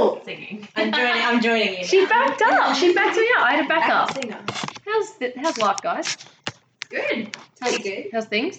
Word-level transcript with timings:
Cool. 0.00 0.22
singing. 0.24 0.68
I'm 0.76 0.92
joining. 0.92 1.22
I'm 1.22 1.40
joining 1.42 1.78
you. 1.78 1.84
She 1.84 2.06
backed 2.06 2.42
up. 2.42 2.76
She 2.76 2.94
backed 2.94 3.16
me 3.16 3.28
up. 3.36 3.44
I 3.44 3.56
had 3.56 3.64
a 3.64 3.68
backup. 3.68 4.14
Backup 4.14 4.22
singer. 4.22 4.40
How's 4.86 5.14
the, 5.18 5.32
how's 5.36 5.58
life, 5.58 5.76
guys? 5.82 6.16
Good. 6.88 7.36
Pretty 7.60 7.82
good. 7.82 8.08
How's 8.12 8.26
things? 8.26 8.58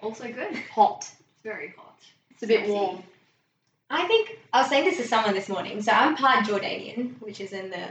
Also 0.00 0.24
good. 0.30 0.54
Hot. 0.74 0.98
It's 1.00 1.42
Very 1.42 1.74
hot. 1.76 1.98
It's 2.30 2.42
a 2.42 2.46
bit 2.46 2.60
Spicy. 2.60 2.72
warm. 2.72 3.02
I 3.88 4.06
think 4.06 4.38
I 4.52 4.60
was 4.60 4.68
saying 4.68 4.84
this 4.84 4.96
to 4.98 5.06
someone 5.06 5.34
this 5.34 5.48
morning. 5.48 5.80
So 5.80 5.92
I'm 5.92 6.16
part 6.16 6.44
Jordanian, 6.44 7.20
which 7.20 7.40
is 7.40 7.52
in 7.52 7.70
the 7.70 7.86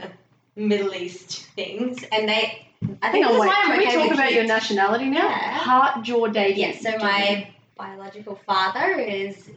Middle 0.54 0.94
East 0.94 1.46
things, 1.56 2.04
and 2.12 2.28
they. 2.28 2.62
I 3.02 3.06
Hang 3.06 3.12
think 3.12 3.26
on, 3.26 3.32
this 3.32 3.34
is 3.34 3.40
wait. 3.40 3.46
why 3.48 3.62
I'm 3.64 3.70
Can 3.70 3.78
we 3.78 3.86
okay 3.86 3.94
talk 3.96 4.10
with 4.10 4.18
about 4.18 4.32
your 4.32 4.44
nationality 4.44 5.06
now? 5.06 5.28
Yeah. 5.28 5.58
Part 5.58 6.04
Jordanian. 6.04 6.56
Yes. 6.56 6.82
So 6.82 6.96
my 6.98 7.48
biological 7.76 8.36
father 8.46 8.92
is 9.00 9.48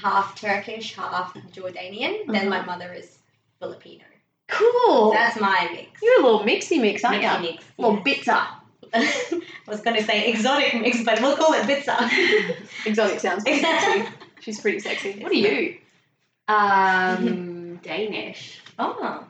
half 0.00 0.40
Turkish, 0.40 0.94
half 0.94 1.34
Jordanian. 1.52 2.26
Then 2.26 2.48
my 2.48 2.58
Uh-huh. 2.58 2.66
mother 2.66 2.92
is 2.92 3.18
Filipino. 3.60 4.04
Cool. 4.48 5.12
That's 5.12 5.38
my 5.40 5.68
mix. 5.72 6.00
You're 6.02 6.20
a 6.20 6.24
little 6.24 6.40
mixy 6.40 6.80
mix, 6.80 7.04
aren't 7.04 7.22
Mixy 7.22 7.36
you? 7.36 7.50
mix. 7.52 7.64
Little 7.76 8.02
yes. 8.06 8.18
bitsa. 8.24 8.46
I 8.94 9.70
was 9.70 9.80
gonna 9.82 10.02
say 10.02 10.28
exotic 10.30 10.72
mix, 10.80 11.02
but 11.04 11.20
we'll 11.20 11.36
call 11.36 11.52
it 11.52 11.64
bitsa. 11.64 11.96
Exotic 12.86 13.20
sounds 13.20 13.44
pretty 13.44 13.60
sexy. 13.60 14.08
She's 14.40 14.60
pretty 14.60 14.78
sexy. 14.80 15.18
What 15.22 15.30
are 15.32 15.34
you? 15.34 15.76
Um, 16.48 17.76
Danish. 17.82 18.60
oh. 18.78 19.26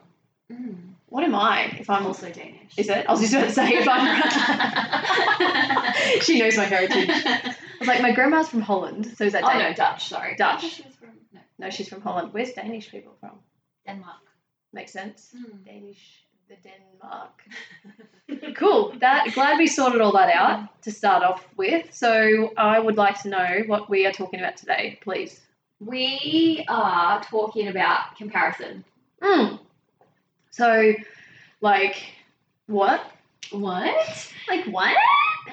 Mm. 0.53 0.77
What 1.09 1.25
am 1.25 1.35
I? 1.35 1.65
If 1.81 1.89
I'm 1.91 2.03
I'm 2.03 2.07
also 2.07 2.31
Danish. 2.31 2.75
Is 2.77 2.89
it? 2.89 3.05
I 3.09 3.11
was 3.13 3.21
just 3.21 3.33
about 3.33 3.47
to 3.49 3.53
say 3.53 3.69
if 3.73 3.89
I'm. 3.91 4.23
she 6.23 6.39
knows 6.39 6.57
my 6.57 6.65
heritage. 6.65 7.09
I 7.79 7.81
was 7.81 7.89
like, 7.89 8.03
my 8.03 8.13
grandma's 8.13 8.49
from 8.49 8.61
Holland, 8.61 9.15
so 9.17 9.25
is 9.25 9.33
that 9.35 9.45
oh 9.45 9.59
no, 9.59 9.73
Dutch. 9.73 10.09
Sorry. 10.09 10.35
Dutch. 10.37 10.65
I 10.65 10.69
she 10.69 10.83
was 10.83 10.95
from 10.97 11.11
no, 11.33 11.41
No, 11.59 11.71
she's 11.71 11.89
from 11.89 12.01
Holland. 12.01 12.33
Where's 12.33 12.53
Danish 12.53 12.91
people 12.91 13.15
from? 13.21 13.39
Denmark. 13.87 14.17
Makes 14.73 14.93
sense. 14.93 15.33
Mm. 15.37 15.65
Danish, 15.65 16.25
the 16.49 16.57
Denmark. 16.57 18.55
cool. 18.57 18.95
That 18.99 19.33
glad 19.33 19.59
we 19.59 19.69
sorted 19.69 20.01
all 20.01 20.13
that 20.13 20.29
out 20.35 20.83
to 20.83 20.91
start 20.91 21.23
off 21.23 21.47
with. 21.57 21.95
So 21.95 22.53
I 22.57 22.81
would 22.81 22.97
like 22.97 23.23
to 23.23 23.29
know 23.29 23.63
what 23.67 23.89
we 23.89 24.07
are 24.07 24.13
talking 24.13 24.41
about 24.41 24.57
today, 24.57 24.99
please. 25.03 25.41
We 25.79 26.65
are 26.69 27.23
talking 27.23 27.69
about 27.69 28.17
comparison. 28.17 28.85
Mm. 29.23 29.61
So, 30.51 30.95
like, 31.61 31.97
what? 32.67 33.01
What? 33.53 34.33
Like 34.49 34.65
what? 34.67 34.97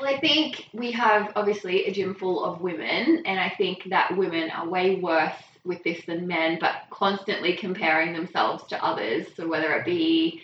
Well, 0.06 0.14
I 0.14 0.20
think 0.20 0.68
we 0.72 0.92
have 0.92 1.32
obviously 1.36 1.86
a 1.86 1.92
gym 1.92 2.14
full 2.14 2.46
of 2.46 2.62
women, 2.62 3.24
and 3.26 3.40
I 3.40 3.50
think 3.50 3.86
that 3.86 4.16
women 4.16 4.52
are 4.52 4.70
way 4.70 4.98
worse 4.98 5.34
with 5.64 5.84
this 5.84 6.06
than 6.06 6.28
men, 6.28 6.60
but 6.62 6.76
constantly 6.92 7.54
comparing 7.54 8.14
themselves 8.14 8.64
to 8.66 8.86
others. 8.86 9.26
So 9.36 9.48
whether 9.48 9.74
it 9.74 9.84
be, 9.84 10.44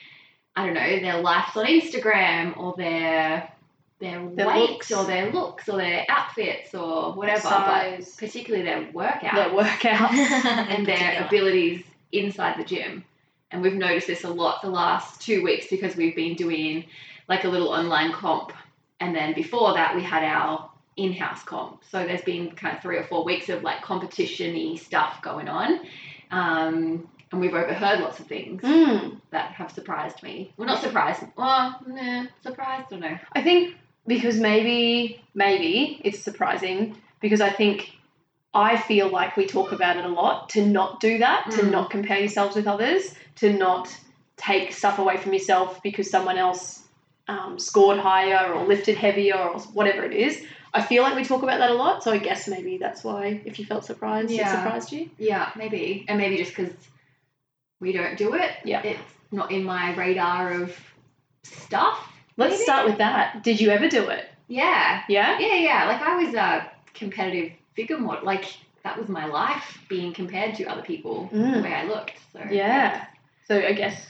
I 0.56 0.66
don't 0.66 0.74
know, 0.74 1.00
their 1.00 1.22
lives 1.22 1.56
on 1.56 1.68
Instagram 1.68 2.58
or 2.58 2.74
their 2.76 3.52
their, 4.00 4.28
Their 4.30 4.48
weight 4.48 4.70
looks. 4.72 4.92
or 4.92 5.06
their 5.06 5.32
looks 5.32 5.70
or 5.70 5.78
their 5.78 6.08
outfits 6.10 6.74
or 6.74 7.14
whatever, 7.14 7.48
but 7.48 8.00
particularly 8.18 8.66
their 8.66 8.92
workouts 8.92 9.36
Their 9.36 9.54
workout. 9.54 10.12
and 10.72 10.88
their 10.88 11.24
abilities 11.24 11.84
inside 12.12 12.58
the 12.58 12.66
gym. 12.66 13.06
And 13.52 13.62
we've 13.62 13.76
noticed 13.76 14.08
this 14.08 14.24
a 14.24 14.30
lot 14.30 14.64
the 14.64 14.72
last 14.72 15.22
two 15.22 15.44
weeks 15.44 15.68
because 15.70 15.96
we've 15.96 16.16
been 16.16 16.34
doing 16.34 16.86
like 17.30 17.44
a 17.44 17.48
little 17.48 17.70
online 17.70 18.12
comp. 18.12 18.54
And 19.02 19.16
then 19.16 19.34
before 19.34 19.74
that, 19.74 19.96
we 19.96 20.04
had 20.04 20.24
our 20.24 20.70
in 20.96 21.12
house 21.14 21.44
comp. 21.44 21.84
So 21.90 22.06
there's 22.06 22.22
been 22.22 22.52
kind 22.52 22.76
of 22.78 22.84
three 22.84 22.98
or 22.98 23.04
four 23.04 23.24
weeks 23.26 23.50
of 23.50 23.64
like 23.64 23.82
competition 23.82 24.54
y 24.56 24.76
stuff 24.76 25.22
going 25.22 25.50
on. 25.50 25.80
Um, 26.30 27.10
and 27.32 27.42
we've 27.42 27.54
overheard 27.54 28.00
lots 28.02 28.20
of 28.20 28.28
things 28.28 28.62
Mm. 28.62 29.20
that 29.32 29.52
have 29.54 29.72
surprised 29.72 30.22
me. 30.22 30.54
Well, 30.58 30.68
not 30.68 30.82
surprised. 30.82 31.24
Well, 31.36 31.80
nah, 31.88 32.26
surprised, 32.44 32.88
I 32.88 32.90
don't 32.92 33.00
know. 33.00 33.18
I 33.34 33.42
think 33.42 33.76
because 34.06 34.40
maybe, 34.40 35.22
maybe 35.34 36.02
it's 36.04 36.20
surprising 36.20 36.96
because 37.22 37.42
I 37.42 37.50
think 37.50 37.92
I 38.54 38.76
feel 38.78 39.08
like 39.10 39.38
we 39.38 39.46
talk 39.48 39.72
about 39.72 39.96
it 39.98 40.04
a 40.06 40.10
lot 40.10 40.50
to 40.50 40.66
not 40.66 41.00
do 41.00 41.20
that, 41.20 41.50
to 41.52 41.62
Mm. 41.64 41.72
not 41.72 41.90
compare 41.90 42.20
yourselves 42.20 42.56
with 42.56 42.68
others, 42.68 43.16
to 43.38 43.54
not 43.54 43.90
take 44.36 44.74
stuff 44.74 45.00
away 45.00 45.18
from 45.18 45.34
yourself 45.34 45.82
because 45.82 46.10
someone 46.10 46.38
else 46.38 46.84
um, 47.28 47.60
scored 47.60 48.00
higher 48.00 48.54
or 48.54 48.66
lifted 48.66 48.98
heavier 48.98 49.36
or 49.38 49.60
whatever 49.74 50.04
it 50.04 50.14
is. 50.14 50.44
I 50.74 50.82
feel 50.82 51.04
like 51.04 51.16
we 51.16 51.26
talk 51.26 51.44
about 51.44 51.60
that 51.60 51.70
a 51.70 51.74
lot, 51.74 52.04
so 52.04 52.12
I 52.12 52.18
guess 52.18 52.48
maybe 52.48 52.78
that's 52.78 53.04
why 53.04 53.42
if 53.46 53.60
you 53.60 53.66
felt 53.66 53.84
surprised, 53.86 54.32
it 54.32 54.36
Yeah. 54.36 54.56
surprised 54.64 54.92
you. 54.92 55.10
Yeah, 55.18 55.52
maybe. 55.56 56.06
And 56.08 56.18
maybe 56.18 56.38
just 56.38 56.56
because 56.56 56.74
we 57.82 57.92
don't 57.92 58.18
do 58.18 58.34
it. 58.36 58.52
Yeah. 58.64 58.82
It's 58.84 59.00
not 59.32 59.52
in 59.52 59.64
my 59.64 59.94
radar 59.96 60.54
of 60.62 60.78
stuff. 61.44 62.08
Let's 62.38 62.54
Maybe. 62.54 62.64
start 62.64 62.86
with 62.88 62.98
that. 63.00 63.44
Did 63.44 63.60
you 63.60 63.70
ever 63.70 63.90
do 63.90 64.08
it? 64.10 64.26
Yeah. 64.48 65.04
Yeah? 65.10 65.40
Yeah, 65.40 65.56
yeah. 65.56 65.88
Like 65.88 66.02
I 66.02 66.16
was 66.24 66.34
a 66.36 66.72
competitive 66.94 67.52
figure 67.76 67.98
model. 67.98 68.26
Like 68.26 68.46
that 68.84 68.98
was 68.98 69.10
my 69.10 69.26
life 69.26 69.80
being 69.90 70.14
compared 70.14 70.56
to 70.56 70.66
other 70.66 70.82
people 70.82 71.30
the 71.32 71.38
Mm. 71.38 71.64
way 71.64 71.74
I 71.74 71.84
looked. 71.86 72.14
So 72.34 72.40
Yeah. 72.50 73.06
So 73.48 73.58
I 73.58 73.74
guess, 73.74 74.06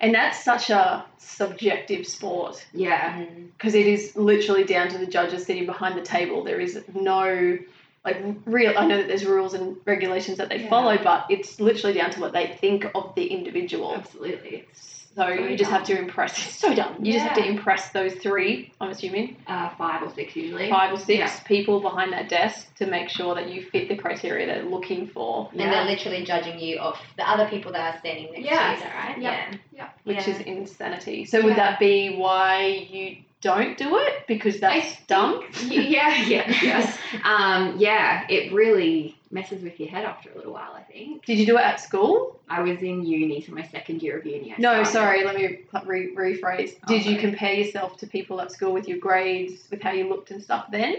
and 0.00 0.14
that's 0.14 0.42
such 0.44 0.70
a 0.70 1.04
subjective 1.18 2.06
sport. 2.06 2.64
Yeah. 2.72 3.24
because 3.56 3.74
it 3.74 3.86
is 3.86 4.14
literally 4.16 4.64
down 4.64 4.88
to 4.88 4.98
the 4.98 5.06
judges 5.06 5.44
sitting 5.44 5.66
behind 5.66 5.98
the 5.98 6.02
table. 6.02 6.44
There 6.44 6.60
is 6.60 6.82
no 6.94 7.58
like 8.04 8.22
real. 8.46 8.74
I 8.78 8.86
know 8.86 8.96
that 8.98 9.08
there's 9.08 9.24
rules 9.26 9.54
and 9.54 9.76
regulations 9.84 10.38
that 10.38 10.48
they 10.48 10.62
Yeah. 10.62 10.70
follow, 10.70 10.96
but 11.02 11.26
it's 11.28 11.60
literally 11.60 11.94
down 11.94 12.10
to 12.12 12.20
what 12.20 12.32
they 12.32 12.46
think 12.46 12.86
of 12.94 13.14
the 13.16 13.26
individual. 13.26 13.94
Absolutely. 13.94 14.66
It's 14.70 14.97
So 15.18 15.26
So 15.26 15.32
you 15.32 15.56
just 15.58 15.70
have 15.70 15.84
to 15.84 15.98
impress. 15.98 16.38
It's 16.38 16.54
so 16.64 16.72
dumb. 16.74 17.04
You 17.04 17.12
just 17.12 17.26
have 17.26 17.36
to 17.38 17.44
impress 17.44 17.90
those 17.90 18.14
three. 18.14 18.72
I'm 18.80 18.90
assuming 18.90 19.36
uh, 19.48 19.70
five 19.76 20.02
or 20.02 20.10
six 20.14 20.36
usually. 20.36 20.70
five 20.70 20.92
or 20.92 20.96
six 20.96 21.18
Yeah. 21.18 21.40
people 21.40 21.80
behind 21.80 22.12
that 22.12 22.28
desk 22.28 22.72
to 22.76 22.86
make 22.86 23.08
sure 23.08 23.34
that 23.34 23.48
you 23.50 23.62
fit 23.72 23.88
the 23.88 23.96
criteria 23.96 24.46
they're 24.46 24.62
looking 24.76 25.08
for. 25.08 25.48
And 25.50 25.60
they're 25.60 25.84
literally 25.84 26.24
judging 26.24 26.60
you 26.60 26.78
off 26.78 27.00
the 27.16 27.28
other 27.28 27.48
people 27.48 27.72
that 27.72 27.94
are 27.94 27.98
standing 27.98 28.26
next 28.32 28.36
to 28.36 28.40
you, 28.42 28.72
is 28.76 28.80
that 28.84 28.94
right? 28.94 29.18
Yep. 29.20 29.60
Yeah. 29.72 29.88
which 30.04 30.26
Yeah. 30.28 30.34
is 30.34 30.40
insanity. 30.42 31.24
So 31.24 31.42
would 31.42 31.56
that 31.56 31.80
be 31.80 32.14
why 32.16 32.86
you 32.90 33.16
don't 33.40 33.76
do 33.76 33.98
it 33.98 34.26
because 34.28 34.60
that's 34.60 34.86
think- 34.94 35.06
dumb? 35.08 35.42
yeah, 35.68 36.14
yeah, 36.34 36.48
yes. 36.62 36.96
Um, 37.24 37.74
yeah, 37.78 38.24
it 38.28 38.52
really 38.52 39.17
messes 39.30 39.62
with 39.62 39.78
your 39.78 39.88
head 39.88 40.04
after 40.04 40.30
a 40.32 40.36
little 40.36 40.52
while, 40.52 40.72
I 40.74 40.82
think. 40.82 41.24
Did 41.26 41.38
you 41.38 41.46
do 41.46 41.58
it 41.58 41.64
at 41.64 41.80
school? 41.80 42.40
I 42.48 42.60
was 42.62 42.80
in 42.82 43.04
uni, 43.04 43.40
so 43.42 43.52
my 43.52 43.62
second 43.62 44.02
year 44.02 44.18
of 44.18 44.24
uni. 44.26 44.52
I 44.52 44.56
No, 44.58 44.82
started. 44.84 44.92
sorry, 44.92 45.24
let 45.24 45.36
me 45.36 45.60
re- 45.84 46.14
rephrase. 46.14 46.76
Oh, 46.84 46.88
Did 46.88 47.04
you 47.04 47.12
sorry. 47.12 47.16
compare 47.16 47.52
yourself 47.54 47.96
to 47.98 48.06
people 48.06 48.40
at 48.40 48.50
school 48.52 48.72
with 48.72 48.88
your 48.88 48.98
grades, 48.98 49.68
with 49.70 49.82
how 49.82 49.90
you 49.92 50.08
looked 50.08 50.30
and 50.30 50.42
stuff 50.42 50.66
then? 50.70 50.94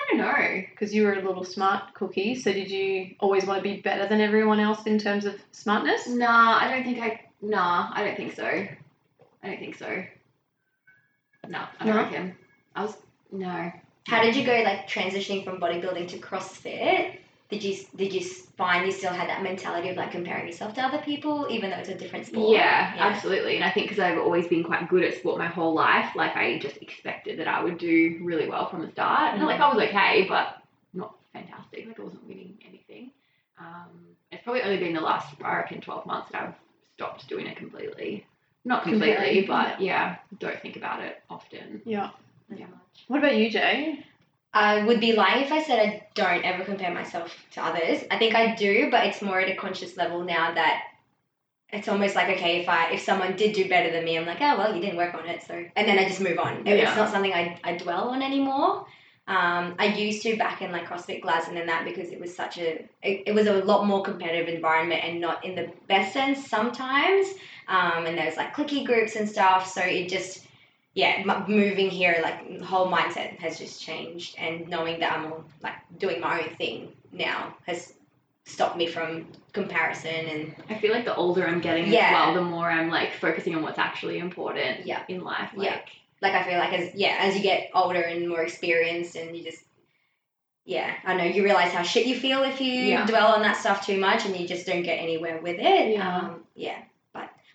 I 0.00 0.06
don't 0.10 0.18
know. 0.18 0.62
Because 0.70 0.94
you 0.94 1.04
were 1.04 1.14
a 1.14 1.22
little 1.22 1.44
smart 1.44 1.94
cookie, 1.94 2.34
so 2.34 2.52
did 2.52 2.70
you 2.70 3.14
always 3.20 3.44
want 3.46 3.58
to 3.58 3.62
be 3.62 3.80
better 3.80 4.06
than 4.06 4.20
everyone 4.20 4.60
else 4.60 4.86
in 4.86 4.98
terms 4.98 5.24
of 5.24 5.34
smartness? 5.52 6.06
Nah, 6.08 6.58
I 6.60 6.70
don't 6.70 6.84
think 6.84 6.98
I. 7.00 7.20
Nah, 7.42 7.90
I 7.92 8.04
don't 8.04 8.16
think 8.16 8.34
so. 8.34 8.46
I 8.46 8.68
don't 9.46 9.58
think 9.58 9.76
so. 9.76 10.04
No, 11.46 11.60
I 11.80 11.84
don't 11.86 11.94
No? 11.96 12.02
reckon. 12.02 12.36
I 12.74 12.82
was 12.82 12.96
no. 13.32 13.72
How 14.06 14.22
did 14.22 14.36
you 14.36 14.44
go 14.44 14.62
like 14.64 14.88
transitioning 14.88 15.44
from 15.44 15.60
bodybuilding 15.60 16.08
to 16.08 16.18
CrossFit? 16.18 17.16
Did 17.48 17.64
you 17.64 17.78
did 17.96 18.12
you 18.12 18.20
find 18.58 18.84
you 18.84 18.92
still 18.92 19.12
had 19.12 19.28
that 19.30 19.42
mentality 19.42 19.88
of 19.88 19.96
like 19.96 20.10
comparing 20.10 20.46
yourself 20.46 20.74
to 20.74 20.82
other 20.82 20.98
people, 20.98 21.46
even 21.48 21.70
though 21.70 21.76
it's 21.78 21.88
a 21.88 21.94
different 21.94 22.26
sport? 22.26 22.54
Yeah, 22.54 22.94
absolutely. 22.98 23.56
And 23.56 23.64
I 23.64 23.70
think 23.70 23.88
because 23.88 24.00
I've 24.02 24.18
always 24.18 24.46
been 24.46 24.62
quite 24.62 24.86
good 24.88 25.02
at 25.02 25.16
sport 25.16 25.38
my 25.38 25.46
whole 25.46 25.72
life, 25.72 26.14
like 26.14 26.36
I 26.36 26.58
just 26.58 26.76
expected 26.82 27.38
that 27.38 27.48
I 27.48 27.64
would 27.64 27.78
do 27.78 28.20
really 28.22 28.48
well 28.48 28.68
from 28.68 28.82
the 28.82 28.90
start. 28.90 29.34
And 29.34 29.46
like 29.46 29.60
I 29.60 29.74
was 29.74 29.82
okay, 29.88 30.26
but 30.28 30.62
not 30.92 31.14
fantastic. 31.32 31.86
Like 31.86 31.98
I 31.98 32.02
wasn't 32.02 32.28
winning 32.28 32.58
anything. 32.68 33.12
Um, 33.58 33.88
it's 34.30 34.44
probably 34.44 34.62
only 34.62 34.76
been 34.76 34.92
the 34.92 35.00
last, 35.00 35.34
I 35.42 35.56
reckon, 35.56 35.80
12 35.80 36.04
months 36.06 36.30
that 36.32 36.42
I've 36.42 36.54
stopped 36.96 37.28
doing 37.28 37.46
it 37.46 37.56
completely. 37.56 38.26
Not 38.64 38.82
completely, 38.82 39.42
Comparing, 39.42 39.46
but 39.46 39.80
yeah, 39.80 40.16
don't 40.38 40.60
think 40.60 40.76
about 40.76 41.02
it 41.02 41.22
often. 41.30 41.80
Yeah. 41.86 42.10
Yeah. 42.54 42.66
What 43.06 43.18
about 43.20 43.36
you, 43.36 43.50
Jay? 43.50 44.04
I 44.58 44.82
would 44.82 44.98
be 45.00 45.12
lying 45.12 45.44
if 45.44 45.52
I 45.52 45.62
said 45.62 45.78
I 45.78 46.06
don't 46.14 46.44
ever 46.44 46.64
compare 46.64 46.92
myself 46.92 47.32
to 47.52 47.62
others. 47.62 48.02
I 48.10 48.18
think 48.18 48.34
I 48.34 48.56
do, 48.56 48.90
but 48.90 49.06
it's 49.06 49.22
more 49.22 49.38
at 49.38 49.48
a 49.48 49.54
conscious 49.54 49.96
level 49.96 50.24
now 50.24 50.52
that 50.52 50.82
it's 51.70 51.86
almost 51.86 52.16
like 52.16 52.28
okay, 52.36 52.60
if 52.62 52.68
I 52.68 52.90
if 52.90 53.02
someone 53.02 53.36
did 53.36 53.54
do 53.54 53.68
better 53.68 53.92
than 53.92 54.04
me, 54.04 54.18
I'm 54.18 54.26
like, 54.26 54.40
oh 54.40 54.58
well, 54.58 54.74
you 54.74 54.80
didn't 54.80 54.96
work 54.96 55.14
on 55.14 55.28
it, 55.28 55.42
so 55.46 55.54
and 55.76 55.88
then 55.88 55.96
I 55.96 56.08
just 56.08 56.20
move 56.20 56.40
on. 56.40 56.66
Yeah. 56.66 56.74
It's 56.74 56.96
not 56.96 57.10
something 57.10 57.32
I, 57.32 57.60
I 57.62 57.76
dwell 57.76 58.08
on 58.08 58.20
anymore. 58.20 58.84
Um, 59.28 59.74
I 59.78 59.94
used 59.94 60.22
to 60.22 60.36
back 60.36 60.60
in 60.60 60.72
like 60.72 60.86
CrossFit 60.86 61.22
Glasgow 61.22 61.50
and 61.50 61.58
then 61.58 61.66
that 61.66 61.84
because 61.84 62.10
it 62.10 62.18
was 62.18 62.34
such 62.34 62.58
a 62.58 62.88
it, 63.00 63.24
it 63.26 63.34
was 63.36 63.46
a 63.46 63.62
lot 63.62 63.86
more 63.86 64.02
competitive 64.02 64.52
environment 64.52 65.04
and 65.04 65.20
not 65.20 65.44
in 65.44 65.54
the 65.54 65.70
best 65.86 66.12
sense 66.12 66.48
sometimes. 66.48 67.28
Um, 67.68 68.06
and 68.06 68.18
there's 68.18 68.36
like 68.36 68.56
clicky 68.56 68.84
groups 68.84 69.14
and 69.14 69.28
stuff, 69.28 69.70
so 69.70 69.82
it 69.82 70.08
just 70.08 70.47
yeah, 71.00 71.22
m- 71.28 71.44
moving 71.48 71.90
here, 71.90 72.18
like 72.22 72.60
whole 72.60 72.88
mindset 72.90 73.38
has 73.38 73.56
just 73.58 73.80
changed, 73.80 74.34
and 74.36 74.68
knowing 74.68 74.98
that 75.00 75.12
I'm 75.12 75.32
like 75.62 75.76
doing 75.98 76.20
my 76.20 76.40
own 76.42 76.50
thing 76.56 76.92
now 77.12 77.54
has 77.66 77.92
stopped 78.44 78.76
me 78.76 78.86
from 78.86 79.26
comparison 79.52 80.20
and 80.32 80.54
I 80.70 80.74
feel 80.80 80.92
like 80.92 81.04
the 81.04 81.14
older 81.14 81.46
I'm 81.46 81.60
getting 81.60 81.86
Yeah. 81.86 82.06
as 82.06 82.12
well, 82.14 82.34
the 82.34 82.50
more 82.50 82.68
I'm 82.70 82.88
like 82.90 83.12
focusing 83.12 83.54
on 83.54 83.62
what's 83.62 83.78
actually 83.78 84.18
important 84.18 84.86
Yeah. 84.86 85.02
in 85.08 85.22
life. 85.22 85.50
Yeah. 85.54 85.70
Like, 85.72 85.88
like 86.22 86.32
I 86.32 86.42
feel 86.48 86.58
like 86.58 86.72
as 86.72 86.94
yeah, 86.94 87.16
as 87.20 87.36
you 87.36 87.42
get 87.42 87.70
older 87.74 88.00
and 88.00 88.26
more 88.28 88.42
experienced 88.42 89.16
and 89.16 89.36
you 89.36 89.44
just 89.44 89.62
yeah, 90.64 90.92
I 91.04 91.14
know 91.14 91.24
you 91.24 91.44
realize 91.44 91.72
how 91.72 91.82
shit 91.82 92.06
you 92.06 92.16
feel 92.18 92.42
if 92.42 92.60
you 92.60 92.72
Yeah. 92.72 93.06
dwell 93.06 93.28
on 93.34 93.42
that 93.42 93.56
stuff 93.56 93.86
too 93.86 93.98
much 93.98 94.24
and 94.26 94.34
you 94.36 94.48
just 94.48 94.66
don't 94.66 94.82
get 94.82 94.96
anywhere 94.96 95.38
with 95.40 95.58
it. 95.58 95.92
Yeah. 95.94 96.16
Um, 96.16 96.44
yeah. 96.54 96.78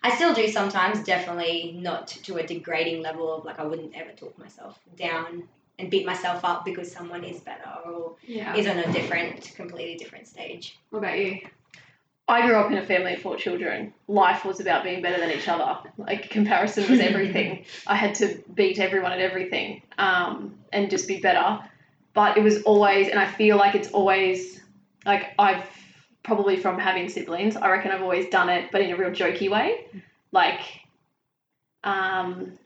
I 0.04 0.14
still 0.14 0.34
do 0.34 0.46
sometimes, 0.48 1.02
definitely 1.02 1.78
not 1.80 2.08
to 2.08 2.36
a 2.36 2.46
degrading 2.46 3.00
level 3.00 3.34
of 3.34 3.46
like 3.46 3.58
I 3.58 3.64
wouldn't 3.64 3.96
ever 3.96 4.10
talk 4.10 4.38
myself 4.38 4.78
down 4.98 5.44
and 5.78 5.90
beat 5.90 6.04
myself 6.04 6.44
up 6.44 6.62
because 6.66 6.92
someone 6.92 7.24
is 7.24 7.40
better 7.40 7.70
or 7.86 8.16
yeah. 8.22 8.54
is 8.54 8.66
on 8.66 8.78
a 8.78 8.92
different, 8.92 9.50
completely 9.56 9.96
different 9.96 10.28
stage. 10.28 10.78
what 10.90 10.98
about 10.98 11.18
you? 11.18 11.40
I 12.28 12.46
grew 12.46 12.54
up 12.54 12.70
in 12.70 12.76
a 12.76 12.84
family 12.84 13.14
of 13.14 13.22
four 13.22 13.36
children. 13.36 13.94
Life 14.06 14.44
was 14.44 14.60
about 14.60 14.84
being 14.84 15.00
better 15.00 15.18
than 15.18 15.30
each 15.30 15.48
other. 15.48 15.78
Like 15.96 16.28
comparison 16.28 16.90
was 16.90 17.00
everything. 17.10 17.64
I 17.86 17.96
had 17.96 18.14
to 18.16 18.42
beat 18.54 18.78
everyone 18.78 19.12
at 19.12 19.20
everything 19.20 19.80
um, 19.96 20.58
and 20.70 20.90
just 20.90 21.08
be 21.08 21.18
better. 21.18 21.60
But 22.12 22.36
it 22.36 22.42
was 22.42 22.62
always, 22.64 23.08
and 23.08 23.18
I 23.18 23.26
feel 23.26 23.56
like 23.56 23.74
it's 23.74 23.90
always 23.90 24.60
like 25.06 25.32
I've 25.38 25.64
probably 26.24 26.56
from 26.56 26.78
having 26.78 27.08
siblings. 27.08 27.54
I 27.54 27.70
reckon 27.70 27.92
I've 27.92 28.02
always 28.02 28.28
done 28.28 28.48
it, 28.48 28.70
but 28.72 28.80
in 28.80 28.90
a 28.90 28.96
real 28.96 29.10
jokey 29.10 29.50
way. 29.50 29.86
Like, 30.32 30.60
um, 31.84 32.58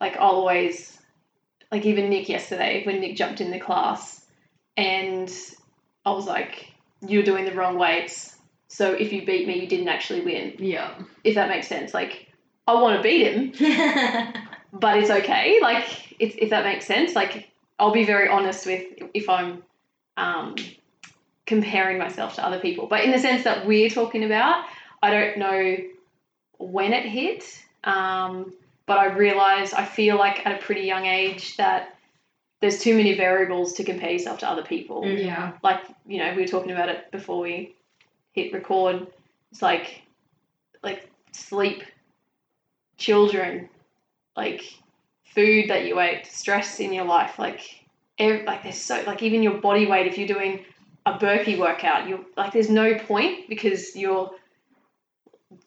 like 0.00 0.16
I'll 0.16 0.32
always, 0.32 0.98
like 1.70 1.86
even 1.86 2.10
Nick 2.10 2.28
yesterday 2.28 2.84
when 2.84 3.00
Nick 3.00 3.16
jumped 3.16 3.40
in 3.40 3.50
the 3.50 3.60
class, 3.60 4.26
and 4.76 5.32
I 6.04 6.10
was 6.10 6.26
like, 6.26 6.72
"You're 7.06 7.22
doing 7.22 7.44
the 7.44 7.52
wrong 7.52 7.78
weights." 7.78 8.36
So 8.68 8.92
if 8.92 9.12
you 9.12 9.24
beat 9.24 9.46
me, 9.46 9.60
you 9.60 9.66
didn't 9.66 9.88
actually 9.88 10.22
win. 10.22 10.54
Yeah. 10.58 10.94
If 11.24 11.34
that 11.34 11.48
makes 11.48 11.68
sense. 11.68 11.92
Like, 11.92 12.26
I 12.66 12.72
want 12.74 12.96
to 12.96 13.02
beat 13.02 13.26
him, 13.26 13.52
but 14.72 14.96
it's 14.96 15.10
okay. 15.10 15.58
Like, 15.60 16.16
if, 16.18 16.36
if 16.38 16.50
that 16.50 16.64
makes 16.64 16.86
sense. 16.86 17.14
Like, 17.14 17.50
I'll 17.78 17.92
be 17.92 18.06
very 18.06 18.28
honest 18.28 18.64
with 18.64 18.86
if 19.12 19.28
I'm 19.28 19.62
um, 20.16 20.54
comparing 21.46 21.98
myself 21.98 22.34
to 22.36 22.44
other 22.46 22.58
people. 22.60 22.86
But 22.86 23.04
in 23.04 23.10
the 23.10 23.18
sense 23.18 23.44
that 23.44 23.66
we're 23.66 23.90
talking 23.90 24.24
about, 24.24 24.64
I 25.02 25.10
don't 25.10 25.38
know 25.38 25.76
when 26.58 26.92
it 26.92 27.04
hit. 27.04 27.44
Um, 27.84 28.52
but 28.86 28.98
I 28.98 29.06
realized, 29.06 29.74
I 29.74 29.84
feel 29.84 30.16
like 30.16 30.44
at 30.46 30.54
a 30.60 30.62
pretty 30.64 30.82
young 30.82 31.06
age 31.06 31.56
that 31.56 31.96
there's 32.60 32.80
too 32.80 32.96
many 32.96 33.14
variables 33.16 33.72
to 33.74 33.84
compare 33.84 34.12
yourself 34.12 34.38
to 34.38 34.48
other 34.48 34.62
people 34.62 35.02
Mm. 35.02 35.24
Yeah. 35.24 35.52
like 35.62 35.82
you 36.06 36.18
know 36.18 36.32
we 36.34 36.42
were 36.42 36.48
talking 36.48 36.70
about 36.70 36.88
it 36.88 37.10
before 37.10 37.40
we 37.40 37.74
hit 38.32 38.52
record 38.52 39.06
it's 39.50 39.60
like 39.60 40.02
like 40.82 41.10
sleep 41.32 41.82
children 42.98 43.68
like 44.36 44.62
food 45.34 45.68
that 45.70 45.86
you 45.86 45.98
ate 45.98 46.24
stress 46.26 46.78
in 46.78 46.92
your 46.92 47.04
life 47.04 47.38
like 47.38 47.84
like 48.20 48.62
there's 48.62 48.80
so 48.80 49.02
like 49.06 49.22
even 49.22 49.42
your 49.42 49.54
body 49.54 49.86
weight 49.86 50.06
if 50.06 50.16
you're 50.16 50.28
doing 50.28 50.64
a 51.04 51.18
burpee 51.18 51.58
workout 51.58 52.08
you 52.08 52.24
like 52.36 52.52
there's 52.52 52.70
no 52.70 52.94
point 52.94 53.48
because 53.48 53.96
you're 53.96 54.30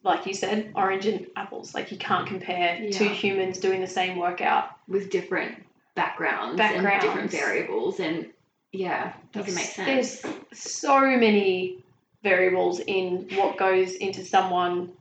like 0.03 0.25
you 0.25 0.33
said 0.33 0.71
orange 0.75 1.05
and 1.05 1.27
apples 1.35 1.75
like 1.75 1.91
you 1.91 1.97
can't 1.97 2.27
compare 2.27 2.89
two 2.91 3.09
humans 3.09 3.59
doing 3.59 3.81
the 3.81 3.87
same 3.87 4.17
workout 4.17 4.69
With 4.87 5.09
different 5.09 5.65
backgrounds, 5.95 6.57
Backgrounds. 6.57 6.85
and 6.85 7.01
different 7.01 7.31
variables 7.31 7.99
and 7.99 8.27
yeah, 8.71 9.13
doesn't 9.31 9.55
make 9.55 9.65
sense. 9.65 10.21
There's 10.21 10.35
so 10.53 10.99
many 10.99 11.83
variables 12.23 12.81
in 12.81 13.27
what 13.35 13.57
goes 13.57 13.93
into 13.93 14.23
someone 14.25 14.91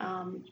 um, 0.00 0.44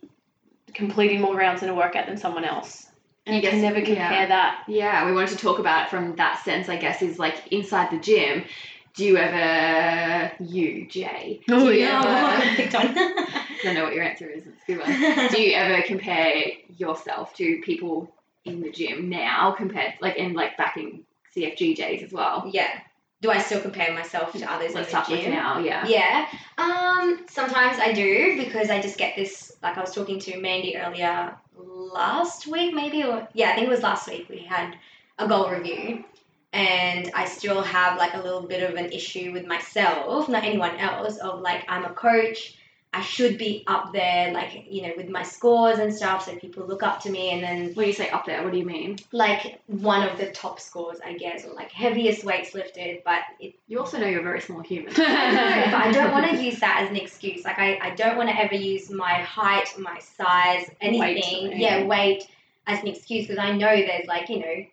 completing 0.73 1.21
more 1.21 1.37
rounds 1.37 1.63
in 1.63 1.69
a 1.69 1.75
workout 1.75 2.07
than 2.07 2.17
someone 2.17 2.45
else. 2.45 2.87
And 3.27 3.37
you 3.37 3.43
can 3.43 3.61
never 3.61 3.81
compare 3.81 3.97
yeah. 3.97 4.27
that. 4.27 4.65
Yeah, 4.69 5.07
we 5.07 5.13
wanted 5.13 5.31
to 5.31 5.37
talk 5.37 5.59
about 5.59 5.87
it 5.87 5.91
from 5.91 6.17
that 6.17 6.43
sense, 6.45 6.69
I 6.69 6.77
guess, 6.77 7.03
is 7.03 7.19
like 7.19 7.53
inside 7.53 7.91
the 7.91 7.99
gym. 7.99 8.45
Do 8.94 9.05
you 9.06 9.17
ever, 9.17 10.33
you, 10.44 10.87
Jay, 10.87 11.41
Oh, 11.49 11.71
you 11.71 11.81
yeah, 11.81 12.41
ever, 12.44 12.56
picked 12.56 12.75
on. 12.75 12.89
I 13.65 13.73
know 13.73 13.85
what 13.85 13.94
your 13.94 14.05
answer 14.05 14.29
is, 14.29 14.44
it's 14.47 14.62
a 14.62 14.67
good 14.67 14.81
one. 14.81 15.29
Do 15.31 15.41
you 15.41 15.55
ever 15.55 15.83
compare 15.83 16.43
yourself 16.77 17.35
to 17.37 17.61
people 17.65 18.12
in 18.44 18.61
the 18.61 18.71
gym 18.71 19.09
now 19.09 19.53
compared, 19.53 19.94
like, 20.00 20.17
in 20.17 20.35
like 20.35 20.56
back 20.59 20.77
in 20.77 21.05
CFG 21.35 21.75
days 21.77 22.03
as 22.03 22.12
well? 22.12 22.50
yeah. 22.53 22.69
Do 23.23 23.31
I 23.31 23.39
still 23.39 23.61
compare 23.61 23.94
myself 23.94 24.33
to 24.33 24.53
others 24.53 24.75
Let's 24.75 24.93
in 24.93 25.00
the 25.17 25.23
gym? 25.23 25.31
now, 25.31 25.61
yeah. 25.61 25.87
Yeah. 25.87 26.27
Um, 26.59 27.25
sometimes 27.31 27.79
I 27.79 27.93
do 27.93 28.37
because 28.37 28.69
I 28.69 28.83
just 28.83 28.99
get 28.99 29.15
this 29.15 29.53
like 29.62 29.79
I 29.79 29.81
was 29.81 29.94
talking 29.94 30.19
to 30.19 30.41
Mandy 30.41 30.77
earlier 30.77 31.37
last 31.56 32.49
week 32.49 32.75
maybe 32.75 33.05
or 33.05 33.29
yeah, 33.33 33.50
I 33.50 33.55
think 33.55 33.69
it 33.69 33.71
was 33.71 33.83
last 33.83 34.09
week 34.09 34.29
we 34.29 34.39
had 34.39 34.75
a 35.21 35.29
goal 35.29 35.49
review 35.49 36.05
and 36.53 37.11
I 37.15 37.25
still 37.25 37.63
have 37.63 37.99
like 37.99 38.15
a 38.15 38.21
little 38.21 38.43
bit 38.43 38.63
of 38.69 38.77
an 38.77 38.93
issue 38.93 39.33
with 39.33 39.47
myself, 39.47 40.29
not 40.29 40.45
anyone 40.45 40.77
else, 40.77 41.17
of 41.19 41.41
like 41.41 41.65
I'm 41.69 41.85
a 41.85 41.91
coach. 41.91 42.57
I 42.95 43.01
should 43.01 43.39
be 43.39 43.65
up 43.69 43.95
there, 43.95 44.35
like, 44.35 44.67
you 44.69 44.83
know, 44.83 44.93
with 44.99 45.09
my 45.09 45.23
scores 45.23 45.79
and 45.79 45.95
stuff, 45.95 46.27
so 46.27 46.37
people 46.37 46.67
look 46.67 46.83
up 46.83 47.01
to 47.05 47.11
me 47.11 47.31
and 47.31 47.43
then 47.43 47.73
When 47.73 47.87
you 47.87 47.93
say 47.95 48.11
up 48.11 48.27
there, 48.27 48.43
what 48.43 48.53
do 48.53 48.59
you 48.59 48.67
mean? 48.67 48.99
like 49.13 49.63
one 49.67 50.07
of 50.07 50.19
the 50.19 50.31
top 50.31 50.61
scores, 50.61 50.99
I 51.03 51.15
guess, 51.15 51.47
or 51.47 51.55
like 51.55 51.71
heaviest 51.73 52.23
weights 52.23 52.55
lifted, 52.55 53.01
but 53.03 53.21
it 53.41 53.55
You 53.67 53.79
also 53.79 53.97
know 53.99 54.07
you're 54.07 54.21
a 54.21 54.23
very 54.23 54.43
small 54.43 54.61
human. 54.61 54.93
I 54.99 55.31
know, 55.31 55.65
but 55.73 55.81
I 55.87 55.91
don't 55.91 56.13
want 56.13 56.31
to 56.33 56.37
use 56.45 56.61
that 56.61 56.83
as 56.83 56.91
an 56.91 56.97
excuse. 56.97 57.47
Like 57.47 57.59
I, 57.59 57.79
I 57.81 57.95
don't 57.95 58.19
want 58.19 58.29
to 58.29 58.39
ever 58.39 58.57
use 58.57 58.91
my 58.91 59.15
height, 59.23 59.69
my 59.79 59.99
size, 59.99 60.71
anything, 60.83 61.49
Weight, 61.49 61.57
yeah, 61.57 61.79
yeah. 61.79 61.85
weight 61.87 62.29
as 62.67 62.81
an 62.83 62.89
excuse 62.89 63.27
because 63.27 63.39
I 63.39 63.53
know 63.53 63.75
there's 63.75 64.07
like, 64.07 64.29
you 64.29 64.41
know, 64.41 64.67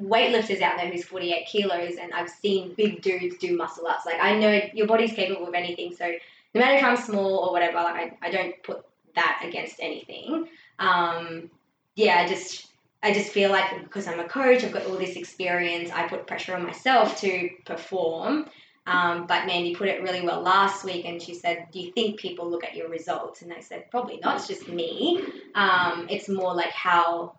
weightlifters 0.00 0.60
out 0.60 0.76
there 0.76 0.90
who's 0.90 1.04
48 1.04 1.46
kilos 1.46 1.96
and 2.00 2.12
I've 2.12 2.28
seen 2.28 2.74
big 2.74 3.02
dudes 3.02 3.36
do 3.38 3.56
muscle 3.56 3.86
ups. 3.86 4.04
Like 4.06 4.18
I 4.20 4.38
know 4.38 4.60
your 4.74 4.86
body's 4.86 5.12
capable 5.12 5.46
of 5.46 5.54
anything. 5.54 5.94
So 5.94 6.06
no 6.54 6.60
matter 6.60 6.76
if 6.76 6.84
I'm 6.84 6.96
small 6.96 7.38
or 7.38 7.52
whatever, 7.52 7.76
like 7.76 8.18
I, 8.22 8.28
I 8.28 8.30
don't 8.30 8.62
put 8.62 8.84
that 9.14 9.42
against 9.44 9.76
anything. 9.80 10.48
Um, 10.78 11.50
yeah, 11.96 12.22
I 12.24 12.28
just 12.28 12.68
I 13.02 13.12
just 13.12 13.32
feel 13.32 13.50
like 13.50 13.82
because 13.82 14.06
I'm 14.06 14.20
a 14.20 14.28
coach, 14.28 14.62
I've 14.62 14.72
got 14.72 14.86
all 14.86 14.96
this 14.96 15.16
experience, 15.16 15.90
I 15.92 16.06
put 16.06 16.26
pressure 16.26 16.54
on 16.54 16.64
myself 16.64 17.20
to 17.20 17.50
perform. 17.64 18.46
Um, 18.84 19.26
but 19.28 19.46
Mandy 19.46 19.76
put 19.76 19.88
it 19.88 20.02
really 20.02 20.22
well 20.22 20.40
last 20.40 20.84
week, 20.84 21.04
and 21.04 21.22
she 21.22 21.34
said, 21.34 21.68
"Do 21.70 21.78
you 21.78 21.92
think 21.92 22.18
people 22.18 22.50
look 22.50 22.64
at 22.64 22.74
your 22.74 22.88
results?" 22.88 23.42
And 23.42 23.52
I 23.52 23.60
said, 23.60 23.88
"Probably 23.92 24.18
not. 24.18 24.36
It's 24.38 24.48
just 24.48 24.66
me. 24.66 25.24
Um, 25.54 26.08
it's 26.10 26.28
more 26.28 26.52
like 26.52 26.72
how 26.72 27.34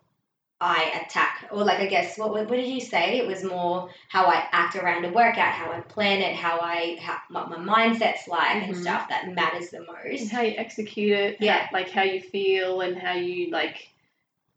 I 0.64 1.02
attack, 1.06 1.46
or 1.52 1.64
like 1.64 1.80
I 1.80 1.88
guess 1.88 2.18
what 2.18 2.32
what 2.32 2.50
did 2.50 2.68
you 2.68 2.80
say? 2.82 3.18
It 3.20 3.28
was 3.28 3.44
more 3.44 3.90
how 4.08 4.26
I 4.26 4.48
act 4.52 4.76
around 4.78 5.04
a 5.06 5.10
workout, 5.10 5.52
how 5.54 5.72
I 5.72 5.82
plan 5.82 6.22
it, 6.22 6.36
how 6.36 6.60
I 6.60 6.98
how 7.02 7.18
what 7.30 7.50
my 7.50 7.58
mindset's 7.58 8.28
like, 8.28 8.56
and 8.64 8.74
Mhm. 8.76 8.82
stuff 8.82 9.10
that 9.10 9.28
matters 9.28 9.70
the 9.72 9.78
And 9.78 9.88
most. 9.88 10.32
how 10.32 10.42
you 10.42 10.56
execute 10.58 11.12
it, 11.12 11.38
Yeah. 11.42 11.68
like 11.74 11.90
how 11.92 12.04
you 12.04 12.22
feel 12.22 12.82
and 12.82 12.98
how 12.98 13.14
you 13.14 13.52
like 13.52 13.90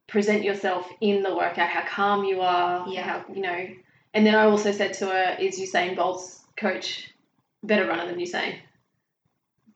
present 0.06 0.44
yourself 0.44 0.88
in 1.00 1.22
the 1.24 1.34
workout, 1.34 1.68
how 1.68 1.82
calm 1.82 2.24
you 2.24 2.40
are, 2.40 2.86
Yeah. 2.88 3.02
how 3.02 3.24
you 3.34 3.42
know. 3.42 3.68
And 4.14 4.24
then 4.24 4.34
I 4.36 4.44
also 4.44 4.70
said 4.72 4.94
to 4.94 5.06
her, 5.06 5.36
"Is 5.40 5.60
Usain 5.60 5.96
Bolt's 5.96 6.44
coach 6.56 7.10
better 7.64 7.86
runner 7.86 8.06
than 8.06 8.18
Usain?" 8.20 8.54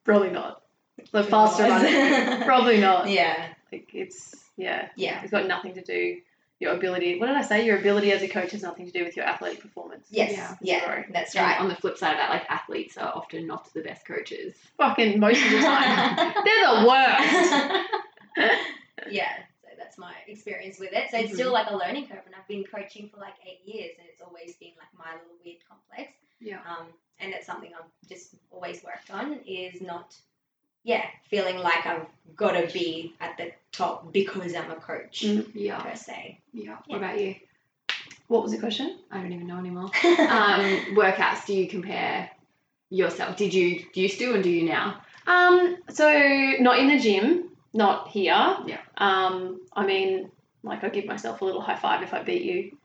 Probably 0.05 0.31
not. 0.31 0.63
The 1.13 1.25
faster 1.25 1.65
runner, 1.65 2.45
probably 2.45 2.81
not. 2.81 3.09
Yeah, 3.09 3.49
Like 3.73 3.89
it's 3.95 4.35
yeah, 4.57 4.89
yeah, 4.97 5.23
it's 5.23 5.31
got 5.31 5.47
nothing 5.47 5.75
to 5.75 5.83
do. 5.83 6.21
Your 6.59 6.75
ability. 6.75 7.19
What 7.19 7.29
did 7.29 7.37
I 7.37 7.43
say? 7.43 7.65
Your 7.65 7.79
ability 7.79 8.13
as 8.13 8.21
a 8.21 8.29
coach 8.29 8.51
has 8.53 8.63
nothing 8.63 8.85
to 8.85 8.93
do 8.93 9.03
with 9.03 9.17
your 9.17 9.25
athletic 9.25 9.63
performance. 9.63 10.07
yes, 10.11 10.33
Yeah. 10.33 10.57
yeah, 10.61 10.85
Sorry. 10.85 11.05
that's 11.11 11.35
And 11.35 11.47
right. 11.47 11.59
on 11.59 11.69
the 11.69 11.75
flip 11.75 11.97
side 11.97 12.11
of 12.13 12.17
that, 12.19 12.29
like 12.29 12.45
athletes 12.51 12.99
are 12.99 13.11
often 13.15 13.47
not 13.47 13.73
the 13.73 13.81
best 13.81 14.05
coaches. 14.07 14.53
Fucking 14.77 15.19
most 15.19 15.43
of 15.43 15.51
the 15.53 15.59
time, 15.61 16.17
they're 16.45 16.81
the 16.83 16.87
worst. 16.87 17.53
yeah, 19.11 19.33
so 19.63 19.69
that's 19.79 19.97
my 19.97 20.13
experience 20.29 20.79
with 20.79 20.93
it. 20.93 21.11
So 21.11 21.17
it's 21.17 21.29
Mm-hmm. 21.29 21.35
still 21.35 21.53
like 21.53 21.71
a 21.71 21.77
learning 21.77 22.09
curve, 22.09 22.23
and 22.27 22.35
I've 22.35 22.47
been 22.47 22.65
coaching 22.65 23.09
for 23.09 23.19
like 23.21 23.35
eight 23.47 23.61
years, 23.65 23.93
and 23.99 24.07
it's 24.13 24.21
always 24.21 24.55
been 24.57 24.73
like 24.79 24.93
my 24.99 25.13
little 25.13 25.37
weird 25.45 25.59
complex. 25.69 26.13
Yeah. 26.41 26.59
Um, 26.69 26.89
and 27.21 27.33
it's 27.33 27.47
something 27.47 27.71
I've 27.75 28.09
just 28.09 28.35
always 28.51 28.83
worked 28.85 29.11
on 29.11 29.41
is 29.47 29.81
not, 29.81 30.15
yeah, 30.85 31.05
feeling 31.29 31.59
like 31.59 31.87
I've 31.87 32.07
got 32.37 32.53
to 32.53 32.73
be 32.73 33.15
at 33.21 33.37
the 33.37 33.53
top 33.73 34.13
because 34.13 34.55
I'm 34.55 34.71
a 34.71 34.77
coach 34.77 35.23
Mm. 35.27 35.51
Yeah. 35.55 35.81
per 35.83 35.95
se. 35.95 36.39
Yeah. 36.53 36.65
Yeah. 36.65 36.77
What 36.87 36.97
about 36.99 37.21
you? 37.21 37.35
What 38.29 38.43
was 38.43 38.53
the 38.53 38.59
question? 38.59 38.99
I 39.11 39.19
don't 39.21 39.33
even 39.33 39.47
know 39.47 39.59
anymore. 39.59 39.91
Um, 40.05 40.95
workouts, 40.97 41.47
do 41.47 41.55
you 41.55 41.69
compare 41.69 42.31
yourself? 42.89 43.37
Did 43.37 43.53
you 43.55 43.85
used 43.95 44.19
to 44.21 44.35
and 44.35 44.43
do 44.45 44.51
you 44.51 44.69
now? 44.69 45.01
Um, 45.27 45.77
so 45.91 46.09
not 46.61 46.79
in 46.79 46.89
the 46.89 46.99
gym, 46.99 47.51
not 47.75 48.09
here. 48.09 48.57
Yeah. 48.67 48.79
Um, 48.97 49.61
I 49.75 49.85
mean, 49.87 50.31
like 50.63 50.83
I 50.85 50.89
give 50.89 51.07
myself 51.07 51.41
a 51.41 51.45
little 51.45 51.61
high 51.61 51.77
five 51.77 52.03
if 52.03 52.15
I 52.15 52.23
beat 52.23 52.43
you. 52.43 52.77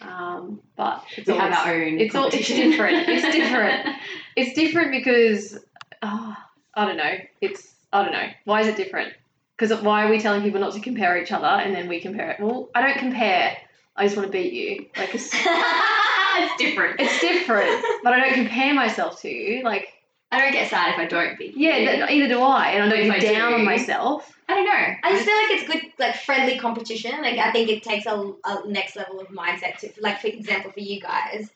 Um, 0.00 0.60
but 0.76 1.04
It's 1.16 1.26
we 1.26 1.34
have 1.36 1.52
our 1.66 1.74
own. 1.74 1.98
it's 2.00 2.14
all- 2.14 2.26
it's 2.28 2.46
different. 2.48 3.08
It's 3.08 3.22
different. 3.34 3.88
it's 4.36 4.52
different 4.54 4.90
because 4.92 5.58
oh, 6.02 6.36
I 6.76 6.84
don't 6.84 6.96
know. 6.96 7.14
It's 7.40 7.74
I 7.92 8.02
don't 8.02 8.12
know. 8.12 8.28
Why 8.44 8.60
is 8.60 8.68
it 8.68 8.76
different? 8.76 9.12
Because 9.56 9.80
why 9.82 10.04
are 10.06 10.10
we 10.10 10.20
telling 10.20 10.42
people 10.42 10.60
not 10.60 10.74
to 10.74 10.80
compare 10.80 11.16
each 11.20 11.32
other 11.32 11.46
and 11.46 11.74
then 11.74 11.88
we 11.88 12.00
compare 12.00 12.30
it? 12.32 12.40
Well, 12.40 12.68
I 12.74 12.82
don't 12.82 12.98
compare. 12.98 13.56
I 13.96 14.04
just 14.04 14.16
want 14.16 14.28
to 14.30 14.32
beat 14.32 14.52
you. 14.52 14.86
Like 14.96 15.14
it's, 15.14 15.30
it's 15.34 16.56
different. 16.58 17.00
it's 17.00 17.18
different, 17.20 17.82
but 18.04 18.12
I 18.12 18.20
don't 18.20 18.34
compare 18.34 18.74
myself 18.74 19.22
to 19.22 19.30
you. 19.30 19.62
Like 19.64 19.88
I 20.30 20.40
don't 20.40 20.52
get 20.52 20.68
sad 20.68 20.92
if 20.92 20.98
I 20.98 21.06
don't 21.06 21.38
beat. 21.38 21.56
yeah, 21.56 21.76
you. 21.78 21.88
th- 21.88 22.10
either 22.10 22.28
do 22.28 22.40
I, 22.42 22.70
and 22.72 22.82
I 22.82 22.88
don't 22.88 23.20
get 23.20 23.22
down 23.32 23.52
do- 23.52 23.58
on 23.58 23.64
myself. 23.64 24.32
I 24.48 24.54
don't 24.54 24.64
know. 24.64 24.94
I 25.02 25.10
just 25.10 25.24
feel 25.24 25.34
like 25.34 25.50
it's 25.50 25.66
good, 25.66 25.92
like 25.98 26.16
friendly 26.16 26.58
competition. 26.58 27.12
Like 27.22 27.38
I 27.38 27.50
think 27.52 27.70
it 27.70 27.82
takes 27.82 28.06
a, 28.06 28.32
a 28.44 28.68
next 28.68 28.94
level 28.94 29.18
of 29.20 29.28
mindset 29.28 29.78
to, 29.78 29.90
like 30.00 30.20
for 30.20 30.26
example, 30.28 30.70
for 30.70 30.80
you 30.80 31.00
guys, 31.00 31.48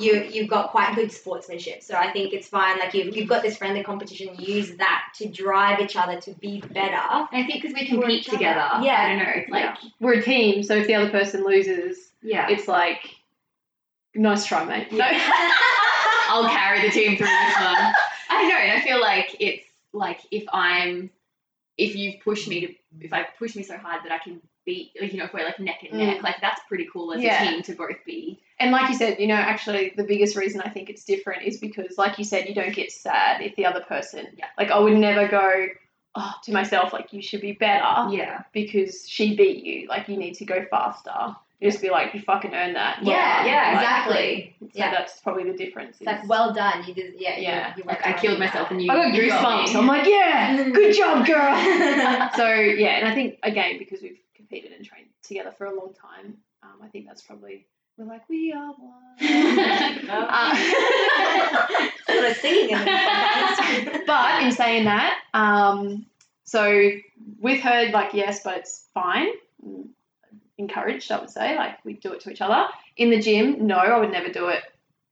you 0.00 0.22
you've 0.30 0.48
got 0.48 0.70
quite 0.70 0.94
good 0.94 1.12
sportsmanship. 1.12 1.82
So 1.82 1.94
I 1.94 2.12
think 2.12 2.32
it's 2.32 2.48
fine. 2.48 2.78
Like 2.78 2.94
you've 2.94 3.16
you've 3.16 3.28
got 3.28 3.42
this 3.42 3.56
friendly 3.56 3.82
competition. 3.82 4.34
Use 4.38 4.76
that 4.76 5.12
to 5.18 5.28
drive 5.28 5.80
each 5.80 5.96
other 5.96 6.20
to 6.20 6.32
be 6.32 6.60
better. 6.60 6.96
And 7.32 7.44
I 7.44 7.46
think 7.46 7.62
because 7.62 7.74
we 7.74 7.86
compete 7.86 8.24
together. 8.24 8.68
Yeah. 8.82 8.96
I 9.00 9.08
don't 9.08 9.18
know. 9.18 9.32
It's 9.34 9.50
like 9.50 9.76
We're 10.00 10.14
a 10.14 10.22
team, 10.22 10.62
so 10.62 10.74
if 10.74 10.86
the 10.86 10.94
other 10.94 11.10
person 11.10 11.44
loses, 11.44 12.10
yeah. 12.22 12.48
it's 12.48 12.66
like 12.66 13.14
nice 14.14 14.46
try, 14.46 14.64
mate. 14.64 14.92
No. 14.92 15.06
I'll 16.28 16.48
carry 16.48 16.82
the 16.82 16.90
team 16.90 17.16
through 17.16 17.26
this 17.26 17.56
one. 17.56 17.92
I 18.30 18.42
don't 18.42 18.48
know, 18.48 18.74
I 18.74 18.80
feel 18.82 19.00
like 19.00 19.36
it's 19.40 19.66
like 19.92 20.20
if 20.30 20.44
I'm, 20.52 21.10
if 21.76 21.96
you've 21.96 22.20
pushed 22.22 22.46
me 22.46 22.60
to, 22.60 22.74
if 23.00 23.12
I 23.12 23.26
push 23.38 23.56
me 23.56 23.64
so 23.64 23.76
hard 23.76 24.04
that 24.04 24.12
I 24.12 24.18
can 24.18 24.40
like, 24.66 25.12
you 25.12 25.18
know, 25.18 25.24
if 25.24 25.32
we're 25.32 25.44
like 25.44 25.58
neck 25.58 25.82
and 25.88 25.98
neck, 25.98 26.18
mm. 26.18 26.22
like 26.22 26.36
that's 26.40 26.60
pretty 26.68 26.88
cool 26.92 27.12
as 27.12 27.20
Yeah. 27.22 27.42
a 27.42 27.50
team 27.50 27.62
to 27.62 27.74
both 27.74 28.04
be. 28.04 28.40
And 28.58 28.72
like 28.72 28.88
you 28.90 28.94
said, 28.94 29.18
you 29.18 29.26
know, 29.26 29.34
actually 29.34 29.92
the 29.96 30.04
biggest 30.04 30.36
reason 30.36 30.60
I 30.60 30.68
think 30.68 30.90
it's 30.90 31.04
different 31.04 31.42
is 31.44 31.58
because, 31.58 31.96
like 31.96 32.18
you 32.18 32.24
said, 32.24 32.48
you 32.48 32.54
don't 32.54 32.74
get 32.74 32.92
sad 32.92 33.40
if 33.42 33.56
the 33.56 33.66
other 33.66 33.80
person, 33.80 34.26
Yeah. 34.36 34.46
like 34.58 34.70
I 34.70 34.78
would 34.78 34.96
never 34.96 35.28
go, 35.28 35.66
oh, 36.14 36.32
to 36.44 36.52
myself, 36.52 36.92
like 36.92 37.12
you 37.12 37.22
should 37.22 37.40
be 37.40 37.52
better 37.52 38.10
Yeah. 38.14 38.42
because 38.52 39.08
she 39.08 39.34
beat 39.36 39.64
you. 39.64 39.88
Like 39.88 40.08
you 40.08 40.16
need 40.16 40.34
to 40.34 40.44
go 40.44 40.64
faster. 40.70 41.36
You 41.60 41.70
just 41.70 41.82
be 41.82 41.90
like, 41.90 42.14
you 42.14 42.20
fucking 42.20 42.54
earned 42.54 42.76
that. 42.76 43.02
Yeah, 43.02 43.44
yeah, 43.44 43.72
Like, 43.72 43.82
exactly. 43.82 44.56
So 44.60 44.66
Yeah. 44.78 44.90
that's 44.92 45.20
probably 45.20 45.44
the 45.44 45.56
difference. 45.56 45.98
It's 45.98 46.06
like 46.06 46.26
well 46.26 46.54
done. 46.54 46.84
You 46.86 46.94
did. 46.94 47.14
Yeah. 47.18 47.36
Yeah. 47.38 47.74
You, 47.76 47.82
Like 47.84 48.06
I 48.06 48.14
killed 48.14 48.38
myself 48.38 48.68
that. 48.68 48.74
and 48.74 48.82
you. 48.82 48.90
I 48.90 48.94
got 48.94 49.14
goosebumps. 49.14 49.74
I'm 49.76 49.86
like, 49.86 50.06
yeah, 50.06 50.68
good 50.70 50.94
job, 50.94 51.26
girl. 51.26 52.30
so 52.36 52.50
yeah, 52.50 52.96
and 52.98 53.08
I 53.08 53.14
think 53.14 53.38
again 53.42 53.78
because 53.78 54.00
we've 54.00 54.18
competed 54.50 54.76
and 54.76 54.84
trained 54.84 55.08
together 55.22 55.52
for 55.52 55.66
a 55.66 55.74
long 55.74 55.94
time, 55.94 56.36
um, 56.62 56.80
I 56.82 56.88
think 56.88 57.06
that's 57.06 57.22
probably 57.22 57.66
we're 57.96 58.06
like 58.06 58.28
we 58.28 58.52
are 58.52 58.72
one. 58.72 58.94
Uh, 60.10 60.56
Sort 62.06 62.24
of 62.24 62.36
singing 62.36 62.70
in 62.70 62.78
the 62.78 62.84
podcast. 62.84 64.06
but 64.06 64.42
in 64.42 64.52
saying 64.52 64.84
that, 64.84 65.18
um, 65.34 66.06
so 66.44 66.90
with 67.38 67.60
her, 67.60 67.90
like 67.92 68.14
yes, 68.14 68.40
but 68.42 68.58
it's 68.58 68.88
fine. 68.94 69.28
Encouraged, 70.58 71.12
I 71.12 71.20
would 71.20 71.30
say. 71.30 71.56
Like 71.56 71.84
we 71.84 71.94
do 71.94 72.12
it 72.12 72.20
to 72.20 72.30
each 72.30 72.40
other 72.40 72.66
in 72.96 73.10
the 73.10 73.20
gym. 73.20 73.66
No, 73.66 73.76
I 73.76 73.98
would 73.98 74.10
never 74.10 74.30
do 74.30 74.48
it 74.48 74.62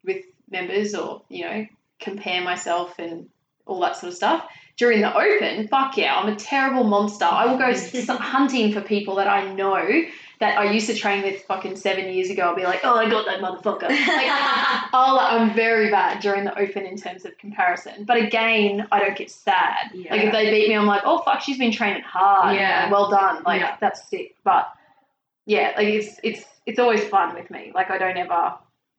with 0.04 0.24
members 0.50 0.94
or 0.94 1.22
you 1.28 1.44
know 1.44 1.66
compare 2.00 2.42
myself 2.42 2.98
and 2.98 3.28
all 3.66 3.80
that 3.80 3.96
sort 3.96 4.12
of 4.12 4.16
stuff. 4.16 4.48
During 4.78 5.00
the 5.00 5.14
open, 5.14 5.68
fuck 5.68 5.96
yeah, 5.96 6.16
I'm 6.16 6.32
a 6.32 6.36
terrible 6.36 6.84
monster. 6.84 7.24
I 7.24 7.46
will 7.46 7.58
go 7.58 7.74
hunting 8.16 8.72
for 8.72 8.80
people 8.80 9.16
that 9.16 9.26
I 9.28 9.52
know 9.52 9.84
that 10.40 10.56
I 10.56 10.70
used 10.70 10.86
to 10.86 10.94
train 10.94 11.22
with 11.24 11.42
fucking 11.42 11.76
seven 11.76 12.12
years 12.12 12.30
ago. 12.30 12.42
I'll 12.42 12.54
be 12.54 12.62
like, 12.62 12.80
oh, 12.84 12.94
I 12.94 13.10
got 13.10 13.26
that 13.26 13.40
motherfucker. 13.40 13.88
Like, 13.88 13.98
I'll, 14.92 15.18
I'm 15.18 15.52
very 15.54 15.90
bad 15.90 16.20
during 16.20 16.44
the 16.44 16.56
open 16.56 16.86
in 16.86 16.96
terms 16.96 17.24
of 17.24 17.36
comparison. 17.38 18.04
But 18.04 18.18
again, 18.18 18.86
I 18.92 19.00
don't 19.00 19.16
get 19.16 19.30
sad. 19.30 19.90
Yeah. 19.92 20.12
Like 20.14 20.24
if 20.26 20.32
they 20.32 20.50
beat 20.50 20.68
me, 20.68 20.76
I'm 20.76 20.86
like, 20.86 21.02
oh 21.04 21.18
fuck, 21.22 21.40
she's 21.40 21.58
been 21.58 21.72
training 21.72 22.02
hard. 22.02 22.54
Yeah. 22.54 22.88
Well 22.90 23.10
done. 23.10 23.42
Like 23.44 23.60
Yeah. 23.60 23.76
that's 23.80 24.08
sick. 24.08 24.36
But 24.44 24.72
yeah, 25.44 25.72
like 25.76 25.88
it's 25.88 26.20
it's 26.22 26.44
it's 26.66 26.78
always 26.78 27.02
fun 27.04 27.34
with 27.34 27.50
me. 27.50 27.72
Like 27.74 27.90
I 27.90 27.98
don't 27.98 28.16
ever 28.16 28.54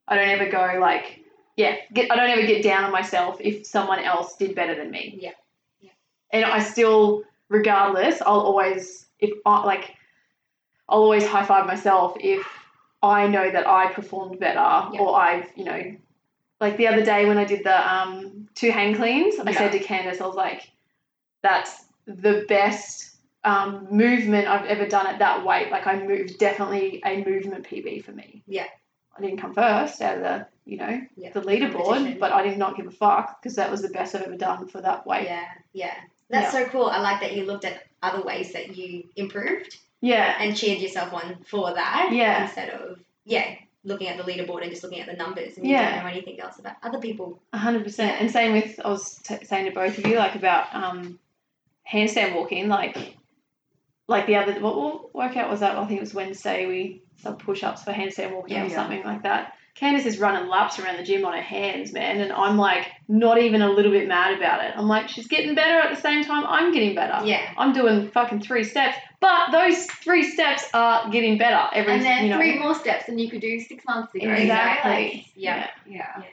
I 0.09 0.15
don't 0.15 0.29
ever 0.29 0.49
go 0.49 0.79
like 0.81 1.21
yeah, 1.55 1.77
get 1.93 2.11
I 2.11 2.15
don't 2.17 2.29
ever 2.29 2.45
get 2.45 2.63
down 2.63 2.83
on 2.83 2.91
myself 2.91 3.37
if 3.39 3.65
someone 3.65 3.99
else 3.99 4.35
did 4.35 4.55
better 4.55 4.75
than 4.75 4.91
me. 4.91 5.19
Yeah. 5.21 5.31
And 6.31 6.45
I 6.45 6.59
still, 6.59 7.23
regardless, 7.49 8.21
I'll 8.21 8.39
always 8.39 9.07
if 9.19 9.31
I 9.45 9.63
like 9.65 9.95
I'll 10.87 10.99
always 10.99 11.25
high 11.27 11.45
five 11.45 11.65
myself 11.67 12.15
if 12.19 12.45
I 13.01 13.27
know 13.27 13.49
that 13.51 13.67
I 13.67 13.91
performed 13.93 14.39
better 14.39 14.59
Yeah. 14.93 14.99
or 14.99 15.15
I've, 15.19 15.49
you 15.55 15.63
know, 15.63 15.95
like 16.59 16.77
the 16.77 16.87
other 16.87 17.03
day 17.03 17.25
when 17.25 17.37
I 17.37 17.45
did 17.45 17.63
the 17.63 17.93
um, 17.95 18.49
two 18.55 18.71
hang 18.71 18.95
cleans, 18.95 19.35
I 19.39 19.51
Yeah. 19.51 19.57
said 19.57 19.71
to 19.73 19.79
Candace, 19.79 20.19
I 20.19 20.27
was 20.27 20.35
like, 20.35 20.69
that's 21.41 21.85
the 22.05 22.45
best 22.49 23.15
um, 23.45 23.87
movement 23.89 24.47
I've 24.47 24.65
ever 24.65 24.85
done 24.85 25.07
at 25.07 25.19
that 25.19 25.45
weight. 25.45 25.71
Like 25.71 25.87
I 25.87 26.03
moved 26.03 26.37
definitely 26.39 27.01
a 27.05 27.23
movement 27.23 27.65
PB 27.65 28.03
for 28.03 28.11
me. 28.11 28.43
Yeah. 28.47 28.65
I 29.17 29.21
didn't 29.21 29.39
come 29.39 29.53
first 29.53 30.01
out 30.01 30.17
of 30.17 30.23
the, 30.23 30.47
you 30.65 30.77
know, 30.77 31.01
Yeah, 31.15 31.31
the 31.31 31.41
leaderboard, 31.41 32.19
but 32.19 32.31
I 32.31 32.43
did 32.43 32.57
not 32.57 32.75
give 32.75 32.87
a 32.87 32.91
fuck 32.91 33.41
because 33.41 33.55
that 33.55 33.71
was 33.71 33.81
the 33.81 33.89
best 33.89 34.15
I've 34.15 34.23
ever 34.23 34.37
done 34.37 34.67
for 34.67 34.81
that 34.81 35.05
weight. 35.05 35.25
Yeah, 35.25 35.45
yeah. 35.73 35.95
That's 36.29 36.51
so 36.51 36.65
cool. 36.65 36.85
I 36.85 36.99
like 37.01 37.21
that 37.21 37.35
you 37.35 37.45
looked 37.45 37.65
at 37.65 37.83
other 38.03 38.21
ways 38.23 38.53
that 38.53 38.75
you 38.75 39.03
improved 39.15 39.77
Yeah. 40.01 40.35
and 40.39 40.55
cheered 40.55 40.79
yourself 40.79 41.13
on 41.13 41.37
for 41.47 41.73
that. 41.73 42.09
Yeah. 42.11 42.43
Instead 42.45 42.69
of 42.69 42.99
yeah, 43.25 43.55
looking 43.83 44.07
at 44.07 44.17
the 44.17 44.23
leaderboard 44.23 44.61
and 44.61 44.71
just 44.71 44.83
looking 44.83 44.99
at 44.99 45.07
the 45.07 45.13
numbers 45.13 45.57
and 45.57 45.65
Yeah. 45.67 45.87
you 45.89 45.95
don't 45.95 46.03
know 46.03 46.09
anything 46.11 46.39
else 46.39 46.59
about 46.59 46.75
other 46.83 46.99
people. 46.99 47.41
A 47.53 47.57
hundred 47.57 47.83
percent. 47.83 48.13
Yeah. 48.13 48.19
And 48.21 48.31
same 48.31 48.53
with 48.53 48.79
I 48.83 48.89
was 48.89 49.15
t- 49.23 49.43
saying 49.45 49.65
to 49.65 49.71
both 49.71 49.97
of 49.97 50.05
you 50.05 50.15
like 50.17 50.35
about 50.35 50.73
um, 50.73 51.19
handstand 51.91 52.35
walking. 52.35 52.67
Like, 52.69 52.97
like 54.07 54.25
the 54.27 54.35
other 54.35 54.53
what, 54.59 54.75
what 54.75 55.15
workout 55.15 55.49
was 55.49 55.59
that? 55.61 55.75
I 55.77 55.85
think 55.85 55.97
it 55.97 56.01
was 56.01 56.13
Wednesday. 56.13 56.65
We 56.67 57.01
some 57.21 57.37
push 57.37 57.63
ups 57.63 57.83
for 57.83 57.91
handstand 57.91 58.33
walking 58.33 58.55
Yeah, 58.55 58.63
or 58.63 58.67
yeah. 58.67 58.75
something 58.75 59.03
like 59.03 59.23
that. 59.23 59.53
Candace 59.79 60.05
is 60.05 60.19
running 60.19 60.49
laps 60.49 60.77
around 60.77 60.97
the 60.97 61.03
gym 61.03 61.23
on 61.23 61.31
her 61.31 61.41
hands, 61.41 61.93
man, 61.93 62.19
and 62.19 62.33
I'm 62.33 62.57
like 62.57 62.87
not 63.07 63.37
even 63.37 63.61
a 63.61 63.71
little 63.71 63.91
bit 63.93 64.09
mad 64.09 64.37
about 64.37 64.61
it. 64.65 64.73
I'm 64.75 64.89
like 64.89 65.07
she's 65.07 65.27
getting 65.27 65.55
better 65.55 65.79
at 65.79 65.89
the 65.95 66.01
same 66.01 66.25
time 66.25 66.43
I'm 66.45 66.73
getting 66.73 66.95
better. 66.95 67.25
Yeah. 67.25 67.41
I'm 67.57 67.71
doing 67.71 68.09
fucking 68.09 68.41
three 68.41 68.65
steps, 68.65 68.97
but 69.21 69.51
those 69.53 69.85
three 69.85 70.29
steps 70.29 70.65
are 70.73 71.09
getting 71.11 71.37
better 71.37 71.69
every. 71.73 71.93
And 71.93 72.03
then 72.03 72.25
you 72.25 72.29
know, 72.31 72.35
three 72.35 72.59
more 72.59 72.75
steps 72.75 73.05
than 73.05 73.17
you 73.19 73.29
could 73.29 73.39
do 73.39 73.57
six 73.61 73.85
months 73.85 74.13
ago. 74.13 74.29
Exactly. 74.29 75.25
Yeah. 75.33 75.69
Yeah. 75.87 76.07
Yeah. 76.17 76.23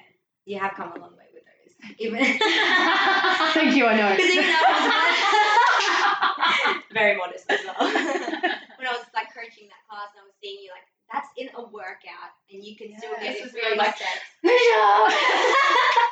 You 0.45 0.59
have 0.59 0.75
come 0.75 0.91
a 0.91 0.99
long 0.99 1.13
way 1.13 1.27
with 1.33 1.45
those. 1.45 1.95
Even 2.01 2.19
Thank 3.55 3.77
you. 3.77 3.87
I 3.87 3.97
know. 3.97 4.11
Because 4.11 4.29
even 4.29 4.45
I 4.45 4.63
was 6.73 6.83
very 6.93 7.17
modest 7.17 7.45
as 7.49 7.61
well. 7.65 7.77
when 7.79 7.93
I 7.95 8.93
was 8.93 9.07
like 9.15 9.33
coaching 9.33 9.69
that 9.69 9.87
class 9.89 10.11
and 10.17 10.23
I 10.23 10.27
was 10.27 10.35
seeing 10.43 10.65
you 10.65 10.71
like 10.73 10.83
that's 11.13 11.29
in 11.37 11.49
a 11.57 11.63
workout 11.63 12.33
and 12.53 12.65
you 12.65 12.77
can 12.77 12.97
still 12.99 13.11
Yeah, 13.19 13.23
get 13.23 13.33
this 13.33 13.41
it 13.41 13.43
was 13.45 13.53
three 13.53 13.63
really 13.63 13.77
like- 13.79 13.97
steps. 13.97 14.11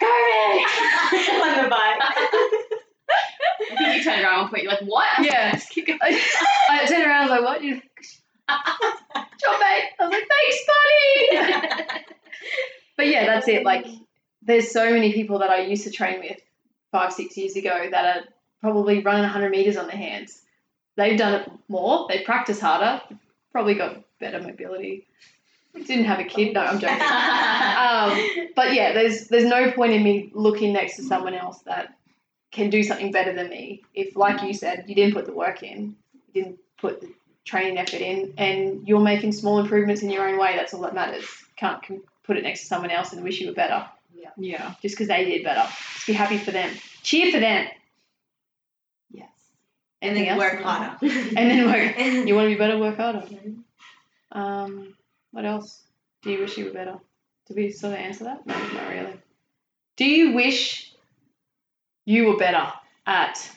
Go 0.01 0.07
on 1.45 1.65
the 1.65 1.69
bike. 1.71 2.01
I 3.71 3.77
think 3.77 3.97
you 3.97 4.05
turned 4.05 4.23
around 4.25 4.35
at 4.35 4.41
one 4.43 4.51
point, 4.51 4.63
you're 4.65 4.73
like, 4.73 4.83
what? 4.83 5.05
I 5.17 5.21
was 5.21 5.27
Yeah. 5.31 5.45
like, 5.45 5.53
Just 5.55 5.71
keep 5.71 5.87
going. 5.87 5.99
I 6.71 6.87
turned 6.87 7.05
around, 7.05 7.21
I 7.21 7.23
was 7.23 7.31
like, 7.31 7.43
what? 7.43 7.63
You 7.63 7.75
job 7.77 7.81
mate. 9.61 9.91
I 9.99 10.01
was 10.01 10.11
like, 10.11 10.29
thanks, 10.29 10.59
buddy. 11.87 12.05
but 12.97 13.07
yeah, 13.07 13.27
that's 13.27 13.49
it. 13.49 13.65
Like, 13.65 13.87
there's 14.43 14.71
so 14.71 14.91
many 14.91 15.13
people 15.13 15.39
that 15.41 15.51
I 15.51 15.61
used 15.63 15.85
to 15.85 15.91
train 15.91 16.21
with 16.21 16.39
five, 16.93 17.13
six 17.13 17.37
years 17.37 17.57
ago 17.57 17.89
that 17.91 18.17
are 18.17 18.23
probably 18.61 19.01
running 19.03 19.23
100 19.23 19.51
meters 19.51 19.77
on 19.77 19.87
their 19.87 19.97
hands. 19.97 20.41
They've 20.97 21.19
done 21.19 21.41
it 21.43 21.51
more. 21.69 22.07
They 22.09 22.21
practice 22.21 22.61
harder. 22.61 23.01
Probably 23.55 23.75
got 23.75 24.03
better 24.19 24.41
mobility. 24.41 25.07
Didn't 25.75 26.05
have 26.05 26.19
a 26.19 26.25
kid. 26.25 26.53
No, 26.53 26.61
I'm 26.61 26.79
joking. 26.79 26.99
Um, 27.75 28.49
but 28.57 28.75
yeah, 28.75 28.93
there's 28.93 29.29
there's 29.29 29.45
no 29.45 29.71
point 29.71 29.93
in 29.93 30.03
me 30.03 30.31
looking 30.33 30.73
next 30.73 30.97
to 30.97 31.03
someone 31.03 31.35
else 31.35 31.59
that 31.61 31.97
can 32.51 32.71
do 32.71 32.83
something 32.83 33.13
better 33.13 33.33
than 33.33 33.49
me. 33.49 33.83
If, 33.95 34.17
like 34.17 34.43
you 34.43 34.55
said, 34.55 34.85
you 34.87 34.95
didn't 34.95 35.15
put 35.15 35.27
the 35.27 35.33
work 35.33 35.63
in, 35.63 35.97
you 36.33 36.43
didn't 36.43 36.59
put 36.79 37.01
the 37.01 37.09
training 37.45 37.79
effort 37.79 38.01
in, 38.01 38.35
and 38.39 38.87
you're 38.87 39.01
making 39.01 39.33
small 39.33 39.59
improvements 39.59 40.03
in 40.03 40.11
your 40.11 40.27
own 40.27 40.39
way, 40.39 40.57
that's 40.57 40.75
all 40.75 40.83
that 40.83 40.95
matters. 40.95 41.25
Can't 41.57 41.83
com- 41.83 42.03
put 42.25 42.37
it 42.37 42.43
next 42.43 42.61
to 42.61 42.67
someone 42.67 42.91
else 42.91 43.13
and 43.13 43.23
wish 43.23 43.41
you 43.41 43.49
were 43.49 43.55
better 43.55 43.87
yeah. 44.17 44.31
Yeah. 44.37 44.75
just 44.83 44.95
because 44.95 45.09
they 45.09 45.25
did 45.25 45.45
better. 45.45 45.69
Just 45.95 46.07
be 46.07 46.13
happy 46.13 46.39
for 46.39 46.51
them. 46.51 46.71
Cheer 47.03 47.33
for 47.33 47.41
them. 47.41 47.67
And 50.09 50.17
then 50.17 50.37
work 50.39 50.61
harder. 50.61 50.97
And 51.03 51.51
then 51.51 51.67
work. 51.67 52.27
You 52.29 52.35
want 52.35 52.47
to 52.47 52.55
be 52.55 52.59
better? 52.59 52.79
Work 52.79 52.97
harder. 52.97 53.25
Um, 54.33 54.95
what 55.31 55.45
else? 55.45 55.83
Do 56.23 56.31
you 56.31 56.41
wish 56.41 56.57
you 56.59 56.67
were 56.67 56.73
better? 56.73 56.97
Did 57.47 57.57
we 57.57 57.71
sort 57.71 57.93
of 57.95 57.99
answer 57.99 58.25
that? 58.25 58.47
No, 58.47 58.55
not 58.57 58.89
really. 58.89 59.15
Do 59.97 60.05
you 60.07 60.33
wish 60.33 60.93
you 62.05 62.27
were 62.27 62.37
better 62.37 62.73
at 63.07 63.51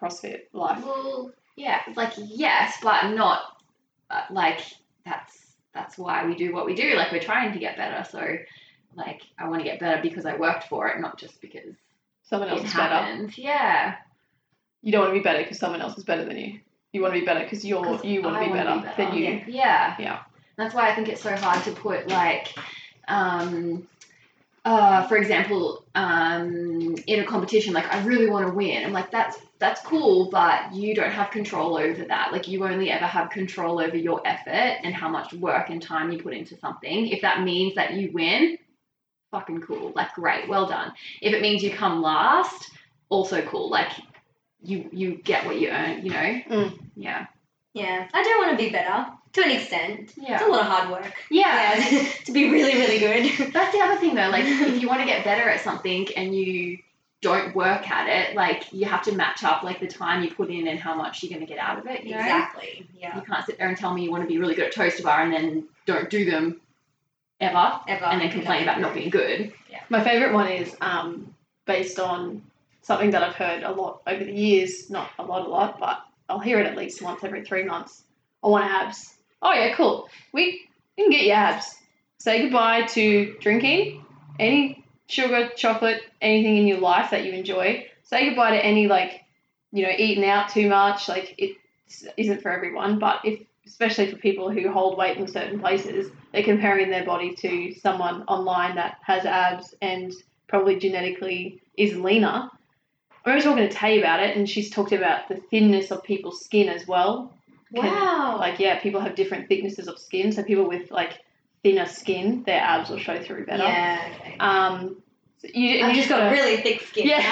CrossFit 0.00 0.42
life? 0.52 0.84
Well, 0.84 1.32
yeah, 1.56 1.80
like 1.96 2.12
yes, 2.16 2.76
but 2.82 3.10
not 3.10 3.40
uh, 4.10 4.22
like 4.30 4.60
that's 5.04 5.36
that's 5.74 5.96
why 5.98 6.26
we 6.26 6.34
do 6.34 6.52
what 6.54 6.66
we 6.66 6.74
do. 6.74 6.94
Like 6.94 7.12
we're 7.12 7.20
trying 7.20 7.52
to 7.52 7.58
get 7.58 7.76
better. 7.76 8.04
So 8.10 8.20
like 8.94 9.22
I 9.38 9.48
want 9.48 9.60
to 9.62 9.68
get 9.68 9.80
better 9.80 10.00
because 10.02 10.26
I 10.26 10.36
worked 10.36 10.64
for 10.68 10.88
it, 10.88 11.00
not 11.00 11.18
just 11.18 11.40
because 11.40 11.74
Someone 12.22 12.48
else 12.48 12.60
it 12.60 12.66
is 12.66 12.74
better. 12.74 12.94
happened. 12.94 13.36
Yeah. 13.36 13.96
You 14.82 14.92
don't 14.92 15.02
want 15.02 15.14
to 15.14 15.18
be 15.20 15.22
better 15.22 15.42
because 15.42 15.58
someone 15.58 15.80
else 15.80 15.98
is 15.98 16.04
better 16.04 16.24
than 16.24 16.36
you. 16.36 16.60
You 16.92 17.02
want 17.02 17.14
to 17.14 17.20
be 17.20 17.26
better 17.26 17.40
because 17.40 17.64
you're 17.64 17.84
you 18.02 18.22
want 18.22 18.36
to 18.36 18.42
be 18.44 18.50
wanna 18.50 18.82
better, 18.82 18.92
than 18.96 19.14
you. 19.14 19.24
Yeah. 19.24 19.44
Yeah. 19.46 19.96
Yeah. 19.98 20.18
That's 20.56 20.74
why 20.74 20.90
I 20.90 20.94
think 20.94 21.08
it's 21.08 21.22
so 21.22 21.34
hard 21.36 21.62
to 21.64 21.72
put 21.72 22.08
like, 22.08 22.48
um, 23.08 23.86
uh, 24.64 25.06
for 25.06 25.16
example, 25.16 25.84
um, 25.94 26.94
in 27.06 27.20
a 27.20 27.24
competition, 27.24 27.72
like 27.72 27.92
I 27.92 28.04
really 28.04 28.28
want 28.28 28.46
to 28.46 28.52
win. 28.52 28.84
I'm 28.84 28.92
like, 28.92 29.10
that's 29.10 29.38
that's 29.58 29.80
cool, 29.82 30.30
but 30.30 30.74
you 30.74 30.94
don't 30.94 31.10
have 31.10 31.30
control 31.30 31.76
over 31.76 32.04
that. 32.04 32.32
Like 32.32 32.48
you 32.48 32.64
only 32.66 32.90
ever 32.90 33.06
have 33.06 33.30
control 33.30 33.80
over 33.80 33.96
your 33.96 34.26
effort 34.26 34.80
and 34.82 34.94
how 34.94 35.08
much 35.08 35.32
work 35.34 35.70
and 35.70 35.80
time 35.80 36.10
you 36.10 36.22
put 36.22 36.34
into 36.34 36.56
something. 36.58 37.08
If 37.08 37.22
that 37.22 37.42
means 37.42 37.74
that 37.76 37.94
you 37.94 38.10
win, 38.12 38.58
fucking 39.30 39.60
cool. 39.62 39.92
Like 39.94 40.14
great, 40.14 40.48
well 40.48 40.66
done. 40.66 40.92
If 41.22 41.32
it 41.34 41.42
means 41.42 41.62
you 41.62 41.70
come 41.70 42.02
last, 42.02 42.70
also 43.08 43.42
cool. 43.42 43.70
Like 43.70 43.92
you 44.62 44.88
you 44.92 45.16
get 45.16 45.46
what 45.46 45.58
you 45.58 45.68
earn, 45.68 46.04
you 46.04 46.10
know? 46.12 46.40
Mm. 46.50 46.78
Yeah. 46.96 47.26
Yeah, 47.72 48.08
I 48.12 48.22
do 48.24 48.30
want 48.38 48.58
to 48.58 48.64
be 48.64 48.70
better 48.70 49.06
to 49.32 49.42
an 49.42 49.50
extent. 49.50 50.12
Yeah. 50.16 50.34
It's 50.34 50.42
a 50.42 50.48
lot 50.48 50.62
of 50.62 50.66
hard 50.66 50.90
work. 50.90 51.12
Yeah. 51.30 51.78
Yeah, 51.78 52.08
to 52.24 52.32
be 52.32 52.50
really, 52.50 52.74
really 52.74 52.98
good. 52.98 53.52
That's 53.52 53.72
the 53.72 53.80
other 53.82 53.96
thing 54.00 54.14
though, 54.14 54.28
like 54.28 54.44
if 54.46 54.80
you 54.82 54.88
want 54.88 55.00
to 55.00 55.06
get 55.06 55.24
better 55.24 55.48
at 55.48 55.60
something 55.60 56.08
and 56.16 56.34
you 56.34 56.78
don't 57.20 57.54
work 57.54 57.88
at 57.90 58.08
it, 58.08 58.34
like 58.34 58.72
you 58.72 58.86
have 58.86 59.02
to 59.02 59.12
match 59.12 59.44
up 59.44 59.62
like 59.62 59.78
the 59.78 59.86
time 59.86 60.24
you 60.24 60.30
put 60.30 60.50
in 60.50 60.66
and 60.66 60.80
how 60.80 60.94
much 60.94 61.22
you're 61.22 61.32
gonna 61.32 61.46
get 61.46 61.58
out 61.58 61.78
of 61.78 61.86
it. 61.86 62.04
You 62.04 62.12
know? 62.12 62.20
Exactly. 62.20 62.86
Yeah. 62.94 63.16
You 63.16 63.22
can't 63.22 63.44
sit 63.46 63.58
there 63.58 63.68
and 63.68 63.76
tell 63.76 63.94
me 63.94 64.02
you 64.02 64.10
want 64.10 64.22
to 64.24 64.28
be 64.28 64.38
really 64.38 64.54
good 64.54 64.66
at 64.66 64.74
toes 64.74 64.96
to 64.96 65.02
bar 65.02 65.22
and 65.22 65.32
then 65.32 65.68
don't 65.86 66.10
do 66.10 66.24
them 66.24 66.60
ever 67.40 67.80
Ever. 67.88 68.04
and 68.06 68.20
then 68.20 68.30
complain 68.30 68.62
about 68.62 68.80
not 68.80 68.94
being 68.94 69.10
good. 69.10 69.52
Yeah. 69.70 69.80
My 69.88 70.02
favorite 70.02 70.32
one 70.32 70.48
is 70.48 70.74
um, 70.80 71.34
based 71.66 71.98
on 72.00 72.42
something 72.82 73.10
that 73.10 73.22
I've 73.22 73.34
heard 73.34 73.62
a 73.62 73.72
lot 73.72 74.02
over 74.06 74.24
the 74.24 74.32
years. 74.32 74.90
Not 74.90 75.10
a 75.18 75.24
lot, 75.24 75.46
a 75.46 75.48
lot, 75.48 75.78
but 75.78 76.02
I'll 76.28 76.38
hear 76.38 76.58
it 76.60 76.66
at 76.66 76.76
least 76.76 77.02
once 77.02 77.24
every 77.24 77.44
three 77.44 77.64
months. 77.64 78.04
I 78.42 78.48
want 78.48 78.64
abs. 78.64 79.14
Oh 79.42 79.52
yeah, 79.52 79.74
cool. 79.74 80.08
We 80.32 80.68
can 80.96 81.10
get 81.10 81.24
your 81.24 81.36
abs. 81.36 81.76
Say 82.18 82.42
goodbye 82.42 82.82
to 82.88 83.36
drinking, 83.40 84.04
any 84.38 84.84
sugar, 85.08 85.50
chocolate, 85.56 86.02
anything 86.20 86.58
in 86.58 86.66
your 86.66 86.78
life 86.78 87.10
that 87.10 87.24
you 87.24 87.32
enjoy. 87.32 87.86
Say 88.02 88.26
goodbye 88.28 88.56
to 88.56 88.64
any 88.64 88.86
like, 88.86 89.22
you 89.72 89.82
know, 89.82 89.92
eating 89.96 90.24
out 90.24 90.50
too 90.50 90.68
much. 90.68 91.08
Like 91.08 91.34
it 91.38 91.56
isn't 92.16 92.42
for 92.42 92.50
everyone, 92.50 92.98
but 92.98 93.20
if 93.24 93.40
especially 93.66 94.10
for 94.10 94.16
people 94.16 94.50
who 94.50 94.70
hold 94.70 94.98
weight 94.98 95.16
in 95.16 95.26
certain 95.26 95.60
places, 95.60 96.10
they're 96.32 96.42
comparing 96.42 96.90
their 96.90 97.04
body 97.04 97.34
to 97.36 97.72
someone 97.74 98.22
online 98.22 98.74
that 98.74 98.98
has 99.02 99.24
abs 99.24 99.74
and 99.80 100.12
probably 100.48 100.76
genetically 100.76 101.62
is 101.76 101.96
leaner. 101.96 102.50
I 103.26 103.34
was 103.34 103.44
talking 103.44 103.68
to 103.68 103.74
Tay 103.74 103.98
about 103.98 104.20
it, 104.22 104.36
and 104.36 104.48
she's 104.48 104.70
talked 104.70 104.92
about 104.92 105.28
the 105.28 105.36
thinness 105.36 105.90
of 105.90 106.02
people's 106.02 106.44
skin 106.44 106.68
as 106.68 106.86
well. 106.86 107.32
Can- 107.74 107.84
Wow. 107.84 108.36
Like, 108.38 108.58
yeah, 108.58 108.80
people 108.80 109.00
have 109.00 109.14
different 109.14 109.48
thicknesses 109.48 109.86
of 109.88 109.98
skin. 109.98 110.32
So 110.32 110.42
people 110.42 110.66
with 110.66 110.90
like 110.90 111.20
thinner 111.62 111.86
skin, 111.86 112.42
their 112.44 112.60
abs 112.60 112.90
will 112.90 112.98
show 112.98 113.22
through 113.22 113.46
better. 113.46 113.62
Yeah. 113.62 114.02
Okay. 114.20 114.36
Um, 114.40 114.96
so 115.38 115.48
you, 115.54 115.86
you 115.86 115.94
just 115.94 116.08
got 116.08 116.32
really 116.32 116.56
thick 116.58 116.82
skin. 116.82 117.06
Yeah. 117.06 117.20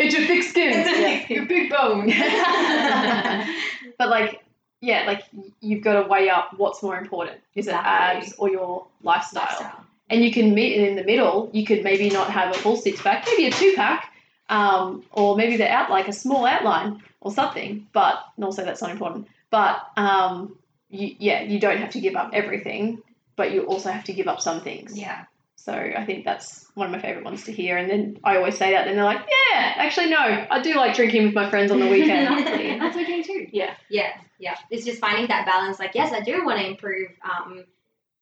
it's 0.00 0.14
your 0.16 0.26
thick 0.26 0.42
skin. 0.42 0.72
It's 0.74 0.88
a 0.88 1.00
Yeah. 1.00 1.06
thick 1.06 1.24
skin. 1.24 1.36
Your 1.36 1.46
big 1.46 1.70
bone. 1.70 2.06
but 3.98 4.08
like, 4.08 4.42
yeah, 4.80 5.04
like 5.06 5.22
you've 5.60 5.84
got 5.84 6.02
to 6.02 6.08
weigh 6.08 6.28
up 6.28 6.50
what's 6.56 6.82
more 6.82 6.96
important. 6.98 7.38
Is 7.54 7.68
it 7.68 7.74
abs 7.74 8.34
or 8.38 8.50
your 8.50 8.86
lifestyle? 9.02 9.42
Lifestyle. 9.44 9.84
and 10.10 10.24
you 10.24 10.32
can 10.32 10.52
meet 10.54 10.76
it 10.80 10.88
in 10.88 10.96
the 10.96 11.04
middle. 11.04 11.48
You 11.52 11.64
could 11.64 11.84
maybe 11.84 12.10
not 12.10 12.28
have 12.30 12.50
a 12.54 12.58
full 12.58 12.76
six 12.76 13.00
pack, 13.00 13.24
maybe 13.26 13.46
a 13.46 13.50
two 13.52 13.72
pack, 13.76 14.11
um, 14.52 15.02
or 15.12 15.34
maybe 15.36 15.56
they're 15.56 15.72
out 15.72 15.90
like 15.90 16.08
a 16.08 16.12
small 16.12 16.44
outline 16.44 17.02
or 17.20 17.32
something. 17.32 17.88
But 17.92 18.22
and 18.36 18.44
also 18.44 18.64
that's 18.64 18.82
not 18.82 18.90
important. 18.90 19.28
But 19.50 19.80
um, 19.96 20.58
you, 20.90 21.16
yeah, 21.18 21.42
you 21.42 21.58
don't 21.58 21.78
have 21.78 21.90
to 21.90 22.00
give 22.00 22.14
up 22.16 22.30
everything, 22.34 23.02
but 23.34 23.52
you 23.52 23.62
also 23.62 23.90
have 23.90 24.04
to 24.04 24.12
give 24.12 24.28
up 24.28 24.40
some 24.40 24.60
things. 24.60 24.96
yeah. 24.96 25.24
So 25.56 25.72
I 25.72 26.04
think 26.04 26.24
that's 26.24 26.66
one 26.74 26.86
of 26.88 26.92
my 26.92 26.98
favorite 26.98 27.24
ones 27.24 27.44
to 27.44 27.52
hear. 27.52 27.76
And 27.76 27.88
then 27.88 28.18
I 28.24 28.36
always 28.36 28.58
say 28.58 28.72
that, 28.72 28.88
and 28.88 28.98
they're 28.98 29.04
like, 29.04 29.20
"Yeah, 29.20 29.74
actually, 29.76 30.10
no, 30.10 30.18
I 30.50 30.60
do 30.60 30.74
like 30.74 30.96
drinking 30.96 31.26
with 31.26 31.34
my 31.34 31.48
friends 31.48 31.70
on 31.70 31.78
the 31.78 31.86
weekend." 31.86 32.36
Exactly. 32.40 32.78
That's 32.80 32.96
okay 32.96 33.22
too. 33.22 33.46
Yeah. 33.52 33.74
Yeah, 33.88 34.10
yeah. 34.40 34.56
It's 34.70 34.84
just 34.84 34.98
finding 35.00 35.28
that 35.28 35.46
balance. 35.46 35.78
Like, 35.78 35.94
yes, 35.94 36.12
I 36.12 36.20
do 36.20 36.44
want 36.44 36.58
to 36.58 36.66
improve 36.66 37.10
um, 37.22 37.64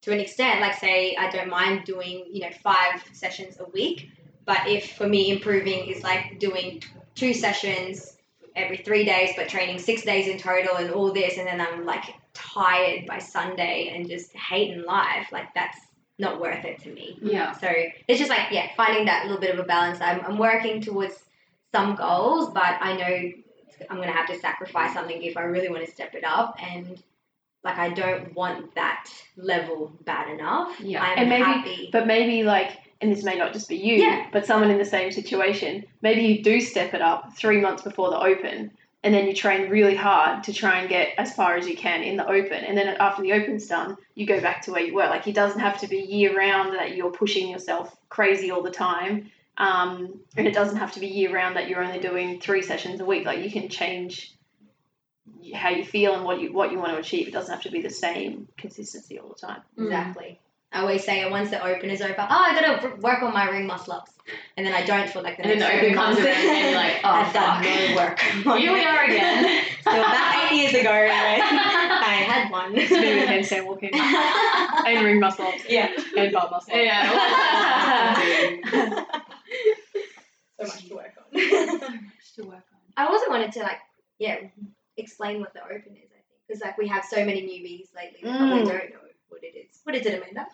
to 0.03 0.13
an 0.13 0.21
extent. 0.21 0.61
Like, 0.61 0.75
say, 0.75 1.17
I 1.17 1.31
don't 1.31 1.49
mind 1.49 1.85
doing, 1.87 2.27
you 2.31 2.43
know, 2.43 2.51
five 2.63 3.03
sessions 3.15 3.57
a 3.59 3.65
week. 3.71 4.11
But 4.51 4.67
if 4.67 4.97
for 4.97 5.07
me, 5.07 5.31
improving 5.31 5.87
is 5.87 6.03
like 6.03 6.41
doing 6.41 6.83
two 7.15 7.33
sessions 7.33 8.17
every 8.57 8.79
three 8.79 9.05
days, 9.05 9.31
but 9.37 9.49
training 9.49 9.79
six 9.79 10.03
days 10.03 10.27
in 10.27 10.39
total 10.39 10.75
and 10.75 10.91
all 10.91 11.13
this, 11.13 11.39
and 11.39 11.47
then 11.47 11.61
I'm 11.61 11.87
like 11.87 12.07
tired 12.35 13.07
by 13.07 13.19
Sunday 13.19 13.93
and 13.95 14.09
just 14.09 14.33
hating 14.35 14.83
life, 14.85 15.29
like, 15.31 15.55
that's 15.55 15.79
not 16.19 16.41
worth 16.41 16.65
it 16.65 16.83
to 16.83 16.93
me. 16.93 17.17
Yeah. 17.23 17.53
So 17.53 17.69
it's 18.09 18.19
just 18.19 18.29
like, 18.29 18.51
yeah, 18.51 18.71
finding 18.77 19.05
that 19.05 19.27
little 19.27 19.41
bit 19.41 19.55
of 19.55 19.61
a 19.61 19.63
balance. 19.63 20.01
I'm, 20.01 20.21
I'm 20.27 20.37
working 20.37 20.81
towards 20.81 21.15
some 21.73 21.95
goals, 21.95 22.51
but 22.53 22.75
I 22.81 22.97
know 22.97 23.33
I'm 23.89 23.97
going 23.99 24.09
to 24.09 24.19
have 24.21 24.27
to 24.31 24.39
sacrifice 24.41 24.93
something 24.95 25.23
if 25.23 25.37
I 25.37 25.43
really 25.43 25.69
want 25.69 25.87
to 25.87 25.93
step 25.93 26.13
it 26.17 26.25
up. 26.25 26.57
And 26.61 27.01
like, 27.63 27.79
I 27.79 27.91
don't 27.91 28.35
want 28.35 28.75
that 28.75 29.09
level 29.37 29.93
bad 30.05 30.29
enough. 30.29 30.81
Yeah. 30.81 31.05
I'm 31.05 31.19
And 31.19 31.29
maybe- 31.29 31.45
happy. 31.45 31.89
But 31.93 32.09
maybe 32.09 32.43
like, 32.43 32.73
and 33.01 33.11
this 33.11 33.25
may 33.25 33.37
not 33.37 33.53
just 33.53 33.69
be 33.69 33.77
you, 33.77 33.97
Yeah. 33.97 34.27
but 34.33 34.47
someone 34.47 34.71
in 34.71 34.79
the 34.79 34.85
same 34.85 35.11
situation. 35.11 35.85
Maybe 36.03 36.23
you 36.23 36.43
do 36.43 36.61
step 36.61 36.95
it 36.95 37.01
up 37.01 37.37
three 37.37 37.61
months 37.61 37.83
before 37.83 38.11
the 38.11 38.19
open, 38.21 38.71
and 39.03 39.15
then 39.15 39.27
you 39.27 39.33
train 39.35 39.71
really 39.71 39.95
hard 39.97 40.45
to 40.45 40.53
try 40.53 40.81
and 40.81 40.89
get 40.89 41.15
as 41.17 41.35
far 41.35 41.57
as 41.57 41.67
you 41.67 41.77
can 41.77 42.03
in 42.03 42.17
the 42.17 42.27
open. 42.29 42.65
And 42.65 42.77
then 42.77 42.89
after 43.01 43.23
the 43.23 43.33
open's 43.33 43.67
done, 43.67 43.97
you 44.15 44.27
go 44.27 44.41
back 44.41 44.63
to 44.63 44.73
where 44.73 44.83
you 44.83 44.95
were. 44.95 45.07
Like 45.07 45.27
it 45.27 45.35
doesn't 45.35 45.61
have 45.61 45.81
to 45.81 45.89
be 45.89 45.99
year 45.99 46.37
round 46.37 46.75
that 46.75 46.95
you're 46.97 47.11
pushing 47.11 47.49
yourself 47.49 47.97
crazy 48.11 48.51
all 48.51 48.63
the 48.63 48.71
time. 48.71 49.31
Um, 49.57 50.21
and 50.37 50.47
it 50.47 50.55
doesn't 50.55 50.77
have 50.77 50.93
to 50.93 51.01
be 51.01 51.07
year 51.07 51.35
round 51.35 51.57
that 51.57 51.69
you're 51.69 51.83
only 51.83 52.01
doing 52.01 52.41
three 52.41 52.63
sessions 52.63 53.01
a 53.01 53.05
week. 53.05 53.25
Like 53.27 53.43
you 53.43 53.51
can 53.51 53.69
change 53.69 54.35
how 55.55 55.71
you 55.71 55.85
feel 55.85 56.15
and 56.15 56.25
what 56.25 56.41
you 56.41 56.53
what 56.53 56.71
you 56.73 56.79
want 56.79 56.93
to 56.93 56.99
achieve. 56.99 57.27
It 57.29 57.33
doesn't 57.33 57.53
have 57.53 57.63
to 57.65 57.71
be 57.71 57.81
the 57.81 57.91
same 57.91 58.49
consistency 58.59 59.19
all 59.19 59.29
the 59.29 59.35
time. 59.35 59.63
Exactly. 59.79 60.39
I 60.73 60.81
always 60.83 61.03
say 61.05 61.29
once 61.29 61.51
the 61.51 61.61
open 61.65 61.91
is 61.91 62.01
over, 62.01 62.15
oh, 62.21 62.27
I 62.49 62.55
got 62.55 62.81
to 62.83 62.97
work 63.01 63.23
on 63.23 63.35
my 63.35 63.49
ring 63.51 63.67
muscle 63.67 63.93
ups. 63.95 64.13
And 64.57 64.65
then 64.65 64.73
I 64.73 64.85
don't 64.85 65.09
for 65.11 65.21
like 65.21 65.37
the 65.37 65.43
And 65.43 65.51
then 65.51 65.59
the 65.59 65.67
open 65.77 65.95
comes 65.95 66.17
around 66.19 66.29
and 66.29 66.65
you're 66.67 66.75
like, 66.77 67.01
oh, 67.05 67.09
I've 67.11 67.33
done 67.33 67.65
fuck. 67.65 67.73
no 67.73 67.97
work. 67.97 68.21
Here 68.61 68.73
we 68.73 68.85
are 68.85 69.05
again. 69.05 69.65
So 69.83 69.91
about 69.93 70.53
eight 70.53 70.59
years 70.61 70.75
ago? 70.75 70.91
I 70.93 72.23
had 72.29 72.51
one. 72.53 72.77
It's 72.77 72.91
with 72.91 73.01
handstand 73.01 73.67
walking 73.67 73.91
and 73.95 75.05
ring 75.05 75.19
muscle 75.19 75.47
ups 75.47 75.63
yeah. 75.69 75.89
and 76.19 76.33
bar 76.33 76.49
muscle 76.51 76.71
ups. 76.75 76.85
Yeah. 76.85 77.11
so 80.61 80.67
much 80.67 80.87
to 80.89 80.95
work 80.95 81.15
on. 81.19 81.41
So 81.41 81.79
much 81.89 82.35
to 82.37 82.43
work 82.45 82.55
on. 82.75 82.81
I 82.97 83.07
also 83.07 83.31
wanted 83.31 83.53
to 83.53 83.61
like, 83.61 83.79
yeah, 84.19 84.37
explain 84.99 85.41
what 85.41 85.55
the 85.55 85.63
open 85.65 85.97
is. 85.97 86.11
I 86.13 86.21
think 86.21 86.39
because 86.47 86.61
like 86.63 86.77
we 86.79 86.87
have 86.89 87.05
so 87.05 87.25
many 87.25 87.43
newbies 87.43 87.89
lately 87.97 88.21
that 88.23 88.37
probably 88.39 88.63
Mm. 88.65 88.67
don't 88.69 88.91
know 88.91 89.01
what 89.31 89.43
it 89.43 89.57
is. 89.57 89.81
What 89.85 89.95
is 89.95 90.05
it, 90.07 90.15
Amanda? 90.15 90.47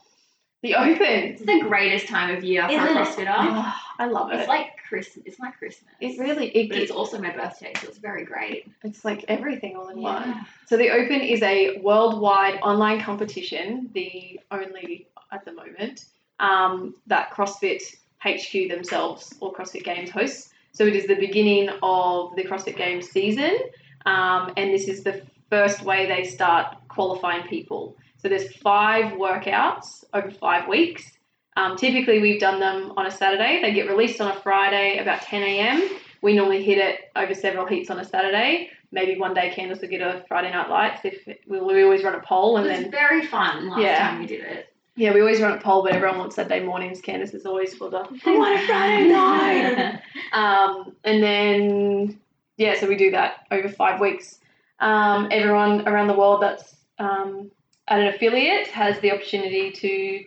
The 0.67 0.75
open. 0.75 1.07
It's 1.07 1.43
the 1.43 1.61
greatest 1.61 2.09
time 2.09 2.37
of 2.37 2.43
year 2.43 2.63
for 2.63 2.69
a 2.69 2.73
Isn't 2.75 2.97
it? 2.97 3.07
CrossFitter. 3.07 3.35
Oh, 3.39 3.75
I 4.01 4.07
love 4.07 4.33
it. 4.33 4.41
It's 4.41 4.49
like 4.49 4.73
Christmas. 4.89 5.25
It's 5.25 5.39
my 5.39 5.53
Christmas. 5.53 5.95
it 6.01 6.19
really 6.19 6.49
it, 6.49 6.69
But 6.69 6.79
it's 6.79 6.91
also 6.91 7.21
my 7.21 7.31
birthday, 7.31 7.73
so 7.81 7.87
it's 7.87 7.99
very 7.99 8.25
great. 8.25 8.67
it's 8.83 9.05
like 9.05 9.25
everything 9.29 9.77
all 9.77 9.91
in 9.91 10.01
one. 10.01 10.45
So 10.67 10.77
the 10.77 10.91
Open 10.91 11.21
is 11.21 11.41
a 11.43 11.79
worldwide 11.83 12.59
online 12.63 13.01
competition, 13.01 13.91
the 13.95 14.41
only 14.51 15.07
at 15.31 15.45
the 15.45 15.53
moment 15.53 16.07
um, 16.41 16.97
that 17.07 17.31
CrossFit 17.31 17.83
HQ 18.19 18.69
themselves 18.69 19.35
or 19.39 19.55
CrossFit 19.55 19.85
Games 19.85 20.11
hosts. 20.11 20.51
So 20.73 20.85
it 20.85 20.97
is 20.97 21.07
the 21.07 21.15
beginning 21.15 21.69
of 21.81 22.35
the 22.35 22.43
CrossFit 22.43 22.77
Games 22.77 23.09
season, 23.09 23.57
um, 24.05 24.53
and 24.57 24.75
this 24.75 24.89
is 24.89 25.05
the 25.05 25.23
first 25.49 25.83
way 25.83 26.07
they 26.07 26.25
start 26.25 26.77
qualifying 26.89 27.47
people. 27.47 27.97
So 28.27 28.31
there's 28.31 28.53
five 28.57 29.13
workouts 29.13 30.03
over 30.13 30.33
five 30.33 30.67
weeks. 30.67 31.13
Um, 31.57 31.77
typically, 31.77 32.19
we've 32.19 32.41
done 32.41 32.59
them 32.59 32.93
on 32.97 33.07
a 33.07 33.11
Saturday. 33.11 33.61
They 33.63 33.73
get 33.73 33.87
released 33.89 34.21
on 34.21 34.37
a 34.37 34.41
Friday 34.41 34.99
about 34.99 35.23
10 35.23 35.45
a.m. 35.45 35.89
We 36.23 36.33
normally 36.35 36.65
hit 36.65 36.79
it 36.79 37.03
over 37.15 37.35
several 37.35 37.67
heats 37.67 37.89
on 37.89 38.01
a 38.01 38.05
Saturday. 38.05 38.71
Maybe 38.91 39.17
one 39.17 39.33
day 39.33 39.53
Candace 39.55 39.81
will 39.81 39.91
get 39.91 40.01
a 40.01 40.25
Friday 40.27 40.51
Night 40.51 40.69
Lights. 40.69 41.03
If 41.05 41.25
we, 41.47 41.61
we 41.61 41.85
always 41.85 42.03
run 42.03 42.17
a 42.17 42.21
poll, 42.21 42.57
It 42.57 42.63
and 42.63 42.69
was 42.71 42.81
then 42.81 42.91
very 42.91 43.25
fun 43.25 43.69
last 43.69 43.81
Yeah. 43.81 44.09
time 44.09 44.19
we 44.19 44.27
did 44.27 44.41
it. 44.41 44.75
yeah, 44.97 45.13
we 45.15 45.21
always 45.21 45.41
run 45.41 45.57
a 45.57 45.61
poll, 45.61 45.85
but 45.85 45.93
everyone 45.93 46.19
wants 46.19 46.35
Saturday 46.35 46.65
mornings. 46.65 47.01
Candace 47.01 47.33
is 47.33 47.47
always 47.47 47.75
for 47.77 47.91
the 47.91 47.99
I 47.99 48.37
want 48.37 48.61
a 48.61 48.67
Friday 48.67 49.09
night. 49.13 50.01
Um, 50.33 50.97
and 51.05 51.23
then, 51.23 52.19
yeah, 52.57 52.75
so 52.81 52.89
we 52.89 52.97
do 52.97 53.13
that 53.13 53.47
over 53.53 53.69
five 53.69 54.01
weeks. 54.01 54.41
Um, 54.81 55.29
everyone 55.31 55.87
around 55.87 56.09
the 56.09 56.15
world 56.15 56.43
that's 56.43 56.75
um, 56.99 57.53
an 57.89 58.07
affiliate 58.07 58.69
has 58.69 58.99
the 59.01 59.13
opportunity 59.13 59.71
to 59.71 60.25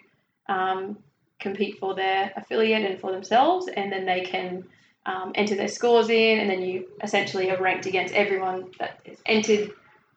um, 0.53 0.97
compete 1.39 1.77
for 1.79 1.93
their 1.95 2.31
affiliate 2.35 2.89
and 2.89 2.99
for 2.99 3.11
themselves, 3.11 3.67
and 3.67 3.91
then 3.91 4.05
they 4.05 4.21
can 4.21 4.63
um, 5.05 5.31
enter 5.35 5.55
their 5.55 5.67
scores 5.67 6.09
in, 6.09 6.39
and 6.39 6.49
then 6.49 6.61
you 6.61 6.87
essentially 7.03 7.49
are 7.49 7.61
ranked 7.61 7.85
against 7.85 8.13
everyone 8.13 8.71
that 8.79 8.99
is 9.05 9.17
entered 9.25 9.71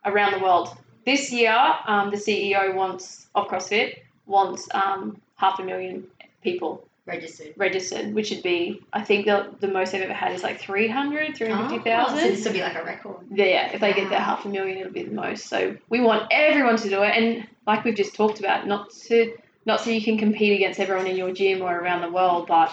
around 0.05 0.33
the 0.33 0.41
world. 0.41 0.77
This 1.05 1.33
year, 1.33 1.57
um, 1.87 2.11
the 2.11 2.17
CEO 2.17 2.75
wants 2.75 3.27
of 3.35 3.49
CrossFit 3.49 3.99
wants 4.27 4.69
um, 4.75 5.21
half 5.37 5.59
a 5.59 5.65
million 5.65 6.05
people 6.43 6.87
Registered. 7.05 7.55
registered, 7.57 8.15
which 8.15 8.31
would 8.31 8.45
be 8.45 8.81
I 8.93 9.03
think 9.03 9.27
the 9.27 9.55
the 9.59 9.67
most 9.67 9.91
they've 9.91 10.03
ever 10.03 10.13
had 10.13 10.33
is 10.33 10.45
like 10.45 10.61
300, 10.61 11.37
350,000. 11.37 12.15
Oh, 12.17 12.21
so 12.21 12.29
this 12.29 12.45
would 12.45 12.53
be 12.53 12.61
like 12.61 12.77
a 12.77 12.85
record. 12.85 13.17
Yeah, 13.33 13.73
if 13.73 13.81
they 13.81 13.93
get 13.93 14.09
their 14.09 14.21
Wow. 14.21 14.25
half 14.25 14.45
a 14.45 14.49
million, 14.49 14.79
it'll 14.79 14.93
be 14.93 15.03
the 15.03 15.15
most. 15.15 15.47
So 15.47 15.77
we 15.89 16.01
want 16.01 16.29
everyone 16.31 16.77
to 16.77 16.89
do 16.89 17.03
it, 17.03 17.17
and 17.17 17.49
like 17.67 17.85
we've 17.85 17.97
just 17.97 18.15
talked 18.15 18.39
about, 18.39 18.69
not 18.69 18.91
to 19.09 19.37
not 19.67 19.81
so 19.81 19.91
you 19.91 20.01
can 20.03 20.17
compete 20.17 20.53
against 20.55 20.79
everyone 20.79 21.07
in 21.09 21.17
your 21.17 21.33
gym 21.33 21.61
or 21.63 21.77
around 21.77 22.03
the 22.03 22.11
world, 22.11 22.47
but 22.47 22.73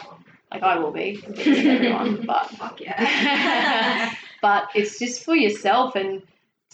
like 0.52 0.62
I 0.62 0.78
will 0.78 0.92
be 0.92 1.24
everyone, 1.26 2.24
but 2.28 2.50
Fuck 2.52 2.82
yeah. 2.82 4.14
but 4.44 4.70
it's 4.76 5.00
just 5.00 5.24
for 5.24 5.36
yourself 5.36 5.96
and 5.96 6.22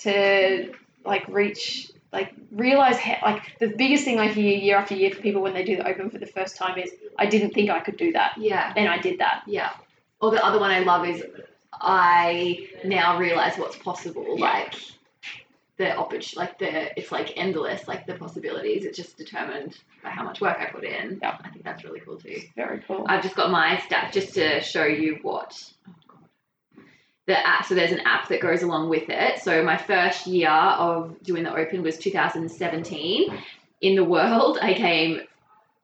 to 0.01 0.73
like 1.05 1.27
reach 1.29 1.89
like 2.15 2.33
realize 2.51 2.97
how, 2.97 3.17
like 3.21 3.59
the 3.59 3.67
biggest 3.67 4.05
thing 4.05 4.19
I 4.19 4.27
hear 4.29 4.57
year 4.57 4.77
after 4.77 4.95
year 4.95 5.11
for 5.11 5.21
people 5.21 5.41
when 5.41 5.53
they 5.53 5.63
do 5.63 5.75
the 5.75 5.87
open 5.87 6.09
for 6.09 6.17
the 6.17 6.25
first 6.25 6.55
time 6.55 6.79
is 6.79 6.91
I 7.19 7.25
didn't 7.25 7.51
think 7.51 7.69
I 7.69 7.81
could 7.81 7.97
do 7.97 8.13
that, 8.13 8.37
yeah. 8.37 8.73
and 8.75 8.87
I 8.87 8.97
did 8.97 9.19
that. 9.19 9.43
Yeah. 9.45 9.71
Or 10.21 10.31
the 10.31 10.43
other 10.43 10.59
one 10.59 10.71
I 10.71 10.79
love 10.79 11.05
is 11.05 11.23
I 11.73 12.67
now 12.85 13.19
realize 13.19 13.57
what's 13.57 13.77
possible. 13.77 14.39
Yeah. 14.39 14.45
Like 14.45 14.75
the 15.77 15.95
opportunity, 15.97 16.37
like 16.37 16.57
the 16.57 16.97
it's 16.97 17.11
like 17.11 17.33
endless. 17.35 17.87
Like 17.87 18.07
the 18.07 18.15
possibilities. 18.15 18.85
It's 18.85 18.97
just 18.97 19.17
determined 19.17 19.77
by 20.01 20.09
how 20.09 20.23
much 20.23 20.39
work 20.39 20.57
I 20.59 20.67
put 20.67 20.85
in. 20.85 21.19
Yeah. 21.21 21.37
I 21.43 21.49
think 21.49 21.65
that's 21.65 21.83
really 21.83 21.99
cool 21.99 22.17
too. 22.17 22.41
Very 22.55 22.79
cool. 22.87 23.05
I've 23.09 23.23
just 23.23 23.35
got 23.35 23.51
my 23.51 23.75
stats 23.75 24.13
just 24.13 24.33
to 24.35 24.61
show 24.61 24.85
you 24.85 25.19
what. 25.21 25.51
Oh. 25.89 26.04
The 27.27 27.47
app, 27.47 27.65
so 27.65 27.73
there's 27.73 27.91
an 27.91 28.01
app 28.01 28.27
that 28.29 28.39
goes 28.39 28.61
along 28.61 28.89
with 28.89 29.09
it. 29.09 29.41
So 29.41 29.63
my 29.63 29.77
first 29.77 30.27
year 30.27 30.49
of 30.49 31.23
doing 31.23 31.43
the 31.43 31.55
open 31.55 31.81
was 31.81 31.97
2017. 31.97 33.43
In 33.81 33.95
the 33.95 34.03
world, 34.03 34.59
I 34.61 34.73
came 34.73 35.21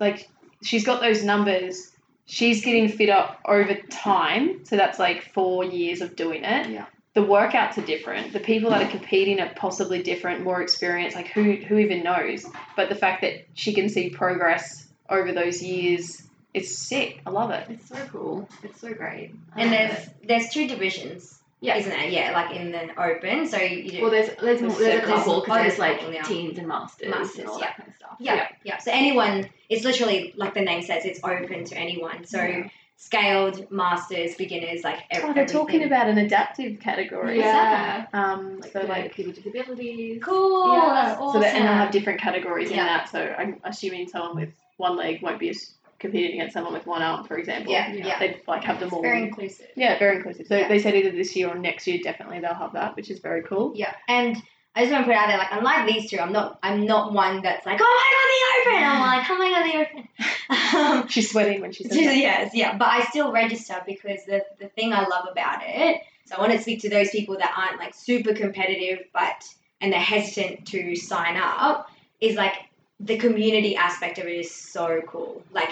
like, 0.00 0.28
she's 0.62 0.84
got 0.84 1.00
those 1.00 1.22
numbers. 1.22 1.90
She's 2.26 2.64
getting 2.64 2.88
fit 2.88 3.10
up 3.10 3.40
over 3.46 3.74
time. 3.90 4.64
So 4.64 4.76
that's 4.76 4.98
like 4.98 5.32
four 5.32 5.64
years 5.64 6.00
of 6.00 6.16
doing 6.16 6.44
it. 6.44 6.70
Yeah. 6.70 6.86
The 7.14 7.22
workouts 7.22 7.76
are 7.76 7.84
different. 7.84 8.32
The 8.32 8.40
people 8.40 8.70
that 8.70 8.82
are 8.82 8.90
competing 8.90 9.40
are 9.40 9.52
possibly 9.56 10.00
different, 10.02 10.44
more 10.44 10.62
experienced. 10.62 11.16
Like, 11.16 11.26
who, 11.26 11.54
who 11.54 11.78
even 11.78 12.04
knows? 12.04 12.46
But 12.76 12.88
the 12.88 12.94
fact 12.94 13.22
that 13.22 13.46
she 13.54 13.74
can 13.74 13.88
see 13.88 14.10
progress 14.10 14.86
over 15.08 15.32
those 15.32 15.60
years, 15.60 16.22
it's 16.54 16.76
sick. 16.76 17.20
I 17.26 17.30
love 17.30 17.50
it. 17.50 17.66
It's 17.70 17.88
so 17.88 17.96
cool. 18.12 18.48
It's 18.62 18.80
so 18.80 18.92
great. 18.92 19.34
I 19.54 19.60
And 19.62 19.72
there's 19.72 20.06
it. 20.06 20.14
there's 20.26 20.48
two 20.50 20.66
divisions, 20.66 21.38
Yeah. 21.60 21.76
isn't 21.76 21.92
it? 21.92 22.12
Yeah, 22.12 22.32
like 22.32 22.56
in 22.56 22.72
the 22.72 23.00
open. 23.00 23.46
So 23.46 23.58
you 23.58 23.90
do. 23.90 24.02
Well, 24.02 24.10
there's 24.10 24.28
there's, 24.40 24.60
There's 24.60 24.78
there's, 24.78 25.02
a 25.02 25.06
couple 25.06 25.40
because 25.40 25.56
there's 25.62 25.76
there's 25.76 25.78
like 25.78 26.12
yeah. 26.14 26.22
teens 26.22 26.58
and 26.58 26.66
masters, 26.68 27.08
Masters, 27.10 27.38
and 27.38 27.48
all 27.48 27.58
yeah. 27.58 27.66
that 27.66 27.76
kind 27.76 27.88
of 27.88 27.94
stuff. 27.96 28.16
yeah, 28.18 28.48
yeah, 28.64 28.78
So 28.78 28.90
anyone, 28.92 29.48
it's 29.68 29.84
literally 29.84 30.32
like 30.36 30.54
the 30.54 30.62
name 30.62 30.82
says, 30.82 31.04
it's 31.04 31.20
open 31.22 31.64
to 31.64 31.76
anyone. 31.76 32.24
So 32.26 32.42
Yeah. 32.42 32.68
scaled, 32.96 33.70
masters, 33.70 34.34
beginners, 34.34 34.82
like 34.84 34.98
ev- 35.10 35.24
Oh, 35.24 35.32
they're 35.32 35.46
talking 35.46 35.84
about 35.84 36.08
an 36.08 36.18
adaptive 36.18 36.80
category. 36.80 37.38
Yeah. 37.38 38.06
Um, 38.12 38.60
Like, 38.60 38.72
so 38.72 38.80
like 38.80 39.14
people 39.14 39.32
with 39.32 39.42
disabilities. 39.42 40.20
Cool. 40.22 40.74
Yeah. 40.74 40.90
That's 40.94 41.20
awesome. 41.20 41.40
So 41.40 41.46
that, 41.46 41.54
and 41.56 41.64
they'll 41.64 41.72
have 41.74 41.90
different 41.92 42.20
categories 42.20 42.70
in 42.70 42.76
that. 42.76 43.08
So 43.08 43.20
I'm 43.20 43.60
assuming 43.64 44.08
someone 44.08 44.36
with 44.36 44.50
one 44.76 44.96
leg 44.96 45.22
won't 45.22 45.38
be 45.38 45.48
as 45.50 45.70
competing 46.00 46.32
against 46.40 46.54
someone 46.54 46.72
with 46.72 46.86
one 46.86 47.02
arm, 47.02 47.24
for 47.26 47.36
example. 47.38 47.72
Yeah, 47.72 47.92
Yeah. 47.92 48.18
They'd 48.18 48.40
like 48.48 48.64
have 48.64 48.80
them 48.80 48.92
all. 48.92 49.02
very 49.02 49.22
inclusive. 49.22 49.66
yeah, 49.76 49.98
very 49.98 50.16
inclusive. 50.16 50.46
So 50.48 50.56
Yeah. 50.56 50.68
they 50.68 50.78
said 50.80 50.94
either 50.96 51.10
this 51.12 51.36
year 51.36 51.48
or 51.48 51.54
next 51.56 51.86
year, 51.86 51.98
definitely 52.02 52.40
they'll 52.40 52.54
have 52.54 52.72
that, 52.72 52.96
which 52.96 53.10
is 53.10 53.18
very 53.20 53.42
cool. 53.42 53.72
Yeah, 53.76 53.94
and 54.08 54.36
I 54.74 54.80
just 54.82 54.92
want 54.92 55.04
to 55.04 55.08
put 55.10 55.16
out 55.16 55.28
there, 55.28 55.38
like 55.38 55.52
unlike 55.52 55.86
these 55.86 56.10
two, 56.10 56.18
I'm 56.18 56.32
not 56.32 56.58
I'm 56.62 56.86
not 56.86 57.12
one 57.12 57.42
that's 57.42 57.64
like, 57.66 57.78
oh 57.82 58.02
my 58.02 58.10
god, 58.16 58.28
the 58.32 58.72
open. 58.72 58.84
I'm 58.90 59.00
like, 59.18 59.30
oh 59.30 59.38
my 59.38 59.50
god, 59.50 59.64
the 59.70 59.98
open. 60.00 60.08
Um, 60.72 61.08
She's 61.08 61.30
sweating 61.30 61.60
when 61.60 61.72
she 61.72 61.82
says 61.84 61.96
that. 61.96 62.16
yes, 62.16 62.50
yeah, 62.54 62.76
but 62.76 62.88
I 62.88 63.02
still 63.04 63.30
register 63.32 63.74
because 63.86 64.24
the 64.26 64.44
the 64.58 64.68
thing 64.68 64.92
I 64.92 65.00
love 65.06 65.26
about 65.30 65.60
it. 65.64 66.00
So 66.26 66.36
I 66.36 66.40
want 66.40 66.52
to 66.52 66.58
speak 66.60 66.80
to 66.82 66.88
those 66.88 67.10
people 67.10 67.36
that 67.38 67.52
aren't 67.56 67.78
like 67.80 67.92
super 67.94 68.32
competitive, 68.34 69.00
but 69.12 69.44
and 69.80 69.92
they're 69.92 70.00
hesitant 70.00 70.66
to 70.68 70.94
sign 70.96 71.36
up. 71.36 71.88
Is 72.20 72.36
like 72.36 72.54
the 73.00 73.16
community 73.16 73.74
aspect 73.76 74.18
of 74.18 74.26
it 74.26 74.36
is 74.38 74.54
so 74.54 75.00
cool. 75.06 75.42
Like 75.52 75.70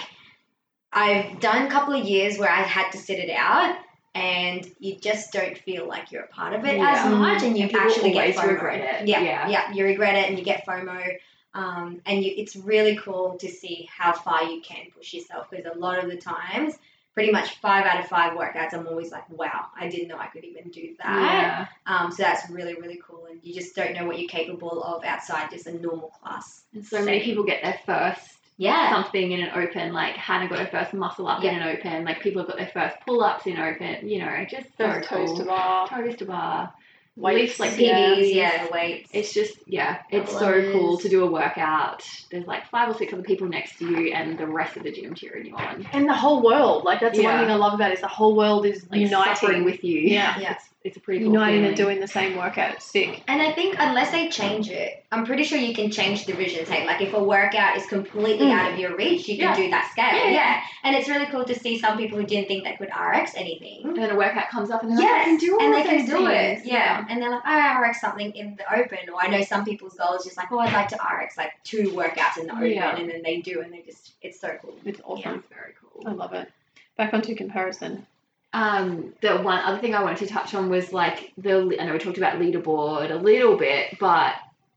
I've 0.91 1.39
done 1.39 1.67
a 1.67 1.69
couple 1.69 1.93
of 1.93 2.05
years 2.05 2.37
where 2.37 2.49
I 2.49 2.61
had 2.61 2.91
to 2.91 2.97
sit 2.97 3.19
it 3.19 3.29
out. 3.29 3.77
And 4.15 4.69
you 4.79 4.95
just 4.95 5.31
don't 5.31 5.55
feel 5.55 5.87
like 5.87 6.11
you're 6.11 6.23
a 6.23 6.27
part 6.27 6.53
of 6.53 6.65
it 6.65 6.77
Yeah. 6.77 7.05
as 7.05 7.11
much, 7.11 7.43
and 7.43 7.55
you 7.55 7.67
And 7.67 7.75
actually 7.75 8.11
get 8.11 8.35
FOMO. 8.35 8.47
regret 8.53 9.01
it. 9.01 9.07
Yeah, 9.07 9.21
Yeah. 9.21 9.47
yeah, 9.47 9.71
you 9.71 9.85
regret 9.85 10.15
it, 10.15 10.27
and 10.27 10.37
you 10.37 10.43
get 10.43 10.65
FOMO. 10.65 11.15
Um, 11.53 12.01
and 12.07 12.23
you, 12.23 12.33
it's 12.35 12.55
really 12.55 12.95
cool 12.97 13.37
to 13.37 13.47
see 13.47 13.87
how 13.95 14.11
far 14.13 14.43
you 14.45 14.61
can 14.61 14.87
push 14.95 15.13
yourself 15.13 15.51
because 15.51 15.67
a 15.73 15.77
lot 15.77 16.03
of 16.03 16.09
the 16.09 16.17
times, 16.17 16.79
pretty 17.13 17.31
much 17.31 17.57
five 17.59 17.85
out 17.85 17.99
of 17.99 18.07
five 18.07 18.33
workouts, 18.35 18.73
I'm 18.73 18.87
always 18.87 19.11
like, 19.11 19.29
wow, 19.29 19.67
I 19.79 19.87
didn't 19.87 20.07
know 20.07 20.17
I 20.17 20.27
could 20.27 20.43
even 20.43 20.69
do 20.71 20.95
that. 21.03 21.67
Yeah. 21.87 21.95
Um, 21.95 22.11
so 22.11 22.23
that's 22.23 22.49
really, 22.49 22.73
really 22.75 22.99
cool. 23.07 23.27
And 23.29 23.39
you 23.43 23.53
just 23.53 23.75
don't 23.75 23.93
know 23.93 24.05
what 24.07 24.19
you're 24.19 24.27
capable 24.29 24.83
of 24.83 25.03
outside 25.05 25.51
just 25.51 25.67
a 25.67 25.71
normal 25.73 26.09
class. 26.21 26.63
And 26.73 26.83
so 26.83 27.05
many 27.05 27.19
people 27.21 27.43
get 27.43 27.61
their 27.61 27.79
first 27.85 28.37
Yeah. 28.59 28.93
something 28.93 29.31
in 29.31 29.39
an 29.39 29.51
open, 29.55 29.93
like 29.93 30.15
Hannah 30.15 30.49
got 30.49 30.59
her 30.59 30.67
first 30.67 30.93
muscle 30.93 31.27
up 31.27 31.43
in 31.43 31.55
an 31.55 31.63
open, 31.63 32.03
like 32.03 32.21
people 32.21 32.41
have 32.41 32.47
got 32.47 32.57
their 32.57 32.67
first 32.67 32.97
pull 33.05 33.23
ups 33.23 33.47
in 33.47 33.57
open, 33.57 34.07
you 34.07 34.19
know, 34.19 34.45
just 34.49 34.67
so 34.77 34.85
Those 34.85 35.05
toes 35.07 35.29
cool. 35.29 35.37
to 35.37 35.45
bar. 35.45 35.87
Toes 35.87 36.15
to 36.17 36.25
bar. 36.25 36.73
Weights, 37.15 37.59
Lifts, 37.59 37.59
like 37.59 37.79
yeah. 37.79 38.15
PBs, 38.15 38.17
PBs. 38.19 38.35
yeah, 38.35 38.67
weights. 38.71 39.09
It's 39.13 39.33
just 39.33 39.57
yeah, 39.65 40.01
it's 40.09 40.31
so 40.31 40.61
Double 40.61 40.71
cool 40.71 40.97
to 40.99 41.09
do 41.09 41.23
a 41.23 41.29
workout. 41.29 42.05
There's 42.31 42.47
like 42.47 42.69
five 42.69 42.87
or 42.89 42.93
six 42.93 43.11
other 43.11 43.23
people 43.23 43.47
next 43.47 43.77
to 43.79 43.85
you, 43.85 44.13
and 44.13 44.37
the 44.37 44.47
rest 44.47 44.77
of 44.77 44.83
the 44.83 44.91
gym 44.91 45.15
cheering 45.15 45.47
you 45.47 45.55
on, 45.55 45.85
And 45.91 46.07
the 46.07 46.13
whole 46.13 46.41
world. 46.41 46.85
Like 46.85 47.01
that's 47.01 47.17
the 47.17 47.25
one 47.25 47.39
thing 47.39 47.49
I 47.51 47.55
love 47.55 47.73
about 47.73 47.91
it 47.91 47.95
is 47.95 48.01
the 48.01 48.07
whole 48.07 48.37
world 48.37 48.65
is 48.65 48.85
like 48.89 49.01
uniting 49.01 49.35
suffering 49.35 49.65
with 49.65 49.83
you. 49.83 49.99
Yeah. 49.99 50.39
Yeah. 50.39 50.51
it's, 50.57 50.69
it's 50.83 50.95
a 50.95 50.99
pretty 51.01 51.19
cool 51.25 51.33
uniting 51.33 51.55
feeling. 51.57 51.67
and 51.67 51.75
doing 51.75 51.99
the 51.99 52.07
same 52.07 52.37
workout. 52.37 52.75
It's 52.75 52.85
sick. 52.85 53.21
And 53.27 53.41
I 53.41 53.51
think 53.51 53.75
unless 53.77 54.11
they 54.11 54.29
change 54.29 54.69
it, 54.69 55.03
I'm 55.11 55.25
pretty 55.25 55.43
sure 55.43 55.57
you 55.57 55.73
can 55.75 55.91
change 55.91 56.25
divisions. 56.25 56.69
Hey, 56.69 56.85
like 56.85 57.01
if 57.01 57.13
a 57.13 57.21
workout 57.21 57.75
is 57.75 57.85
completely 57.87 58.45
Mm. 58.47 58.53
out 58.57 58.71
of 58.73 58.79
your 58.79 58.95
reach, 58.95 59.27
you 59.27 59.35
can 59.35 59.49
Yeah. 59.49 59.55
do 59.55 59.69
that 59.71 59.91
scale. 59.91 60.05
Yeah, 60.13 60.23
Yeah, 60.25 60.31
yeah. 60.31 60.61
And 60.83 60.95
it's 60.95 61.09
really 61.09 61.25
cool 61.25 61.43
to 61.43 61.53
see 61.53 61.77
some 61.77 61.97
people 61.97 62.17
who 62.17 62.25
didn't 62.25 62.47
think 62.47 62.63
they 62.63 62.75
could 62.77 62.89
RX 62.95 63.35
anything. 63.35 63.81
And 63.83 63.97
then 63.97 64.09
a 64.11 64.15
workout 64.15 64.47
comes 64.49 64.71
up, 64.71 64.81
and 64.83 64.91
they're 64.91 64.99
like, 64.99 65.05
Yes, 65.05 65.21
I 65.21 65.25
can 65.25 65.37
do 65.37 65.53
all 65.59 65.61
and 65.65 65.73
they 65.73 65.83
can 65.83 65.97
those 66.05 66.09
do 66.19 66.27
it. 66.27 66.55
things. 66.59 66.65
Yeah. 66.65 67.05
and 67.09 67.21
they're 67.21 67.29
like, 67.31 67.41
oh, 67.45 67.49
I 67.51 67.81
RX 67.81 67.99
something 67.99 68.31
in 68.31 68.55
the 68.55 68.73
open, 68.73 69.09
or 69.13 69.21
I 69.21 69.27
know 69.27 69.41
some 69.41 69.65
people's 69.65 69.95
goal 69.95 70.13
is 70.15 70.23
just 70.23 70.37
like, 70.37 70.49
oh, 70.51 70.59
I'd 70.59 70.71
like 70.71 70.87
to 70.89 70.95
RX 70.97 71.37
like 71.37 71.51
two 71.65 71.89
workouts 71.91 72.37
in 72.39 72.47
the 72.47 72.53
open, 72.53 72.71
Yeah. 72.71 72.95
and 72.95 73.09
then 73.09 73.21
they 73.21 73.41
do, 73.41 73.59
and 73.61 73.73
they 73.73 73.81
just, 73.81 74.13
it's 74.21 74.39
so 74.39 74.57
cool. 74.61 74.75
It's 74.85 75.01
awesome. 75.03 75.39
It's 75.39 75.53
very 75.53 75.73
cool. 75.81 76.07
I 76.07 76.13
love 76.13 76.33
it. 76.33 76.49
Back 76.95 77.13
onto 77.13 77.35
comparison. 77.35 78.05
Um, 78.51 79.13
the 79.21 79.37
one 79.37 79.59
other 79.59 79.79
thing 79.79 79.93
I 79.93 80.03
wanted 80.03 80.19
to 80.19 80.27
touch 80.27 80.53
on 80.55 80.69
was 80.69 80.91
like 80.91 81.33
the 81.37 81.77
I 81.79 81.85
know 81.85 81.93
we 81.93 81.99
talked 81.99 82.17
about 82.17 82.39
leaderboard 82.39 83.11
a 83.11 83.15
little 83.15 83.57
bit, 83.57 83.97
but 83.99 84.35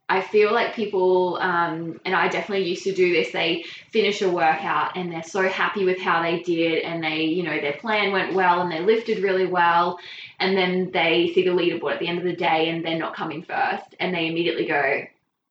I 0.09 0.21
feel 0.21 0.53
like 0.53 0.75
people, 0.75 1.39
um, 1.41 1.99
and 2.05 2.15
I 2.15 2.29
definitely 2.29 2.69
used 2.69 2.85
to 2.85 2.93
do 2.93 3.15
this. 3.15 3.33
They 3.33 3.65
finish 3.93 4.21
a 4.21 4.29
workout 4.29 4.95
and 4.95 5.11
they're 5.11 5.23
so 5.23 5.49
happy 5.49 5.87
with 5.87 5.99
how 5.99 6.23
they 6.23 6.41
did, 6.41 6.83
and 6.83 7.03
they, 7.03 7.23
you 7.23 7.43
know, 7.45 7.59
their 7.59 7.73
plan 7.75 8.13
went 8.13 8.35
well 8.35 8.61
and 8.61 8.71
they 8.71 8.81
lifted 8.81 9.23
really 9.23 9.47
well, 9.47 9.99
and 10.39 10.55
then 10.55 10.91
they 10.91 11.33
see 11.35 11.45
the 11.45 11.51
leaderboard 11.51 11.95
at 11.95 11.99
the 12.01 12.09
end 12.09 12.19
of 12.19 12.25
the 12.25 12.37
day 12.37 12.69
and 12.69 12.85
they're 12.85 12.99
not 12.99 13.17
coming 13.17 13.43
first, 13.43 13.95
and 14.01 14.15
they 14.15 14.27
immediately 14.27 14.67
go, 14.67 15.05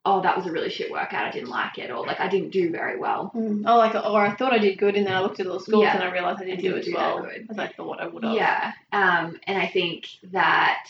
"Oh, 0.06 0.22
that 0.22 0.36
was 0.38 0.46
a 0.48 0.52
really 0.52 0.70
shit 0.70 0.92
workout. 0.92 1.26
I 1.26 1.32
didn't 1.32 1.50
like 1.50 1.78
it," 1.78 1.92
or 1.92 2.06
like 2.06 2.20
I 2.20 2.28
didn't 2.28 2.50
do 2.52 2.72
very 2.72 2.98
well. 2.98 3.32
Oh, 3.36 3.78
like, 3.78 3.96
or 3.96 4.22
I 4.26 4.34
thought 4.36 4.54
I 4.54 4.58
did 4.58 4.78
good, 4.78 4.96
and 4.96 5.06
then 5.08 5.14
I 5.14 5.22
looked 5.22 5.40
at 5.40 5.48
all 5.48 5.60
the 5.60 5.64
scores 5.64 5.84
Yeah. 5.84 5.96
and 5.96 6.04
I 6.04 6.12
realized 6.12 6.42
I 6.42 6.46
didn't, 6.46 6.60
do 6.62 6.70
didn't 6.70 6.80
as 6.80 6.86
do 6.86 6.94
well 6.96 7.22
good. 7.24 7.48
as 7.50 7.60
I 7.60 7.68
thought 7.68 8.02
I 8.02 8.08
would 8.08 8.24
have. 8.24 8.34
Yeah. 8.34 8.74
Um, 8.92 9.40
and 9.48 9.58
I 9.58 9.68
think 9.68 10.08
that 10.32 10.88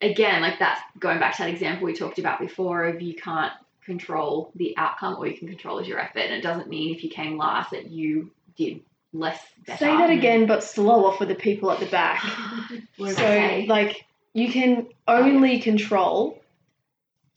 again, 0.00 0.42
like 0.42 0.58
that's 0.58 0.80
going 0.98 1.18
back 1.18 1.36
to 1.36 1.42
that 1.42 1.50
example 1.50 1.86
we 1.86 1.94
talked 1.94 2.18
about 2.18 2.38
before 2.40 2.84
of 2.84 3.02
you 3.02 3.14
can't 3.14 3.52
control 3.84 4.52
the 4.54 4.76
outcome 4.76 5.16
or 5.18 5.26
you 5.26 5.36
can 5.36 5.48
control 5.48 5.78
is 5.78 5.88
your 5.88 5.98
effort. 5.98 6.20
And 6.20 6.34
it 6.34 6.42
doesn't 6.42 6.68
mean 6.68 6.94
if 6.94 7.02
you 7.02 7.10
came 7.10 7.36
last 7.38 7.70
that 7.70 7.90
you 7.90 8.30
did 8.56 8.80
less 9.12 9.40
better. 9.66 9.78
Say 9.78 9.96
that 9.96 10.10
again, 10.10 10.46
but 10.46 10.62
slower 10.62 11.16
for 11.16 11.24
the 11.24 11.34
people 11.34 11.70
at 11.72 11.80
the 11.80 11.86
back. 11.86 12.22
So, 12.98 13.64
like, 13.68 14.04
you 14.34 14.50
can 14.52 14.88
only 15.06 15.60
control. 15.60 16.37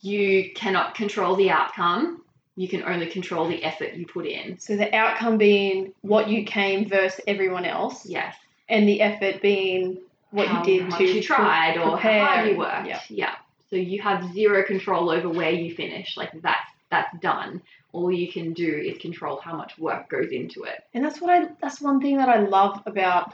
You 0.02 0.52
cannot 0.54 0.96
control 0.96 1.36
the 1.36 1.50
outcome. 1.52 2.24
You 2.56 2.68
can 2.68 2.84
only 2.84 3.08
control 3.08 3.48
the 3.48 3.64
effort 3.64 3.94
you 3.94 4.06
put 4.06 4.26
in. 4.26 4.60
So 4.60 4.76
the 4.76 4.94
outcome 4.94 5.38
being 5.38 5.94
what 6.02 6.28
you 6.28 6.44
came 6.44 6.88
versus 6.90 7.22
everyone 7.28 7.66
else, 7.66 8.06
Yes. 8.06 8.36
and 8.68 8.88
the 8.88 9.02
effort 9.02 9.42
being 9.42 10.00
what 10.32 10.48
how, 10.48 10.64
you 10.66 10.82
did 10.82 10.92
to 10.92 11.04
you 11.04 11.22
tried 11.22 11.78
or 11.78 11.92
prepare. 11.94 12.26
how 12.26 12.36
hard 12.36 12.50
you 12.50 12.58
worked. 12.58 12.88
Yeah. 12.88 13.02
Yeah. 13.10 13.36
So 13.70 13.78
you 13.78 14.02
have 14.02 14.34
zero 14.34 14.64
control 14.64 15.10
over 15.10 15.30
where 15.30 15.52
you 15.52 15.74
finish. 15.74 16.18
Like 16.18 16.32
that's 16.42 16.70
that's 16.90 17.18
done. 17.20 17.62
All 17.94 18.12
you 18.12 18.32
can 18.32 18.54
do 18.54 18.68
is 18.68 18.98
control 18.98 19.40
how 19.42 19.56
much 19.56 19.78
work 19.78 20.10
goes 20.10 20.32
into 20.32 20.64
it. 20.64 20.84
And 20.94 21.04
that's 21.04 21.22
what 21.22 21.30
I. 21.30 21.50
That's 21.62 21.80
one 21.82 22.02
thing 22.02 22.18
that 22.18 22.28
I 22.30 22.40
love 22.42 22.82
about 22.86 23.34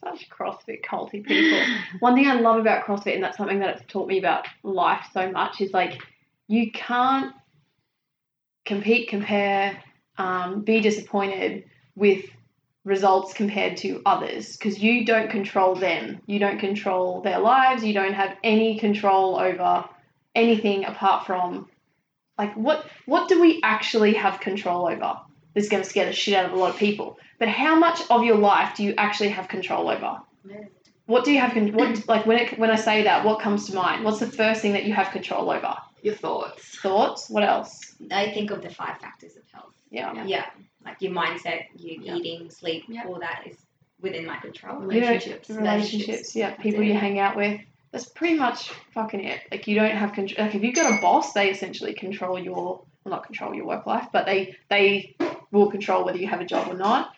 such 0.00 0.28
CrossFit 0.28 0.84
culty 0.84 1.24
people. 1.24 1.60
one 2.00 2.14
thing 2.14 2.26
I 2.26 2.34
love 2.34 2.58
about 2.58 2.84
CrossFit, 2.84 3.14
and 3.14 3.22
that's 3.22 3.36
something 3.36 3.58
that 3.60 3.76
it's 3.76 3.84
taught 3.88 4.08
me 4.08 4.18
about 4.18 4.46
life 4.62 5.06
so 5.12 5.30
much, 5.30 5.60
is 5.60 5.72
like 5.72 6.00
you 6.48 6.70
can't 6.72 7.34
compete, 8.64 9.08
compare, 9.08 9.82
um, 10.18 10.62
be 10.62 10.80
disappointed 10.80 11.64
with 11.94 12.24
results 12.84 13.34
compared 13.34 13.76
to 13.76 14.00
others 14.06 14.56
because 14.56 14.78
you 14.78 15.04
don't 15.04 15.28
control 15.28 15.74
them. 15.74 16.20
You 16.26 16.38
don't 16.38 16.58
control 16.58 17.20
their 17.20 17.40
lives. 17.40 17.84
You 17.84 17.92
don't 17.92 18.14
have 18.14 18.36
any 18.44 18.78
control 18.78 19.36
over 19.38 19.84
anything 20.34 20.84
apart 20.84 21.26
from 21.26 21.68
like 22.38 22.54
what 22.54 22.86
what 23.06 23.28
do 23.28 23.40
we 23.40 23.60
actually 23.62 24.14
have 24.14 24.40
control 24.40 24.86
over? 24.88 25.18
This 25.56 25.64
is 25.64 25.70
going 25.70 25.82
to 25.82 25.88
scare 25.88 26.04
the 26.04 26.12
shit 26.12 26.34
out 26.34 26.44
of 26.44 26.52
a 26.52 26.56
lot 26.56 26.68
of 26.68 26.76
people. 26.76 27.18
But 27.38 27.48
how 27.48 27.76
much 27.76 28.02
of 28.10 28.24
your 28.24 28.36
life 28.36 28.76
do 28.76 28.84
you 28.84 28.92
actually 28.98 29.30
have 29.30 29.48
control 29.48 29.88
over? 29.88 30.20
What 31.06 31.24
do 31.24 31.32
you 31.32 31.40
have? 31.40 31.52
Con- 31.52 31.72
what 31.72 32.06
like 32.06 32.26
when 32.26 32.36
it, 32.38 32.58
when 32.58 32.70
I 32.70 32.76
say 32.76 33.04
that, 33.04 33.24
what 33.24 33.40
comes 33.40 33.66
to 33.68 33.74
mind? 33.74 34.04
What's 34.04 34.18
the 34.20 34.26
first 34.30 34.60
thing 34.60 34.72
that 34.74 34.84
you 34.84 34.92
have 34.92 35.12
control 35.12 35.50
over? 35.50 35.74
Your 36.02 36.14
thoughts. 36.14 36.78
Thoughts. 36.80 37.30
What 37.30 37.42
else? 37.42 37.94
I 38.10 38.32
think 38.32 38.50
of 38.50 38.60
the 38.62 38.68
five 38.68 38.98
factors 39.00 39.34
of 39.36 39.42
health. 39.50 39.72
Yeah. 39.90 40.12
Yeah. 40.14 40.24
Yeah, 40.26 40.46
like 40.84 41.00
your 41.00 41.12
mindset, 41.12 41.68
your 41.78 42.02
Yeah. 42.02 42.16
eating, 42.16 42.50
sleep, 42.50 42.84
Yeah. 42.88 43.04
all 43.06 43.18
that 43.20 43.44
is 43.46 43.56
within 44.02 44.26
my 44.26 44.36
control. 44.36 44.80
You 44.92 45.00
know, 45.00 45.06
Relationships. 45.08 45.48
Relationships. 45.48 46.36
Yeah. 46.36 46.50
That's 46.50 46.62
People 46.62 46.82
it. 46.82 46.88
you 46.88 46.94
hang 46.94 47.18
out 47.18 47.34
with. 47.34 47.62
That's 47.92 48.04
pretty 48.06 48.36
much 48.36 48.70
fucking 48.92 49.20
it. 49.24 49.40
Like 49.50 49.66
you 49.66 49.74
don't 49.76 49.96
have 49.96 50.12
control. 50.12 50.44
Like 50.46 50.54
if 50.54 50.62
you've 50.62 50.74
got 50.74 50.98
a 50.98 51.00
boss, 51.00 51.32
they 51.32 51.50
essentially 51.50 51.94
control 51.94 52.38
your 52.38 52.82
well, 53.04 53.10
not 53.18 53.24
control 53.24 53.54
your 53.54 53.64
work 53.66 53.86
life, 53.86 54.08
but 54.12 54.26
they 54.26 54.56
they 54.68 55.14
will 55.52 55.70
control 55.70 56.04
whether 56.04 56.18
you 56.18 56.26
have 56.26 56.40
a 56.40 56.44
job 56.46 56.68
or 56.72 56.76
not. 56.76 57.12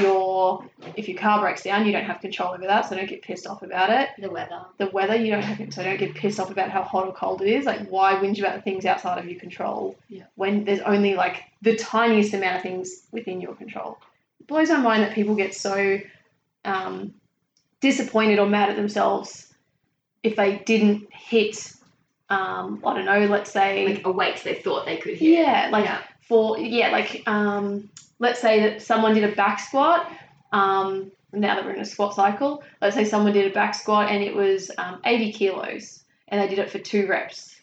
Your 0.00 0.64
if 0.96 1.08
your 1.08 1.18
car 1.18 1.40
breaks 1.40 1.64
down, 1.64 1.84
you 1.86 1.92
don't 1.92 2.04
have 2.04 2.20
control 2.20 2.54
over 2.54 2.66
that, 2.68 2.88
so 2.88 2.94
don't 2.94 3.08
get 3.08 3.22
pissed 3.22 3.48
off 3.48 3.62
about 3.64 3.90
it. 3.90 4.10
The 4.16 4.30
weather. 4.30 4.60
the 4.78 4.86
weather 4.86 5.16
you 5.16 5.32
don't 5.32 5.42
have 5.42 5.60
it, 5.60 5.72
so 5.74 5.82
don't 5.82 5.98
get 5.98 6.14
pissed 6.14 6.38
off 6.38 6.50
about 6.52 6.70
how 6.70 6.82
hot 6.82 7.06
or 7.08 7.12
cold 7.12 7.42
it 7.42 7.48
is 7.48 7.64
like 7.64 7.88
why 7.88 8.14
whinge 8.14 8.38
about 8.38 8.54
the 8.54 8.62
things 8.62 8.84
outside 8.86 9.18
of 9.18 9.26
your 9.28 9.40
control 9.40 9.96
Yeah. 10.08 10.24
when 10.36 10.64
there's 10.64 10.78
only 10.80 11.14
like 11.16 11.42
the 11.62 11.74
tiniest 11.74 12.32
amount 12.32 12.56
of 12.58 12.62
things 12.62 13.02
within 13.10 13.40
your 13.40 13.54
control 13.56 13.98
it 14.38 14.46
blows 14.46 14.68
my 14.70 14.76
mind 14.76 15.02
that 15.02 15.14
people 15.14 15.34
get 15.34 15.52
so 15.52 15.98
um, 16.64 17.14
disappointed 17.80 18.38
or 18.38 18.46
mad 18.46 18.70
at 18.70 18.76
themselves 18.76 19.52
if 20.22 20.36
they 20.36 20.58
didn't 20.58 21.12
hit 21.12 21.72
um, 22.30 22.80
i 22.86 22.94
don't 22.94 23.04
know 23.04 23.26
let's 23.26 23.50
say 23.50 23.84
Like 23.94 24.06
a 24.06 24.12
weight 24.12 24.40
they 24.44 24.54
thought 24.54 24.86
they 24.86 24.96
could 24.98 25.14
hit. 25.16 25.30
yeah 25.40 25.68
like 25.72 25.84
Yeah. 25.86 26.02
For 26.28 26.58
yeah 26.58 26.90
like 26.90 27.22
um, 27.26 27.90
let's 28.18 28.40
say 28.40 28.60
that 28.60 28.82
someone 28.82 29.14
did 29.14 29.24
a 29.24 29.34
back 29.34 29.60
squat 29.60 30.10
um, 30.52 31.10
now 31.32 31.54
that 31.54 31.64
we're 31.64 31.72
in 31.74 31.80
a 31.80 31.84
squat 31.84 32.14
cycle 32.14 32.62
let's 32.80 32.94
say 32.94 33.04
someone 33.04 33.32
did 33.32 33.50
a 33.50 33.54
back 33.54 33.74
squat 33.74 34.10
and 34.10 34.22
it 34.22 34.34
was 34.34 34.70
um, 34.78 35.00
80 35.04 35.32
kilos 35.32 36.04
and 36.28 36.40
they 36.40 36.48
did 36.48 36.58
it 36.58 36.70
for 36.70 36.78
two 36.78 37.06
reps 37.06 37.56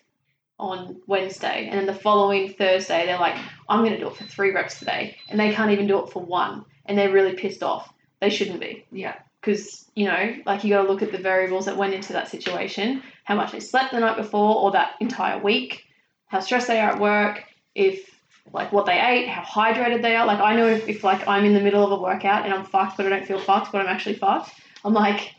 on 0.59 0.97
wednesday 1.07 1.67
and 1.69 1.79
then 1.79 1.85
the 1.85 1.93
following 1.93 2.49
thursday 2.53 3.05
they're 3.05 3.19
like 3.19 3.37
i'm 3.69 3.79
going 3.79 3.93
to 3.93 3.99
do 3.99 4.07
it 4.07 4.15
for 4.15 4.25
three 4.25 4.51
reps 4.51 4.77
today 4.77 5.15
and 5.29 5.39
they 5.39 5.53
can't 5.53 5.71
even 5.71 5.87
do 5.87 6.03
it 6.03 6.11
for 6.11 6.21
one 6.21 6.65
and 6.85 6.97
they're 6.97 7.13
really 7.13 7.33
pissed 7.33 7.63
off 7.63 7.93
they 8.19 8.29
shouldn't 8.29 8.59
be 8.59 8.85
Yeah. 8.91 9.15
because 9.39 9.89
you 9.95 10.05
know 10.05 10.35
like 10.45 10.65
you 10.65 10.71
got 10.71 10.81
to 10.81 10.89
look 10.89 11.01
at 11.01 11.13
the 11.13 11.17
variables 11.17 11.65
that 11.65 11.77
went 11.77 11.93
into 11.93 12.11
that 12.13 12.27
situation 12.27 13.01
how 13.23 13.35
much 13.35 13.53
they 13.53 13.61
slept 13.61 13.93
the 13.93 14.01
night 14.01 14.17
before 14.17 14.55
or 14.57 14.71
that 14.71 14.95
entire 14.99 15.39
week 15.39 15.85
how 16.27 16.41
stressed 16.41 16.67
they 16.67 16.81
are 16.81 16.91
at 16.91 16.99
work 16.99 17.45
if 17.73 18.18
like 18.53 18.71
what 18.71 18.85
they 18.85 18.99
ate 18.99 19.27
how 19.27 19.41
hydrated 19.43 20.01
they 20.01 20.15
are 20.15 20.25
like 20.25 20.39
i 20.39 20.55
know 20.55 20.67
if, 20.67 20.87
if 20.87 21.03
like 21.03 21.27
i'm 21.27 21.45
in 21.45 21.53
the 21.53 21.59
middle 21.61 21.83
of 21.85 21.91
a 21.91 22.01
workout 22.01 22.45
and 22.45 22.53
i'm 22.53 22.65
fucked 22.65 22.97
but 22.97 23.05
i 23.05 23.09
don't 23.09 23.25
feel 23.25 23.39
fucked 23.39 23.71
but 23.71 23.79
i'm 23.81 23.87
actually 23.87 24.15
fucked 24.15 24.51
i'm 24.83 24.93
like 24.93 25.33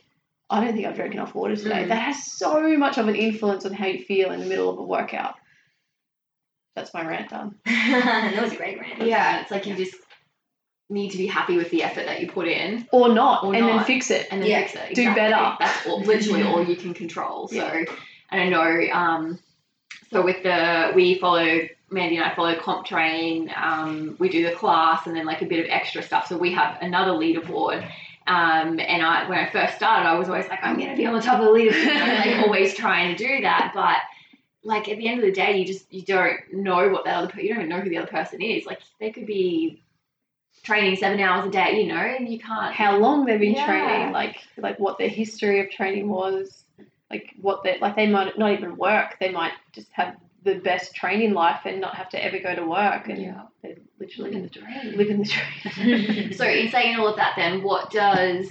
i 0.49 0.63
don't 0.63 0.75
think 0.75 0.87
i've 0.87 0.95
drank 0.95 1.13
enough 1.15 1.35
water 1.35 1.57
today 1.57 1.85
Mm. 1.85 1.89
that 1.89 1.97
has 1.97 2.25
so 2.27 2.77
much 2.77 2.99
of 2.99 3.09
an 3.09 3.17
influence 3.17 3.65
on 3.67 3.73
how 3.73 3.87
you 3.87 4.05
feel 4.05 4.31
in 4.31 4.41
the 4.41 4.47
middle 4.47 4.71
of 4.71 4.79
a 4.79 4.83
workout 4.83 5.35
that's 6.77 6.95
my 6.95 7.05
rant 7.07 7.31
done 7.31 7.57
that 7.67 8.39
was 8.43 8.53
a 8.53 8.57
great 8.57 8.79
rant. 8.79 9.03
Yeah. 9.03 9.41
It's 9.43 9.51
like 9.51 9.67
you 9.67 9.75
just 9.75 9.97
need 10.89 11.11
to 11.11 11.19
be 11.19 11.27
happy 11.27 11.57
with 11.57 11.71
the 11.71 11.83
effort 11.83 12.07
that 12.07 12.21
you 12.21 12.31
put 12.31 12.47
in 12.49 12.87
or 12.93 13.09
not 13.13 13.45
Or 13.45 13.55
and 13.55 13.67
then 13.67 13.85
fix 13.85 14.11
it 14.11 14.29
and 14.31 14.41
then 14.41 14.49
Yeah. 14.49 14.61
fix 14.67 14.75
it. 14.77 14.95
Do 14.95 15.13
better. 15.15 15.57
That's 15.59 15.87
all, 15.87 16.01
literally 16.03 16.43
all 16.45 16.65
you 16.65 16.77
can 16.77 16.95
control. 16.95 17.49
So, 17.49 17.57
Yeah. 17.57 17.85
and 18.31 18.41
I 18.41 18.49
know, 18.49 18.93
um, 18.93 19.39
so 20.13 20.23
with 20.23 20.43
the, 20.45 20.93
we 20.95 21.17
follow, 21.19 21.61
Mandy 21.91 22.17
and 22.17 22.25
I 22.25 22.35
follow 22.35 22.55
Comp 22.59 22.87
Train, 22.87 23.53
um, 23.57 24.17
we 24.19 24.29
do 24.29 24.45
the 24.49 24.55
class 24.55 25.07
and 25.07 25.17
then 25.17 25.27
like 25.27 25.43
a 25.43 25.47
bit 25.47 25.61
of 25.65 25.67
extra 25.71 26.03
stuff. 26.03 26.27
So 26.29 26.37
we 26.37 26.53
have 26.53 26.79
another 26.81 27.13
leaderboard. 27.13 27.85
Um, 28.27 28.79
and 28.79 29.03
I, 29.03 29.29
when 29.29 29.39
I 29.39 29.51
first 29.51 29.77
started, 29.77 30.09
I 30.09 30.17
was 30.17 30.29
always 30.29 30.47
like, 30.49 30.61
I'm 30.63 30.77
going 30.77 30.91
to 30.91 30.97
be 30.97 31.07
on 31.07 31.15
the 31.15 31.21
top 31.21 31.41
of 31.41 31.47
the 31.47 31.51
leaderboard, 31.53 32.19
like 32.19 32.47
always 32.47 32.75
trying 32.75 33.17
to 33.17 33.19
do 33.29 33.41
that. 33.43 33.73
But 33.75 33.97
like 34.63 34.89
at 34.89 34.99
the 34.99 35.09
end 35.09 35.21
of 35.21 35.27
the 35.27 35.33
day, 35.33 35.57
you 35.59 35.65
just, 35.65 35.93
you 35.93 36.03
don't 36.03 36.39
know 36.53 36.91
what 36.91 37.05
that 37.07 37.17
other, 37.17 37.41
you 37.41 37.49
don't 37.49 37.59
even 37.65 37.69
know 37.71 37.81
who 37.81 37.91
the 37.91 37.99
other 37.99 38.07
person 38.11 38.41
is. 38.41 38.67
Like 38.67 38.81
they 39.01 39.11
could 39.11 39.27
be 39.27 39.83
training 40.63 40.97
seven 40.97 41.19
hours 41.19 41.47
a 41.47 41.51
day, 41.51 41.81
you 41.81 41.89
know, 41.89 41.97
and 41.97 42.29
you 42.29 42.39
can't, 42.39 42.75
how 42.75 42.99
long 42.99 43.25
they've 43.25 43.41
been 43.41 43.55
Yeah. 43.55 43.67
training, 43.67 44.13
like 44.13 44.37
like 44.59 44.79
what 44.79 44.99
their 44.99 45.09
history 45.09 45.61
of 45.61 45.71
training 45.71 46.09
was, 46.09 46.65
like 47.11 47.31
what 47.41 47.63
they 47.65 47.79
like 47.81 47.97
they 47.97 48.07
might 48.07 48.39
not 48.39 48.53
even 48.53 48.77
work. 48.77 49.17
They 49.19 49.31
might 49.33 49.53
just 49.73 49.89
have 49.93 50.17
the 50.45 50.55
best 50.57 50.95
training 50.95 51.35
life 51.35 51.61
and 51.65 51.81
not 51.81 51.95
have 51.97 52.09
to 52.11 52.25
ever 52.25 52.39
go 52.39 52.55
to 52.55 52.65
work 52.65 53.09
and 53.09 53.21
Yeah. 53.23 53.43
they 53.63 53.77
literally 53.99 54.31
Live 54.31 54.37
in 54.37 54.43
the 54.43 54.49
dream. 54.49 54.97
live 54.97 55.11
in 55.11 55.19
the 55.23 56.05
dream. 56.05 56.33
So, 56.35 56.45
in 56.45 56.71
saying 56.71 56.97
all 56.97 57.09
of 57.09 57.17
that, 57.17 57.35
then, 57.37 57.63
what 57.63 57.91
does 57.91 58.51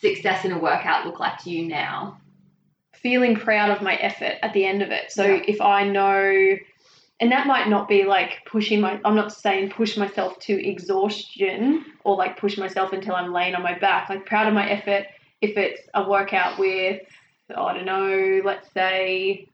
success 0.00 0.44
in 0.44 0.52
a 0.52 0.58
workout 0.58 1.06
look 1.06 1.18
like 1.20 1.38
to 1.44 1.50
you 1.50 1.66
now? 1.68 2.18
Feeling 2.92 3.34
proud 3.36 3.70
of 3.70 3.82
my 3.82 3.94
effort 3.96 4.34
at 4.42 4.52
the 4.52 4.64
end 4.64 4.82
of 4.82 4.90
it. 4.90 5.10
So 5.10 5.24
Yeah. 5.24 5.42
if 5.46 5.60
I 5.60 5.84
know 5.84 6.56
and 7.22 7.32
that 7.32 7.46
might 7.46 7.68
not 7.68 7.86
be 7.86 8.04
like 8.04 8.42
pushing 8.46 8.80
my 8.80 8.98
I'm 9.04 9.14
not 9.14 9.32
saying 9.32 9.70
push 9.70 9.96
myself 9.96 10.38
to 10.40 10.52
exhaustion 10.68 11.84
or 12.04 12.16
like 12.16 12.38
push 12.38 12.56
myself 12.56 12.92
until 12.94 13.14
I'm 13.14 13.32
laying 13.32 13.54
on 13.54 13.62
my 13.62 13.78
back. 13.78 14.08
Like 14.08 14.24
proud 14.26 14.46
of 14.48 14.54
my 14.54 14.68
effort 14.70 15.06
if 15.42 15.56
it's 15.56 15.80
a 15.94 16.08
workout 16.08 16.58
with 16.58 17.02
I 17.54 17.74
don't 17.74 17.84
know, 17.86 18.40
let's 18.44 18.70
say 18.72 19.48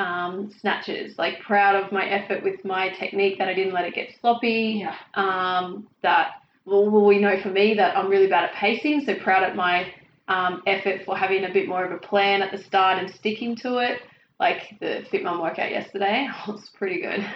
um, 0.00 0.50
snatches. 0.60 1.18
Like 1.18 1.40
proud 1.40 1.76
of 1.76 1.92
my 1.92 2.06
effort 2.06 2.42
with 2.42 2.64
my 2.64 2.88
technique 2.88 3.38
that 3.38 3.48
I 3.48 3.54
didn't 3.54 3.74
let 3.74 3.84
it 3.84 3.94
get 3.94 4.08
sloppy. 4.20 4.82
Yeah. 4.82 4.96
Um, 5.14 5.86
that 6.02 6.42
well, 6.64 6.90
we 7.04 7.18
know 7.18 7.40
for 7.40 7.50
me 7.50 7.74
that 7.74 7.96
I'm 7.96 8.08
really 8.08 8.26
bad 8.26 8.44
at 8.44 8.54
pacing. 8.54 9.04
So 9.04 9.14
proud 9.14 9.42
at 9.42 9.56
my 9.56 9.92
um, 10.28 10.62
effort 10.66 11.04
for 11.04 11.16
having 11.16 11.44
a 11.44 11.52
bit 11.52 11.68
more 11.68 11.84
of 11.84 11.92
a 11.92 11.98
plan 11.98 12.42
at 12.42 12.50
the 12.50 12.58
start 12.58 12.98
and 12.98 13.12
sticking 13.14 13.56
to 13.56 13.78
it. 13.78 14.00
Like 14.38 14.78
the 14.80 15.04
Fit 15.10 15.22
Mum 15.22 15.40
workout 15.42 15.70
yesterday 15.70 16.28
was 16.48 16.70
pretty 16.70 17.02
good. 17.02 17.26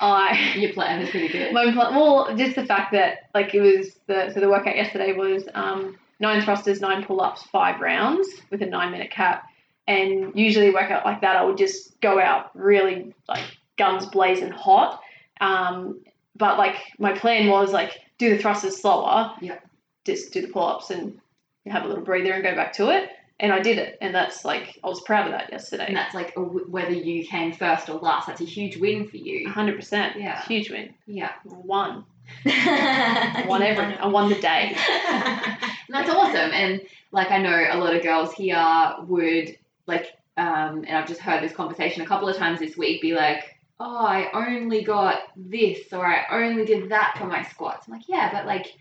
I 0.00 0.54
Your 0.56 0.72
plan 0.72 1.02
is 1.02 1.10
pretty 1.10 1.28
good. 1.28 1.52
my 1.52 1.70
pl- 1.70 1.90
well, 1.90 2.34
just 2.34 2.56
the 2.56 2.64
fact 2.64 2.92
that 2.92 3.28
like 3.34 3.54
it 3.54 3.60
was 3.60 3.98
the 4.06 4.30
so 4.32 4.40
the 4.40 4.48
workout 4.48 4.76
yesterday 4.76 5.12
was 5.12 5.44
um, 5.54 5.98
nine 6.18 6.40
thrusters, 6.40 6.80
nine 6.80 7.04
pull 7.04 7.20
ups, 7.20 7.42
five 7.52 7.80
rounds 7.80 8.26
with 8.50 8.62
a 8.62 8.66
nine 8.66 8.90
minute 8.90 9.10
cap. 9.10 9.44
And 9.88 10.32
usually 10.34 10.70
workout 10.70 11.04
like 11.04 11.20
that, 11.20 11.36
I 11.36 11.44
would 11.44 11.58
just 11.58 12.00
go 12.00 12.20
out 12.20 12.50
really 12.54 13.14
like 13.28 13.44
guns 13.78 14.06
blazing 14.06 14.50
hot. 14.50 15.00
Um, 15.40 16.00
but 16.34 16.58
like 16.58 16.76
my 16.98 17.12
plan 17.12 17.48
was 17.48 17.72
like 17.72 17.98
do 18.18 18.30
the 18.30 18.38
thrusters 18.38 18.80
slower. 18.80 19.32
Yeah. 19.40 19.58
Just 20.04 20.32
do 20.32 20.42
the 20.42 20.48
pull 20.48 20.66
ups 20.66 20.90
and 20.90 21.20
have 21.66 21.84
a 21.84 21.88
little 21.88 22.04
breather 22.04 22.32
and 22.32 22.42
go 22.42 22.54
back 22.54 22.72
to 22.74 22.90
it. 22.90 23.10
And 23.38 23.52
I 23.52 23.60
did 23.60 23.76
it, 23.76 23.98
and 24.00 24.14
that's 24.14 24.46
like 24.46 24.78
I 24.82 24.88
was 24.88 25.02
proud 25.02 25.26
of 25.26 25.32
that 25.32 25.52
yesterday. 25.52 25.84
And 25.88 25.96
that's 25.96 26.14
like 26.14 26.30
a 26.30 26.40
w- 26.40 26.64
whether 26.70 26.92
you 26.92 27.22
came 27.26 27.52
first 27.52 27.90
or 27.90 27.98
last. 27.98 28.28
That's 28.28 28.40
a 28.40 28.46
huge 28.46 28.78
win 28.78 29.06
for 29.06 29.18
you. 29.18 29.46
hundred 29.50 29.76
percent. 29.76 30.18
Yeah. 30.18 30.42
Huge 30.46 30.70
win. 30.70 30.94
Yeah. 31.06 31.32
Won. 31.44 32.06
Won 32.46 33.62
every. 33.62 33.94
I 33.94 34.06
won 34.06 34.30
the 34.30 34.40
day. 34.40 34.74
And 35.88 35.94
that's 35.94 36.10
awesome. 36.10 36.50
And 36.52 36.80
like 37.12 37.30
I 37.30 37.38
know 37.38 37.64
a 37.70 37.78
lot 37.78 37.94
of 37.94 38.02
girls 38.02 38.32
here 38.32 38.94
would 39.06 39.56
like, 39.86 40.12
um, 40.36 40.84
and 40.86 40.96
I've 40.96 41.08
just 41.08 41.20
heard 41.20 41.42
this 41.42 41.52
conversation 41.52 42.02
a 42.02 42.06
couple 42.06 42.28
of 42.28 42.36
times 42.36 42.58
this 42.60 42.76
week. 42.76 43.00
Be 43.00 43.14
like, 43.14 43.56
oh, 43.80 44.06
I 44.06 44.30
only 44.32 44.82
got 44.82 45.20
this 45.36 45.92
or 45.92 46.04
I 46.06 46.24
only 46.30 46.64
did 46.64 46.90
that 46.90 47.16
for 47.18 47.26
my 47.26 47.42
squats. 47.44 47.86
I'm 47.86 47.94
like, 47.94 48.08
yeah, 48.08 48.30
but 48.32 48.46
like 48.46 48.74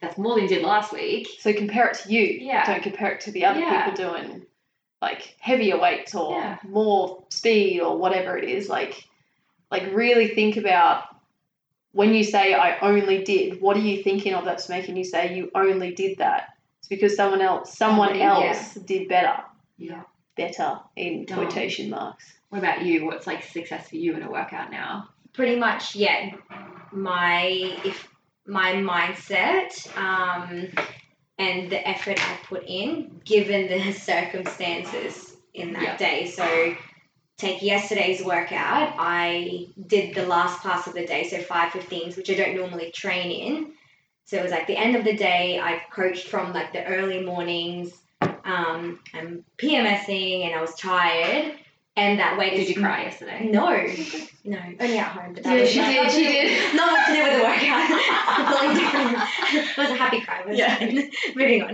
that's 0.00 0.18
more 0.18 0.34
than 0.34 0.44
you 0.44 0.48
did 0.48 0.62
last 0.62 0.92
week. 0.92 1.28
So 1.40 1.52
compare 1.52 1.88
it 1.88 1.98
to 2.00 2.12
you. 2.12 2.22
Yeah. 2.22 2.64
Don't 2.66 2.82
compare 2.82 3.12
it 3.12 3.20
to 3.22 3.32
the 3.32 3.44
other 3.46 3.60
Yeah. 3.60 3.90
people 3.90 4.10
doing 4.10 4.46
like 5.00 5.36
heavier 5.40 5.78
weights 5.78 6.14
or 6.14 6.32
Yeah. 6.38 6.58
more 6.62 7.24
speed 7.30 7.80
or 7.80 7.96
whatever 7.98 8.36
it 8.36 8.48
is. 8.48 8.68
Like, 8.68 9.04
like 9.70 9.92
really 9.92 10.28
think 10.28 10.56
about 10.56 11.04
when 11.92 12.14
you 12.14 12.22
say 12.22 12.54
I 12.54 12.78
only 12.80 13.24
did. 13.24 13.60
What 13.60 13.76
are 13.76 13.80
you 13.80 14.02
thinking 14.02 14.34
of 14.34 14.44
that's 14.44 14.68
making 14.68 14.96
you 14.96 15.04
say 15.04 15.34
you 15.34 15.50
only 15.54 15.92
did 15.94 16.18
that? 16.18 16.50
It's 16.80 16.88
because 16.88 17.16
someone 17.16 17.40
else, 17.40 17.76
someone 17.76 18.20
else 18.20 18.74
did 18.74 19.08
better. 19.08 19.42
Yeah. 19.78 20.02
Better 20.38 20.80
in 20.96 21.24
Dumb. 21.26 21.36
quotation 21.46 21.90
marks. 21.90 22.24
What 22.48 22.58
about 22.60 22.82
you? 22.86 23.04
What's 23.04 23.26
like 23.26 23.42
success 23.44 23.88
for 23.90 23.96
you 23.96 24.14
in 24.16 24.22
a 24.22 24.30
workout 24.30 24.70
now? 24.70 25.10
pretty 25.34 25.56
much 25.56 25.94
yeah 25.94 26.30
my 26.90 27.42
if 27.84 28.08
my 28.46 28.72
mindset 28.72 29.70
um, 29.96 30.66
and 31.38 31.70
the 31.70 31.86
effort 31.86 32.18
i 32.18 32.36
put 32.44 32.64
in 32.66 33.20
given 33.24 33.68
the 33.68 33.92
circumstances 34.52 35.36
in 35.54 35.72
that 35.74 35.82
Yeah. 35.82 35.96
day 35.96 36.26
so 36.26 36.74
take 37.36 37.62
yesterday's 37.62 38.24
workout 38.24 38.94
i 38.98 39.66
did 39.86 40.14
the 40.14 40.26
last 40.26 40.60
class 40.60 40.86
of 40.86 40.94
the 40.94 41.06
day 41.06 41.22
so 41.28 41.36
515s 41.38 42.16
which 42.16 42.30
i 42.30 42.34
don't 42.34 42.56
normally 42.56 42.90
train 42.90 43.30
in 43.30 43.72
so 44.24 44.38
it 44.38 44.42
was 44.42 44.50
like 44.50 44.66
the 44.66 44.76
end 44.76 44.96
of 44.96 45.04
the 45.04 45.16
day 45.16 45.60
i 45.60 45.80
coached 45.92 46.26
from 46.28 46.52
like 46.52 46.72
the 46.72 46.84
early 46.86 47.22
mornings 47.22 47.92
um, 48.48 48.98
i'm 49.14 49.44
pmsing 49.58 50.44
and 50.46 50.54
i 50.54 50.60
was 50.60 50.74
tired 50.74 51.54
and 51.96 52.18
that 52.20 52.38
weight 52.38 52.54
Did 52.54 52.68
you 52.68 52.76
cry 52.80 53.02
yesterday? 53.02 53.48
no, 53.50 53.70
no, 54.44 54.58
only 54.80 54.98
at 54.98 55.08
home. 55.08 55.34
But 55.34 55.42
that 55.42 55.52
Yeah, 55.56 55.60
was 55.62 55.68
she 55.72 55.80
did, 55.80 56.10
she 56.12 56.22
did. 56.28 56.74
Not 56.76 56.92
much 56.92 57.06
to 57.08 57.12
do 57.12 57.22
with 57.24 57.32
the 57.32 57.42
workout. 57.42 57.90
It 59.52 59.76
was 59.76 59.90
a 59.90 59.94
happy 59.96 60.20
cry. 60.20 60.38
It 60.42 60.46
was 60.48 60.58
Yeah. 60.58 60.76
fine. 60.78 61.10
Moving 61.34 61.62
on. 61.64 61.70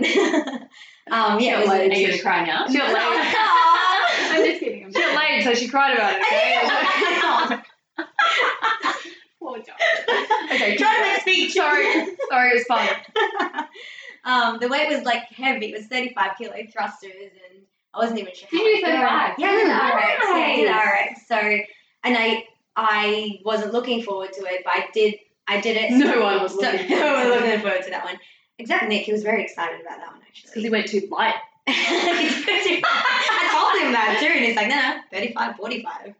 um, 1.11 1.39
yeah, 1.39 1.59
was 1.59 1.69
Are 1.69 1.83
you 1.85 2.07
gonna 2.07 2.21
cry 2.23 2.43
now? 2.43 2.65
She 2.67 2.77
got 2.79 2.91
laid. 2.91 3.35
I'm 4.31 4.43
just 4.45 4.59
kidding. 4.61 4.85
I'm 4.85 4.91
She 4.93 4.99
got 4.99 5.15
laid, 5.15 5.43
so 5.43 5.53
she 5.53 5.67
cried 5.67 5.93
about 5.93 6.13
it. 6.17 6.21
Okay. 7.51 8.05
Poor 9.39 9.57
John. 9.59 9.75
okay. 10.51 10.75
Trying 10.75 10.95
to 10.95 11.01
make 11.03 11.21
speech. 11.21 11.53
Sorry. 11.53 11.85
Sorry, 12.31 12.49
it 12.49 12.55
was 12.55 12.63
fun. 12.67 12.89
Um, 14.25 14.57
the 14.59 14.67
weight 14.67 14.89
was 14.89 15.03
like 15.03 15.23
heavy. 15.25 15.67
It 15.67 15.77
was 15.77 15.87
35 15.87 16.31
kilo 16.37 16.55
thrusters, 16.71 17.13
and 17.13 17.63
I 17.93 17.99
wasn't 17.99 18.19
even 18.19 18.33
sure. 18.33 18.47
Did 18.51 18.59
you 18.59 18.77
do 18.77 18.85
35? 18.85 19.35
Yeah, 19.37 19.47
Nice. 19.47 19.93
RX. 19.93 20.25
Yeah, 20.25 20.35
I 20.35 20.55
did 20.55 21.11
RX. 21.11 21.27
So, 21.27 21.35
and 22.03 22.17
I 22.17 22.45
I 22.75 23.39
wasn't 23.45 23.73
looking 23.73 24.03
forward 24.03 24.33
to 24.33 24.41
it, 24.45 24.63
but 24.65 24.73
I 24.73 24.87
did. 24.93 25.15
I 25.47 25.61
did 25.61 25.77
it. 25.77 25.91
No 25.91 26.21
one 26.21 26.41
was 26.41 26.53
so, 26.53 26.59
looking 26.59 26.89
no 26.89 27.13
one 27.13 27.13
forward 27.13 27.29
was 27.29 27.37
to 27.37 27.45
looking 27.45 27.61
forward 27.61 27.83
to 27.83 27.89
that 27.91 28.03
one. 28.03 28.17
Exactly, 28.57 28.89
Nick. 28.89 29.05
He 29.05 29.11
was 29.11 29.23
very 29.23 29.43
excited 29.43 29.81
about 29.81 29.97
that 29.97 30.11
one 30.11 30.21
actually. 30.27 30.49
Because 30.49 30.63
he 30.63 30.69
went 30.69 30.87
too 30.87 31.07
light. 31.11 31.35
I 31.67 33.49
told 33.51 33.83
him 33.83 33.91
that 33.93 34.17
too, 34.19 34.27
and 34.27 34.45
he's 34.45 34.55
like, 34.55 34.67
no, 34.67 34.75
no, 34.75 35.01
35, 35.11 35.55
45. 35.55 36.13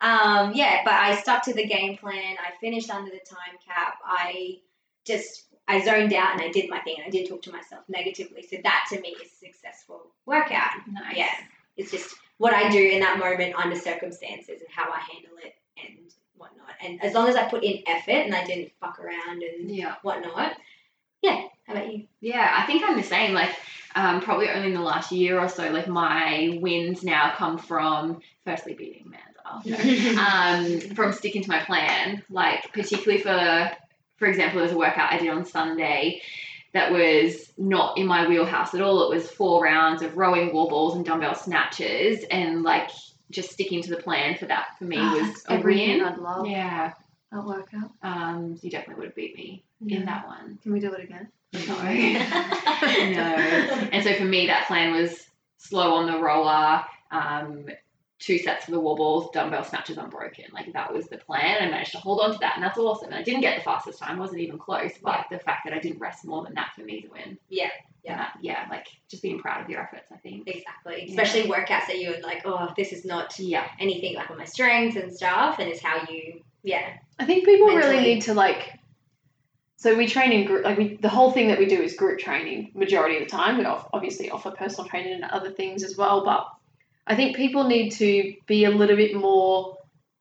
Um, 0.00 0.52
yeah, 0.54 0.82
but 0.84 0.92
I 0.92 1.16
stuck 1.20 1.44
to 1.44 1.54
the 1.54 1.66
game 1.66 1.96
plan. 1.96 2.36
I 2.38 2.56
finished 2.60 2.90
under 2.90 3.10
the 3.10 3.18
time 3.18 3.58
cap. 3.66 3.94
I 4.04 4.58
just, 5.04 5.44
I 5.68 5.84
zoned 5.84 6.12
out 6.14 6.32
and 6.32 6.40
I 6.40 6.50
did 6.50 6.70
my 6.70 6.80
thing 6.80 6.96
and 6.98 7.06
I 7.06 7.10
didn't 7.10 7.28
talk 7.28 7.42
to 7.42 7.52
myself 7.52 7.84
negatively. 7.88 8.42
So 8.42 8.56
that 8.62 8.86
to 8.90 9.00
me 9.00 9.08
is 9.22 9.30
a 9.30 9.46
successful 9.46 10.00
workout. 10.26 10.70
Nice. 10.90 11.16
Yeah. 11.16 11.34
It's 11.76 11.90
just 11.90 12.14
what 12.38 12.54
I 12.54 12.70
do 12.70 12.82
in 12.82 13.00
that 13.00 13.18
moment 13.18 13.54
under 13.54 13.76
circumstances 13.76 14.60
and 14.60 14.68
how 14.70 14.90
I 14.90 14.98
handle 15.12 15.36
it 15.44 15.54
and 15.84 15.98
whatnot. 16.36 16.70
And 16.82 17.02
as 17.04 17.12
long 17.14 17.28
as 17.28 17.36
I 17.36 17.48
put 17.48 17.62
in 17.62 17.82
effort 17.86 18.12
and 18.24 18.34
I 18.34 18.44
didn't 18.44 18.72
fuck 18.80 18.98
around 18.98 19.42
and 19.42 19.70
Yeah. 19.70 19.96
whatnot, 20.02 20.56
yeah. 21.22 21.42
How 21.66 21.74
about 21.74 21.92
you? 21.92 22.06
Yeah, 22.20 22.50
I 22.56 22.66
think 22.66 22.82
I'm 22.84 22.96
the 22.96 23.02
same. 23.02 23.34
Like, 23.34 23.50
um, 23.94 24.22
probably 24.22 24.48
only 24.48 24.68
in 24.68 24.74
the 24.74 24.80
last 24.80 25.12
year 25.12 25.38
or 25.38 25.48
so, 25.48 25.70
like 25.70 25.86
my 25.88 26.58
wins 26.62 27.02
now 27.04 27.34
come 27.36 27.58
from 27.58 28.20
firstly 28.44 28.72
beating 28.74 29.04
Amanda, 29.04 30.20
um, 30.20 30.94
from 30.94 31.12
sticking 31.12 31.42
to 31.42 31.48
my 31.50 31.60
plan. 31.60 32.22
Like, 32.30 32.72
particularly 32.72 33.20
for, 33.22 33.70
for 34.18 34.26
example, 34.26 34.60
there's 34.60 34.72
a 34.72 34.76
workout 34.76 35.12
I 35.12 35.18
did 35.18 35.28
on 35.30 35.44
Sunday 35.44 36.20
that 36.74 36.92
was 36.92 37.50
not 37.56 37.96
in 37.96 38.06
my 38.06 38.28
wheelhouse 38.28 38.74
at 38.74 38.82
all. 38.82 39.10
It 39.10 39.14
was 39.14 39.30
four 39.30 39.62
rounds 39.64 40.02
of 40.02 40.16
rowing 40.16 40.52
wall 40.52 40.68
balls 40.68 40.96
and 40.96 41.04
dumbbell 41.04 41.34
snatches, 41.34 42.24
and 42.30 42.62
like 42.62 42.90
just 43.30 43.50
sticking 43.52 43.82
to 43.82 43.90
the 43.90 43.96
plan 43.96 44.36
for 44.36 44.46
that 44.46 44.68
for 44.78 44.84
me 44.84 44.98
was 44.98 45.44
a 45.48 45.58
win. 45.60 46.02
I'd 46.02 46.18
love. 46.18 46.46
Yeah, 46.46 46.92
That 47.32 47.44
workout. 47.44 47.90
um, 48.02 48.58
you 48.62 48.70
definitely 48.70 49.00
would 49.00 49.06
have 49.08 49.14
beat 49.14 49.34
me 49.36 49.62
in 49.86 50.04
that 50.06 50.26
one. 50.26 50.58
Can 50.62 50.72
we 50.72 50.80
do 50.80 50.92
it 50.92 51.04
again? 51.04 51.28
No. 51.52 51.60
no. 51.72 51.84
And 53.92 54.04
so 54.04 54.14
for 54.14 54.24
me, 54.24 54.46
that 54.48 54.66
plan 54.66 54.92
was 54.92 55.24
slow 55.58 55.94
on 55.94 56.06
the 56.06 56.18
roller, 56.18 56.82
um, 57.10 57.66
two 58.18 58.38
sets 58.38 58.66
of 58.66 58.74
the 58.74 58.80
wall 58.80 58.96
balls, 58.96 59.30
dumbbell 59.32 59.62
snatches 59.62 59.96
unbroken. 59.96 60.46
Like 60.52 60.72
that 60.72 60.92
was 60.92 61.06
the 61.06 61.18
plan. 61.18 61.58
I 61.62 61.70
managed 61.70 61.92
to 61.92 61.98
hold 61.98 62.20
on 62.20 62.32
to 62.32 62.38
that, 62.38 62.54
and 62.56 62.64
that's 62.64 62.78
awesome. 62.78 63.10
And 63.10 63.14
I 63.14 63.22
didn't 63.22 63.42
get 63.42 63.56
the 63.56 63.62
fastest 63.62 63.98
time, 64.00 64.18
wasn't 64.18 64.40
even 64.40 64.58
close. 64.58 64.90
But 65.02 65.26
the 65.30 65.38
fact 65.38 65.60
that 65.64 65.72
I 65.72 65.78
didn't 65.78 66.00
rest 66.00 66.24
more 66.24 66.42
than 66.44 66.54
that 66.54 66.70
for 66.74 66.82
me 66.82 67.00
to 67.02 67.08
win. 67.08 67.38
Yeah, 67.48 67.70
And 68.04 68.18
that- 68.18 68.36
yeah, 68.40 68.66
like 68.70 68.86
just 69.08 69.22
being 69.22 69.38
proud 69.38 69.62
of 69.62 69.70
your 69.70 69.80
efforts. 69.82 70.10
I 70.10 70.16
think. 70.16 70.48
Exactly. 70.48 71.06
Especially 71.08 71.42
workouts 71.42 71.86
that 71.86 72.00
you're 72.00 72.20
like, 72.22 72.42
oh, 72.44 72.72
this 72.76 72.92
is 72.92 73.04
not 73.04 73.38
Yeah. 73.38 73.68
anything 73.78 74.16
like 74.16 74.30
on 74.30 74.38
my 74.38 74.44
strengths 74.44 74.96
and 74.96 75.12
stuff, 75.12 75.58
and 75.60 75.68
it's 75.68 75.80
how 75.80 76.00
you, 76.10 76.42
yeah. 76.64 76.94
I 77.20 77.24
think 77.24 77.44
people 77.44 77.68
really 77.68 78.00
need 78.00 78.22
to 78.22 78.34
like. 78.34 78.74
So 79.76 79.96
we 79.96 80.08
train 80.08 80.32
in 80.32 80.44
group. 80.44 80.64
Like 80.64 80.76
we, 80.76 80.96
the 80.96 81.08
whole 81.08 81.30
thing 81.30 81.46
that 81.48 81.58
we 81.60 81.66
do 81.66 81.80
is 81.80 81.94
group 81.94 82.18
training. 82.18 82.72
Majority 82.74 83.16
of 83.18 83.22
the 83.22 83.30
time, 83.30 83.58
we 83.58 83.64
obviously 83.64 84.28
offer 84.28 84.50
personal 84.50 84.88
training 84.90 85.12
and 85.14 85.24
other 85.24 85.50
things 85.52 85.84
as 85.84 85.96
well. 85.96 86.24
But 86.24 86.48
I 87.08 87.16
think 87.16 87.36
people 87.36 87.64
need 87.64 87.90
to 87.92 88.34
be 88.46 88.64
a 88.64 88.70
little 88.70 88.96
bit 88.96 89.16
more 89.16 89.78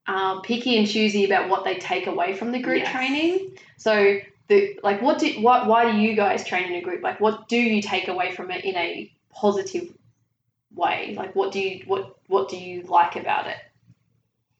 um, 0.07 0.41
picky 0.41 0.77
and 0.77 0.87
choosy 0.87 1.25
about 1.25 1.49
what 1.49 1.65
they 1.65 1.75
take 1.75 2.07
away 2.07 2.33
from 2.33 2.51
the 2.51 2.59
group 2.59 2.79
Yes. 2.79 2.91
training. 2.91 3.57
So 3.75 4.19
the 4.47 4.79
like, 4.81 5.01
what 5.01 5.19
do 5.19 5.29
what? 5.41 5.67
Why 5.67 5.91
do 5.91 5.97
you 5.97 6.15
guys 6.15 6.45
train 6.45 6.71
in 6.71 6.75
a 6.75 6.81
group? 6.81 7.03
Like, 7.03 7.19
what 7.19 7.49
do 7.49 7.57
you 7.57 7.81
take 7.81 8.07
away 8.07 8.33
from 8.33 8.49
it 8.51 8.63
in 8.63 8.75
a 8.77 9.11
positive 9.31 9.93
way? 10.73 11.13
Like, 11.17 11.35
what 11.35 11.51
do 11.51 11.59
you 11.59 11.83
what 11.85 12.15
what 12.27 12.47
do 12.47 12.57
you 12.57 12.83
like 12.83 13.17
about 13.17 13.47
it? 13.47 13.57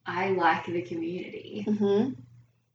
I 0.05 0.29
like 0.29 0.65
the 0.65 0.81
community. 0.81 1.65
Mm-hmm. 1.67 2.13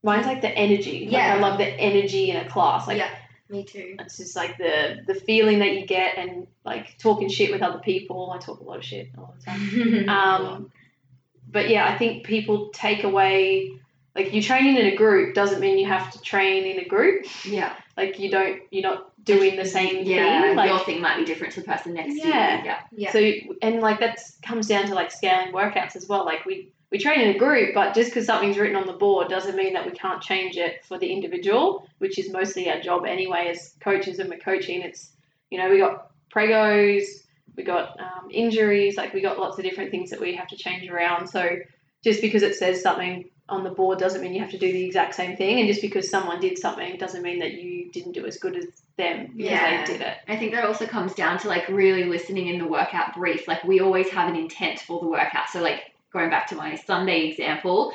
Mine's 0.02 0.26
like 0.26 0.40
the 0.40 0.50
energy. 0.50 1.04
Like, 1.04 1.12
Yeah. 1.12 1.34
I 1.34 1.38
love 1.38 1.58
the 1.58 1.66
energy 1.66 2.30
in 2.30 2.36
a 2.36 2.48
class. 2.48 2.86
Like 2.86 2.98
Yeah. 2.98 3.10
Me 3.52 3.62
too. 3.64 3.96
it's 4.00 4.16
just 4.16 4.34
like 4.34 4.56
the 4.58 5.02
the 5.06 5.14
feeling 5.14 5.58
that 5.60 5.72
you 5.74 5.86
get 5.86 6.16
and 6.18 6.46
like 6.64 6.96
talking 6.98 7.28
shit 7.28 7.52
with 7.52 7.62
other 7.62 7.78
people. 7.80 8.32
I 8.34 8.38
talk 8.38 8.60
a 8.60 8.64
lot 8.64 8.78
of 8.78 8.84
shit 8.84 9.10
all 9.18 9.34
the 9.38 9.44
time. 9.44 10.08
Um, 10.08 10.72
but 11.50 11.68
yeah, 11.68 11.86
I 11.86 11.98
think 11.98 12.24
people 12.24 12.70
take 12.70 13.04
away 13.04 13.72
like 14.16 14.32
you 14.32 14.42
training 14.42 14.76
in 14.76 14.86
a 14.86 14.96
group 14.96 15.34
doesn't 15.34 15.60
mean 15.60 15.78
you 15.78 15.86
have 15.86 16.10
to 16.12 16.20
train 16.22 16.64
in 16.64 16.78
a 16.78 16.84
group. 16.88 17.26
Yeah. 17.44 17.74
Like 17.96 18.18
you 18.18 18.30
don't 18.30 18.62
you're 18.70 18.82
not 18.90 19.12
doing 19.24 19.56
the 19.56 19.64
same 19.66 20.04
Yeah. 20.06 20.42
thing. 20.42 20.56
Like 20.56 20.68
your 20.70 20.78
thing 20.80 21.00
might 21.02 21.18
be 21.18 21.24
different 21.24 21.52
to 21.54 21.60
the 21.60 21.66
person 21.66 21.92
next 21.94 22.14
Yeah. 22.16 22.24
to 22.24 22.62
you. 22.62 22.64
Yeah. 22.64 22.78
yeah. 22.92 23.12
So 23.12 23.30
and 23.60 23.80
like 23.80 24.00
that 24.00 24.18
comes 24.42 24.66
down 24.66 24.86
to 24.86 24.94
like 24.94 25.10
scaling 25.12 25.52
workouts 25.52 25.94
as 25.94 26.08
well. 26.08 26.24
Like 26.24 26.44
we 26.46 26.72
we 26.92 26.98
train 26.98 27.22
in 27.22 27.34
a 27.34 27.38
group, 27.38 27.74
but 27.74 27.94
just 27.94 28.10
because 28.10 28.26
something's 28.26 28.58
written 28.58 28.76
on 28.76 28.86
the 28.86 28.92
board 28.92 29.28
doesn't 29.28 29.56
mean 29.56 29.72
that 29.72 29.86
we 29.86 29.92
can't 29.92 30.22
change 30.22 30.58
it 30.58 30.84
for 30.84 30.98
the 30.98 31.10
individual, 31.10 31.88
which 31.98 32.18
is 32.18 32.30
mostly 32.30 32.70
our 32.70 32.80
job 32.80 33.06
anyway 33.06 33.48
as 33.48 33.74
coaches 33.80 34.18
and 34.18 34.28
we're 34.28 34.38
coaching. 34.38 34.82
It's 34.82 35.10
you 35.50 35.58
know 35.58 35.70
we 35.70 35.78
got 35.78 36.10
pregos, 36.30 37.04
we 37.56 37.64
got 37.64 37.98
um, 37.98 38.28
injuries, 38.30 38.96
like 38.98 39.14
we 39.14 39.22
got 39.22 39.38
lots 39.38 39.56
of 39.58 39.64
different 39.64 39.90
things 39.90 40.10
that 40.10 40.20
we 40.20 40.36
have 40.36 40.48
to 40.48 40.56
change 40.56 40.88
around. 40.88 41.28
So 41.28 41.56
just 42.04 42.20
because 42.20 42.42
it 42.42 42.54
says 42.56 42.82
something 42.82 43.24
on 43.48 43.64
the 43.64 43.70
board 43.70 43.98
doesn't 43.98 44.20
mean 44.20 44.34
you 44.34 44.40
have 44.40 44.50
to 44.50 44.58
do 44.58 44.70
the 44.70 44.84
exact 44.84 45.14
same 45.14 45.34
thing, 45.36 45.60
and 45.60 45.68
just 45.68 45.80
because 45.80 46.10
someone 46.10 46.40
did 46.40 46.58
something 46.58 46.98
doesn't 46.98 47.22
mean 47.22 47.38
that 47.38 47.54
you 47.54 47.90
didn't 47.90 48.12
do 48.12 48.26
as 48.26 48.36
good 48.36 48.54
as 48.54 48.66
them 48.98 49.28
because 49.34 49.50
Yeah. 49.52 49.86
they 49.86 49.92
did 49.94 50.02
it. 50.02 50.16
I 50.28 50.36
think 50.36 50.52
that 50.52 50.64
also 50.66 50.86
comes 50.86 51.14
down 51.14 51.38
to 51.38 51.48
like 51.48 51.66
really 51.68 52.04
listening 52.04 52.48
in 52.48 52.58
the 52.58 52.66
workout 52.66 53.14
brief. 53.14 53.48
Like 53.48 53.64
we 53.64 53.80
always 53.80 54.10
have 54.10 54.28
an 54.28 54.36
intent 54.36 54.80
for 54.80 55.00
the 55.00 55.06
workout. 55.06 55.48
So 55.48 55.62
like 55.62 55.91
going 56.12 56.30
back 56.30 56.48
to 56.48 56.54
my 56.54 56.76
Sunday 56.76 57.28
example, 57.28 57.92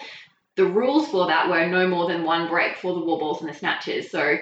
the 0.55 0.65
rules 0.65 1.07
for 1.07 1.27
that 1.27 1.49
were 1.49 1.67
no 1.67 1.87
more 1.87 2.07
than 2.07 2.23
one 2.23 2.47
break 2.47 2.77
for 2.77 2.93
the 2.93 2.99
wall 2.99 3.19
balls 3.19 3.41
and 3.41 3.49
the 3.49 3.53
snatches. 3.53 4.09
So 4.09 4.37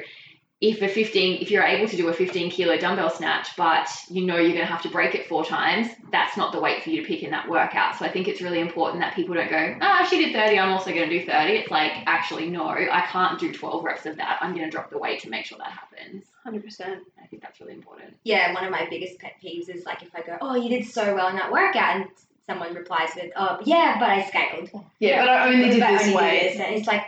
if 0.62 0.82
a 0.82 0.88
15, 0.88 1.42
if 1.42 1.52
you're 1.52 1.64
able 1.64 1.88
to 1.88 1.98
do 1.98 2.08
a 2.08 2.14
15 2.14 2.50
kilo 2.50 2.78
dumbbell 2.78 3.10
snatch, 3.10 3.50
but 3.58 3.90
you 4.10 4.26
know 4.26 4.38
you're 4.38 4.54
going 4.54 4.66
to 4.66 4.72
have 4.72 4.82
to 4.84 4.90
break 4.90 5.14
it 5.14 5.28
four 5.28 5.44
times, 5.44 5.90
that's 6.12 6.38
not 6.38 6.54
the 6.54 6.60
weight 6.62 6.82
for 6.82 6.92
you 6.92 7.02
to 7.02 7.08
pick 7.08 7.24
in 7.24 7.32
that 7.32 7.50
workout. 7.50 7.98
So 7.98 8.06
I 8.06 8.12
think 8.12 8.30
it's 8.30 8.42
really 8.42 8.62
important 8.62 9.02
that 9.02 9.14
people 9.14 9.36
don't 9.36 9.50
go, 9.50 9.78
ah, 9.82 10.08
she 10.10 10.24
did 10.24 10.34
30, 10.34 10.58
I'm 10.58 10.72
also 10.72 10.92
going 10.92 11.10
to 11.10 11.20
do 11.20 11.26
30. 11.26 11.52
It's 11.54 11.72
like, 11.72 11.92
actually, 12.08 12.50
no, 12.50 12.70
I 12.70 13.06
can't 13.10 13.38
do 13.38 13.52
12 13.52 13.84
reps 13.84 14.06
of 14.06 14.16
that. 14.16 14.40
I'm 14.42 14.56
going 14.56 14.64
to 14.64 14.72
drop 14.72 14.90
the 14.90 14.98
weight 14.98 15.22
to 15.24 15.30
make 15.30 15.46
sure 15.46 15.58
that 15.58 15.72
happens. 15.72 16.24
Hundred 16.44 16.64
percent. 16.64 17.04
I 17.22 17.26
think 17.26 17.42
that's 17.42 17.60
really 17.60 17.74
important. 17.74 18.16
yeah, 18.24 18.54
one 18.54 18.64
of 18.64 18.72
my 18.72 18.88
biggest 18.90 19.20
pet 19.20 19.34
peeves 19.44 19.68
is 19.68 19.84
like 19.84 20.04
if 20.04 20.10
I 20.16 20.22
go, 20.22 20.38
oh, 20.40 20.56
you 20.56 20.70
did 20.70 20.86
so 20.86 21.14
well 21.14 21.28
in 21.28 21.36
that 21.36 21.52
workout, 21.52 21.96
and 21.98 22.06
someone 22.48 22.74
replies 22.74 23.10
with, 23.16 23.32
"Oh, 23.36 23.60
yeah, 23.64 23.98
but 24.00 24.10
I 24.10 24.24
scaled." 24.24 24.70
Yeah, 25.00 25.22
but 25.22 25.30
I 25.30 25.48
only 25.54 25.70
did 25.70 25.80
But 25.80 25.92
this 25.92 26.02
only 26.02 26.14
did 26.14 26.16
way. 26.16 26.40
this. 26.44 26.60
And 26.60 26.76
it's 26.76 26.88
like, 26.88 27.04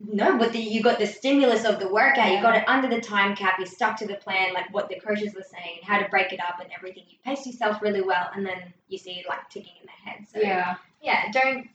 no, 0.00 0.36
but 0.36 0.52
the, 0.52 0.58
you 0.58 0.82
got 0.82 0.98
the 0.98 1.06
stimulus 1.06 1.64
of 1.64 1.78
the 1.78 1.88
workout. 1.88 2.32
You 2.32 2.42
got 2.42 2.56
it 2.56 2.68
under 2.68 2.88
the 2.88 3.00
time 3.00 3.36
cap. 3.36 3.54
You 3.60 3.66
stuck 3.66 3.96
to 3.98 4.06
the 4.06 4.16
plan, 4.16 4.52
like 4.52 4.72
what 4.74 4.88
the 4.88 4.98
coaches 4.98 5.32
were 5.34 5.44
saying, 5.44 5.78
how 5.84 5.98
to 6.00 6.08
break 6.08 6.32
it 6.32 6.40
up 6.40 6.60
and 6.60 6.68
everything. 6.76 7.04
You 7.08 7.18
paced 7.24 7.46
yourself 7.46 7.80
really 7.80 8.02
well, 8.02 8.28
and 8.34 8.44
then 8.44 8.58
you 8.88 8.98
see 8.98 9.12
it 9.12 9.26
like 9.28 9.48
ticking 9.48 9.74
in 9.80 9.86
the 9.86 10.10
head. 10.10 10.26
So 10.32 10.40
Yeah. 10.40 10.74
yeah, 11.00 11.30
don't 11.30 11.68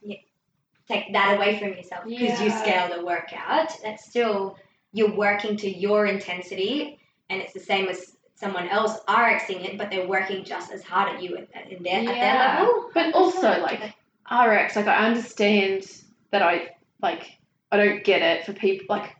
take 0.88 1.14
that 1.14 1.36
away 1.38 1.58
from 1.60 1.70
yourself 1.70 2.04
because 2.06 2.42
you 2.42 2.50
scaled 2.50 3.00
a 3.00 3.06
workout. 3.06 3.72
That's 3.82 4.06
still 4.10 4.58
you're 4.94 5.14
working 5.16 5.56
to 5.58 5.70
your 5.70 6.06
intensity, 6.06 7.00
and 7.30 7.42
it's 7.42 7.54
the 7.54 7.60
same 7.62 7.88
as 7.88 8.17
someone 8.38 8.70
else 8.70 9.00
RXing 9.08 9.66
it, 9.66 9.78
but 9.78 9.90
they're 9.90 10.08
working 10.08 10.44
just 10.44 10.72
as 10.72 10.84
hard 10.84 11.16
at 11.16 11.22
you 11.22 11.38
at, 11.38 11.48
at, 11.54 11.72
in 11.72 11.84
their, 11.84 12.00
at 12.00 12.06
their 12.06 12.36
level. 12.36 12.90
But 12.94 13.14
also, 13.14 13.60
like 13.62 13.82
RX, 14.32 14.76
like 14.76 14.88
I 14.88 15.08
understand 15.08 15.92
that 16.32 16.42
I 16.42 16.70
like 17.02 17.38
I 17.72 17.78
don't 17.78 18.04
get 18.04 18.22
it 18.22 18.46
for 18.46 18.54
people. 18.54 18.96
Like, 18.96 19.16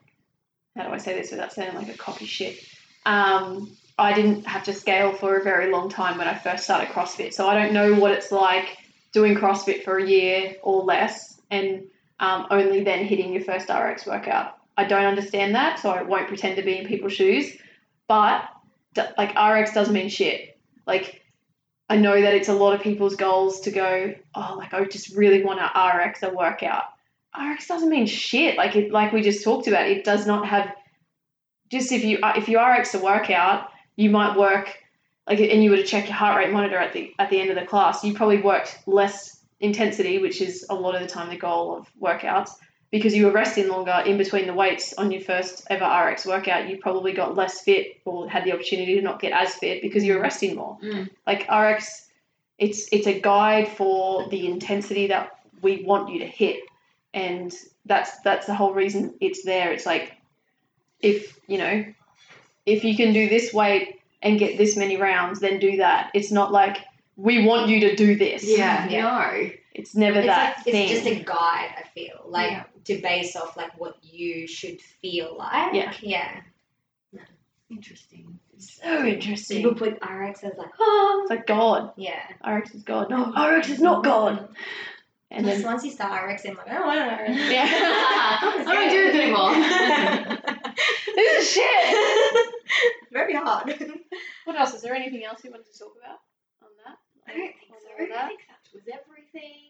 how 0.76 0.88
do 0.88 0.94
I 0.94 0.98
say 0.98 1.14
this 1.14 1.32
without 1.32 1.52
sounding 1.52 1.76
like 1.76 1.94
a 1.94 1.98
cocky 1.98 2.26
shit? 2.26 2.64
Um, 3.06 3.76
I 3.98 4.14
didn't 4.14 4.46
have 4.46 4.64
to 4.66 4.74
scale 4.74 5.14
for 5.14 5.38
a 5.38 5.44
very 5.44 5.72
long 5.72 5.90
time 5.90 6.18
when 6.20 6.28
I 6.28 6.38
first 6.38 6.64
started 6.64 6.90
CrossFit, 6.90 7.34
so 7.34 7.48
I 7.48 7.56
don't 7.56 7.74
know 7.74 7.96
what 7.96 8.12
it's 8.12 8.32
like 8.32 8.78
doing 9.12 9.36
CrossFit 9.36 9.84
for 9.84 9.98
a 9.98 10.08
year 10.08 10.56
or 10.62 10.84
less 10.84 11.42
and 11.50 11.88
um, 12.20 12.46
only 12.52 12.84
then 12.84 13.06
hitting 13.06 13.34
your 13.34 13.44
first 13.44 13.70
RX 13.70 14.06
workout. 14.06 14.58
I 14.78 14.84
don't 14.84 15.06
understand 15.06 15.56
that, 15.56 15.80
so 15.80 15.90
I 15.90 16.04
won't 16.04 16.28
pretend 16.28 16.58
to 16.58 16.62
be 16.62 16.78
in 16.78 16.86
people's 16.86 17.14
shoes. 17.14 17.58
But 18.08 18.42
d- 18.42 18.57
like 19.18 19.38
RX 19.38 19.74
doesn't 19.74 19.94
mean 19.94 20.10
shit. 20.10 20.58
Like 20.86 21.22
I 21.90 21.98
know 21.98 22.20
that 22.20 22.34
it's 22.34 22.50
a 22.50 22.54
lot 22.54 22.74
of 22.74 22.82
people's 22.82 23.16
goals 23.16 23.62
to 23.62 23.72
go, 23.72 24.14
oh, 24.36 24.56
like 24.58 24.74
I 24.74 24.84
just 24.86 25.16
really 25.16 25.44
want 25.44 25.60
to 25.60 25.80
RX 25.80 26.24
a 26.24 26.30
workout. 26.30 26.84
RX 27.38 27.68
doesn't 27.68 27.90
mean 27.90 28.06
shit. 28.06 28.58
Like 28.58 28.76
it, 28.76 28.92
like 28.92 29.14
we 29.14 29.22
just 29.22 29.44
talked 29.44 29.68
about, 29.68 29.88
it 29.88 30.04
does 30.04 30.26
not 30.26 30.48
have. 30.48 30.74
Just 31.70 31.92
if 31.92 32.04
you 32.04 32.20
uh, 32.24 32.34
if 32.38 32.48
you 32.48 32.60
RX 32.60 32.94
a 32.94 33.00
workout, 33.00 33.70
you 33.96 34.10
might 34.10 34.38
work 34.38 34.78
like, 35.28 35.40
and 35.40 35.62
you 35.62 35.70
were 35.70 35.78
to 35.78 35.84
check 35.84 36.06
your 36.06 36.16
heart 36.16 36.38
rate 36.38 36.54
monitor 36.54 36.78
at 36.78 36.94
the 36.94 37.14
at 37.20 37.30
the 37.30 37.40
end 37.40 37.50
of 37.50 37.56
the 37.56 37.66
class, 37.66 38.04
you 38.04 38.14
probably 38.14 38.42
worked 38.42 38.80
less 38.88 39.44
intensity, 39.60 40.20
which 40.20 40.42
is 40.42 40.66
a 40.70 40.76
lot 40.76 40.96
of 40.96 41.02
the 41.02 41.08
time 41.08 41.30
the 41.30 41.38
goal 41.38 41.76
of 41.76 41.88
workouts, 42.02 42.52
because 42.92 43.14
you 43.16 43.26
were 43.26 43.32
resting 43.32 43.68
longer 43.68 44.02
in 44.06 44.18
between 44.18 44.48
the 44.48 44.54
weights 44.54 44.94
on 44.94 45.12
your 45.12 45.22
first 45.22 45.66
ever 45.70 45.86
RX 45.86 46.26
workout. 46.26 46.70
You 46.70 46.78
probably 46.78 47.12
got 47.14 47.36
less 47.36 47.62
fit 47.62 47.98
or 48.06 48.30
had 48.30 48.46
the 48.46 48.54
opportunity 48.54 48.96
to 48.96 49.02
not 49.02 49.20
get 49.20 49.34
as 49.34 49.54
fit 49.56 49.82
because 49.82 50.04
you 50.04 50.14
were 50.16 50.22
resting 50.22 50.56
more 50.56 50.78
Mm. 50.82 51.10
like 51.26 51.48
RX 51.52 52.06
it's 52.58 52.88
it's 52.92 53.06
a 53.08 53.20
guide 53.20 53.68
for 53.68 54.28
the 54.30 54.48
intensity 54.48 55.08
that 55.08 55.38
we 55.62 55.84
want 55.84 56.10
you 56.10 56.20
to 56.20 56.26
hit 56.26 56.60
and 57.14 57.54
that's 57.86 58.20
that's 58.22 58.48
the 58.48 58.56
whole 58.56 58.74
reason 58.74 59.14
it's 59.22 59.44
there 59.44 59.72
it's 59.72 59.86
like 59.86 60.14
if 61.02 61.40
you 61.48 61.58
know 61.58 61.86
if 62.66 62.84
you 62.84 62.96
can 62.96 63.14
do 63.14 63.30
this 63.30 63.54
weight 63.54 64.00
and 64.22 64.40
get 64.40 64.58
this 64.58 64.76
many 64.76 64.98
rounds 64.98 65.40
then 65.40 65.60
do 65.60 65.78
that 65.78 66.10
it's 66.16 66.32
not 66.32 66.52
like 66.52 66.78
we 67.16 67.46
want 67.46 67.70
you 67.70 67.80
to 67.82 67.96
do 67.96 68.16
this 68.16 68.44
Yeah. 68.48 68.88
Yeah. 68.90 69.02
No. 69.04 69.50
it's 69.74 69.96
never 69.96 70.18
It's 70.20 70.28
that 70.28 70.58
like 70.66 70.76
it's 70.76 70.92
just 70.92 71.06
a 71.06 71.24
guide. 71.24 71.70
I 71.78 71.84
feel 71.94 72.24
like 72.28 72.52
Yeah. 72.52 72.64
To 72.88 73.02
base 73.02 73.36
off 73.36 73.56
like 73.58 73.78
what 73.80 73.98
you 74.04 74.48
should 74.48 74.82
feel 74.82 75.36
like. 75.38 75.74
Yeah. 75.74 75.94
Yeah. 76.02 76.42
Interesting. 77.70 78.40
so 78.58 79.06
interesting 79.06 79.58
People 79.58 79.76
put 79.76 79.94
RX 80.02 80.44
as 80.44 80.54
like, 80.58 80.70
oh. 80.80 81.20
it's 81.24 81.30
like 81.30 81.46
God 81.48 81.92
Yeah. 81.98 82.22
RX 82.48 82.74
is 82.76 82.84
God 82.84 83.10
no 83.10 83.32
RX 83.58 83.70
is 83.70 83.80
not 83.82 84.04
God 84.06 84.48
and 85.30 85.46
then 85.46 85.62
once 85.64 85.84
you 85.84 85.92
start 85.92 86.14
RXing, 86.24 86.56
like, 86.56 86.70
I 86.70 86.74
don't 86.76 86.88
want 86.88 87.22
RX. 87.22 87.52
Yeah. 87.52 87.68
I 87.70 88.74
don't 88.74 88.90
do 88.90 89.12
this 89.12 89.16
anymore. 89.22 89.54
this 91.16 91.44
is 91.44 91.52
shit 91.52 92.48
Very 93.12 93.34
hard. 93.36 93.68
what 94.46 94.56
else 94.58 94.74
is 94.74 94.82
there 94.82 94.96
anything 94.96 95.26
else 95.26 95.44
you 95.44 95.52
wanted 95.52 95.66
to 95.72 95.78
talk 95.78 95.92
about 96.00 96.20
on 96.64 96.70
that 96.86 96.98
I 97.28 97.38
don't 97.38 97.48
think 97.48 97.58
so. 97.68 97.90
all 98.00 98.04
of 98.04 98.10
that? 98.10 98.24
I 98.24 98.28
think 98.30 98.40
that 98.48 98.74
was 98.74 98.84
everything. 98.88 99.67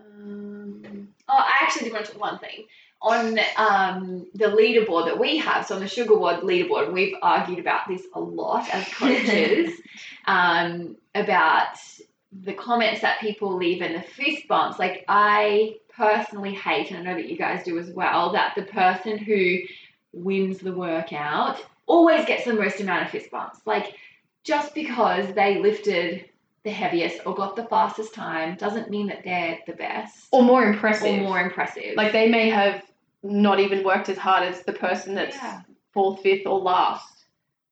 Um, 0.00 1.08
Oh, 1.30 1.36
I 1.38 1.62
actually 1.62 1.84
did 1.84 1.92
want 1.92 2.06
to 2.06 2.18
one 2.18 2.38
thing 2.40 2.64
on 3.02 3.38
um, 3.56 4.26
the 4.34 4.46
leaderboard 4.46 5.06
that 5.06 5.18
we 5.18 5.36
have. 5.38 5.64
So 5.64 5.76
on 5.76 5.80
the 5.80 5.88
Sugar 5.88 6.14
leaderboard, 6.14 6.92
we've 6.92 7.14
argued 7.22 7.60
about 7.60 7.86
this 7.88 8.02
a 8.14 8.20
lot 8.20 8.68
as 8.74 8.86
coaches 8.92 9.80
um, 10.26 10.96
about 11.14 11.78
the 12.32 12.52
comments 12.52 13.00
that 13.02 13.20
people 13.20 13.56
leave 13.56 13.80
and 13.80 13.94
the 13.94 14.02
fist 14.02 14.48
bumps. 14.48 14.78
Like 14.80 15.04
I 15.06 15.76
personally 15.96 16.54
hate, 16.54 16.90
and 16.90 16.98
I 16.98 17.02
know 17.02 17.14
that 17.14 17.28
you 17.28 17.36
guys 17.36 17.64
do 17.64 17.78
as 17.78 17.90
well, 17.90 18.32
that 18.32 18.54
the 18.56 18.62
person 18.62 19.16
who 19.16 19.58
wins 20.12 20.58
the 20.58 20.72
workout 20.72 21.64
always 21.86 22.26
gets 22.26 22.44
the 22.44 22.54
most 22.54 22.80
amount 22.80 23.04
of 23.04 23.10
fist 23.10 23.30
bumps. 23.30 23.60
Like 23.66 23.94
just 24.42 24.74
because 24.74 25.32
they 25.34 25.60
lifted 25.60 26.29
the 26.64 26.70
heaviest 26.70 27.20
or 27.26 27.34
got 27.34 27.56
the 27.56 27.64
fastest 27.64 28.14
time 28.14 28.56
doesn't 28.56 28.90
mean 28.90 29.06
that 29.06 29.24
they're 29.24 29.58
the 29.66 29.72
best 29.72 30.26
or 30.30 30.42
more 30.42 30.62
impressive. 30.64 31.08
or 31.08 31.22
more 31.22 31.40
impressive. 31.40 31.94
Like 31.96 32.12
they 32.12 32.28
may 32.28 32.50
have 32.50 32.82
not 33.22 33.60
even 33.60 33.84
worked 33.84 34.08
as 34.08 34.18
hard 34.18 34.42
as 34.44 34.62
the 34.62 34.72
person 34.72 35.14
that's 35.14 35.36
Yeah. 35.36 35.62
fourth, 35.92 36.20
fifth, 36.22 36.46
or 36.46 36.58
last 36.60 37.24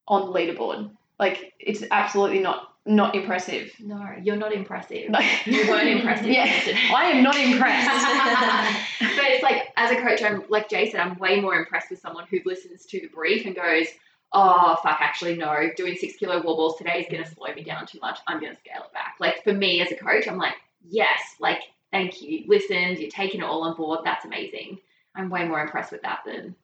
on 0.07 0.27
the 0.27 0.39
leaderboard. 0.39 0.91
Like 1.19 1.53
it's 1.59 1.83
absolutely 1.91 2.39
not 2.41 2.65
not 2.87 3.15
impressive. 3.15 3.71
no, 3.81 4.03
you're 4.23 4.37
not 4.37 4.51
impressive. 4.55 5.11
Like, 5.11 5.47
You 5.47 5.69
weren't 5.69 5.89
impressive 5.89 6.27
Yeah. 6.39 6.51
I 6.95 7.11
am 7.11 7.23
not 7.23 7.37
impressed. 7.37 7.87
but 9.17 9.27
it's 9.27 9.43
like 9.43 9.69
as 9.77 9.91
a 9.91 9.97
coach, 10.01 10.23
I'm 10.23 10.45
like 10.49 10.71
Jay 10.71 10.91
said, 10.91 11.01
I'm 11.01 11.19
way 11.19 11.39
more 11.41 11.55
impressed 11.57 11.91
with 11.91 12.01
someone 12.01 12.25
who 12.31 12.39
listens 12.47 12.87
to 12.87 13.01
the 13.01 13.09
brief 13.09 13.45
and 13.45 13.55
goes, 13.55 13.89
"Oh 14.33 14.77
fuck, 14.83 15.01
actually 15.01 15.37
no, 15.37 15.71
doing 15.77 15.97
six 15.97 16.17
kilo 16.17 16.43
wall 16.43 16.57
balls 16.57 16.79
today 16.79 17.01
is 17.01 17.07
gonna 17.11 17.27
slow 17.27 17.53
me 17.55 17.63
down 17.63 17.87
too 17.87 17.99
much. 18.01 18.19
I'm 18.27 18.41
gonna 18.41 18.57
scale 18.57 18.83
it 18.85 18.93
back." 18.93 19.17
Like 19.21 19.43
for 19.45 19.53
me 19.53 19.81
as 19.81 19.93
a 19.93 19.97
coach, 19.97 20.29
I'm 20.29 20.39
like, 20.39 20.55
yes, 20.89 21.21
like 21.41 21.63
thank 21.91 22.21
you, 22.23 22.39
you 22.39 22.45
listened, 22.49 22.99
you're 22.99 23.11
taking 23.11 23.41
it 23.41 23.45
all 23.45 23.63
on 23.63 23.77
board. 23.77 24.01
That's 24.05 24.25
amazing. 24.25 24.79
I'm 25.15 25.31
way 25.31 25.47
more 25.47 25.61
impressed 25.61 25.93
with 25.93 26.03
that 26.03 26.21
than 26.25 26.55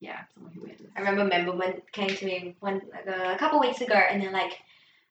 yeah, 0.00 0.20
someone 0.34 0.52
who 0.52 0.62
wins. 0.62 0.80
I 0.96 1.00
remember 1.00 1.24
member 1.24 1.52
when 1.52 1.82
came 1.92 2.08
to 2.08 2.24
me 2.24 2.56
one 2.60 2.80
like, 2.90 3.06
a 3.06 3.36
couple 3.38 3.60
weeks 3.60 3.80
ago, 3.80 3.94
and 3.94 4.20
they're 4.20 4.32
like, 4.32 4.58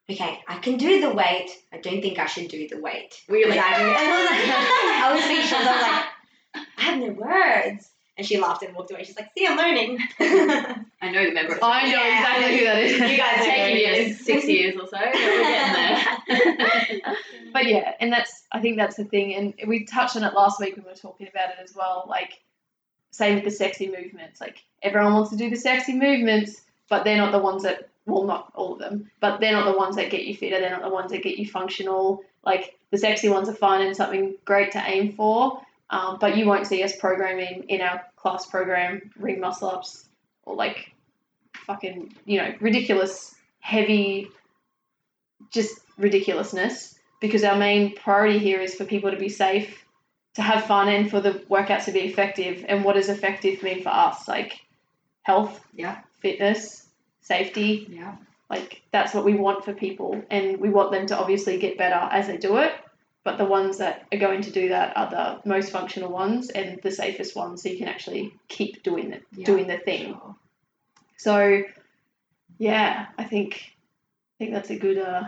"Okay, 0.10 0.40
I 0.48 0.58
can 0.58 0.78
do 0.78 1.00
the 1.00 1.14
weight. 1.14 1.52
I 1.72 1.78
don't 1.78 2.02
think 2.02 2.18
I 2.18 2.26
should 2.26 2.50
do 2.50 2.68
the 2.68 2.80
weight." 2.80 3.22
Were 3.30 3.38
you 3.38 3.48
like, 3.48 3.60
I, 3.60 3.84
was 3.84 3.94
like, 4.30 4.50
I 5.04 5.14
was 5.14 5.24
speechless. 5.24 5.68
I 5.68 5.72
was 5.76 5.82
like, 6.56 6.68
I 6.78 6.82
have 6.82 7.00
no 7.00 7.12
words. 7.12 7.92
And 8.20 8.28
she 8.28 8.38
laughed 8.38 8.64
and 8.64 8.76
walked 8.76 8.92
away. 8.92 9.06
She's 9.06 9.16
like, 9.16 9.30
"See, 9.38 9.48
I'm 9.48 9.58
learning." 9.58 9.98
I 10.20 11.10
know 11.10 11.24
the 11.24 11.32
member. 11.32 11.58
I 11.64 11.84
know 11.90 12.04
Yeah. 12.04 12.20
exactly 12.20 12.58
who 12.58 12.66
that 12.66 12.80
is. 12.84 12.92
You 13.12 13.18
guys 13.18 13.36
It's 13.38 13.48
know 13.48 13.54
taken 13.54 13.78
it 13.78 13.80
you 13.80 14.12
is. 14.12 14.26
six 14.26 14.46
years 14.46 14.76
or 14.76 14.88
so. 14.88 14.98
but 15.00 15.14
We're 15.14 15.42
getting 15.42 16.98
there. 17.00 17.16
But 17.54 17.66
yeah, 17.66 17.94
and 18.00 18.12
that's 18.12 18.44
I 18.52 18.60
think 18.60 18.76
that's 18.78 18.98
the 18.98 19.06
thing, 19.06 19.34
and 19.36 19.54
we 19.70 19.86
touched 19.86 20.16
on 20.18 20.24
it 20.24 20.34
last 20.34 20.60
week 20.60 20.76
when 20.76 20.84
we 20.86 20.92
were 20.92 20.96
talking 20.98 21.28
about 21.28 21.50
it 21.50 21.56
as 21.64 21.74
well. 21.76 22.06
Like 22.10 22.40
same 23.12 23.36
with 23.36 23.44
the 23.46 23.52
sexy 23.52 23.88
movements. 23.88 24.40
Like 24.42 24.58
everyone 24.84 25.14
wants 25.14 25.32
to 25.32 25.38
do 25.38 25.50
the 25.50 25.56
sexy 25.56 25.94
movements, 25.94 26.62
but 26.90 27.06
they're 27.06 27.18
not 27.18 27.32
the 27.32 27.40
ones 27.40 27.64
that 27.64 27.90
well, 28.06 28.26
not 28.26 28.52
all 28.54 28.74
of 28.74 28.80
them, 28.80 29.10
but 29.22 29.40
they're 29.40 29.54
not 29.54 29.72
the 29.72 29.78
ones 29.78 29.96
that 29.96 30.10
get 30.12 30.26
you 30.26 30.36
fitter. 30.36 30.60
They're 30.60 30.70
not 30.72 30.84
the 30.84 30.90
ones 30.90 31.12
that 31.12 31.24
get 31.24 31.38
you 31.40 31.48
functional. 31.48 32.22
Like 32.46 32.78
the 32.92 32.98
sexy 32.98 33.30
ones 33.30 33.48
are 33.50 33.54
fun 33.56 33.82
and 33.82 33.96
something 33.96 34.36
great 34.46 34.72
to 34.74 34.84
aim 34.86 35.14
for. 35.14 35.62
Um, 35.92 36.18
but 36.20 36.38
you 36.38 36.46
won't 36.46 36.68
see 36.68 36.84
us 36.84 36.96
programming 36.96 37.66
in 37.68 37.82
our 37.82 38.04
class 38.16 38.46
program 38.46 39.12
ring 39.18 39.40
muscle 39.40 39.70
ups 39.70 40.06
or 40.44 40.56
like 40.56 40.94
fucking 41.66 42.14
you 42.26 42.38
know 42.40 42.54
ridiculous 42.60 43.34
heavy 43.60 44.30
just 45.52 45.80
ridiculousness 45.98 46.96
because 47.20 47.44
our 47.44 47.58
main 47.58 47.96
priority 47.96 48.40
here 48.40 48.62
is 48.62 48.76
for 48.76 48.86
people 48.86 49.12
to 49.12 49.18
be 49.18 49.30
safe, 49.30 49.86
to 50.36 50.42
have 50.42 50.66
fun, 50.66 50.88
and 50.88 51.10
for 51.10 51.20
the 51.20 51.32
workouts 51.50 51.86
to 51.86 51.92
be 51.92 52.00
effective. 52.00 52.64
And 52.68 52.84
what 52.84 52.96
does 52.96 53.10
effective 53.10 53.62
mean 53.62 53.84
for 53.84 53.90
us? 53.90 54.28
Like 54.28 54.60
health, 55.24 55.60
Yeah. 55.74 56.00
fitness, 56.22 56.88
safety. 57.22 57.88
Yeah. 57.90 58.16
Like 58.50 58.82
that's 58.92 59.14
what 59.14 59.26
we 59.26 59.34
want 59.36 59.66
for 59.66 59.74
people, 59.74 60.24
and 60.30 60.60
we 60.60 60.70
want 60.70 60.92
them 60.92 61.06
to 61.08 61.18
obviously 61.18 61.58
get 61.58 61.78
better 61.78 62.08
as 62.12 62.28
they 62.28 62.38
do 62.38 62.58
it. 62.58 62.74
But 63.26 63.38
the 63.38 63.46
ones 63.46 63.78
that 63.80 64.08
are 64.14 64.18
going 64.18 64.42
to 64.44 64.52
do 64.52 64.70
that 64.70 64.96
are 64.96 65.10
the 65.10 65.48
most 65.50 65.72
functional 65.72 66.10
ones 66.12 66.50
and 66.50 66.80
the 66.82 66.92
safest 66.92 67.36
ones, 67.36 67.62
so 67.62 67.70
you 67.70 67.78
can 67.78 67.88
actually 67.90 68.34
keep 68.48 68.82
doing 68.82 69.10
the 69.12 69.22
Yeah, 69.36 69.46
doing 69.46 69.68
the 69.68 69.78
thing. 69.78 70.14
Sure. 70.14 70.36
So, 71.18 71.62
yeah, 72.58 73.08
I 73.18 73.24
think 73.26 73.62
I 73.66 74.36
think 74.40 74.54
that's 74.54 74.70
a 74.70 74.78
good 74.78 74.98
uh 74.98 75.28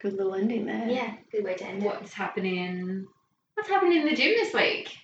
good 0.00 0.14
little 0.14 0.34
ending 0.34 0.66
there. 0.66 0.88
yeah, 0.88 1.14
good 1.30 1.44
way 1.44 1.54
to 1.54 1.64
end 1.64 1.82
it. 1.82 1.86
What's 1.86 2.12
happening? 2.12 3.06
What's 3.54 3.68
happening 3.68 4.00
in 4.02 4.04
the 4.06 4.16
gym 4.16 4.32
this 4.36 4.52
week? 4.52 4.96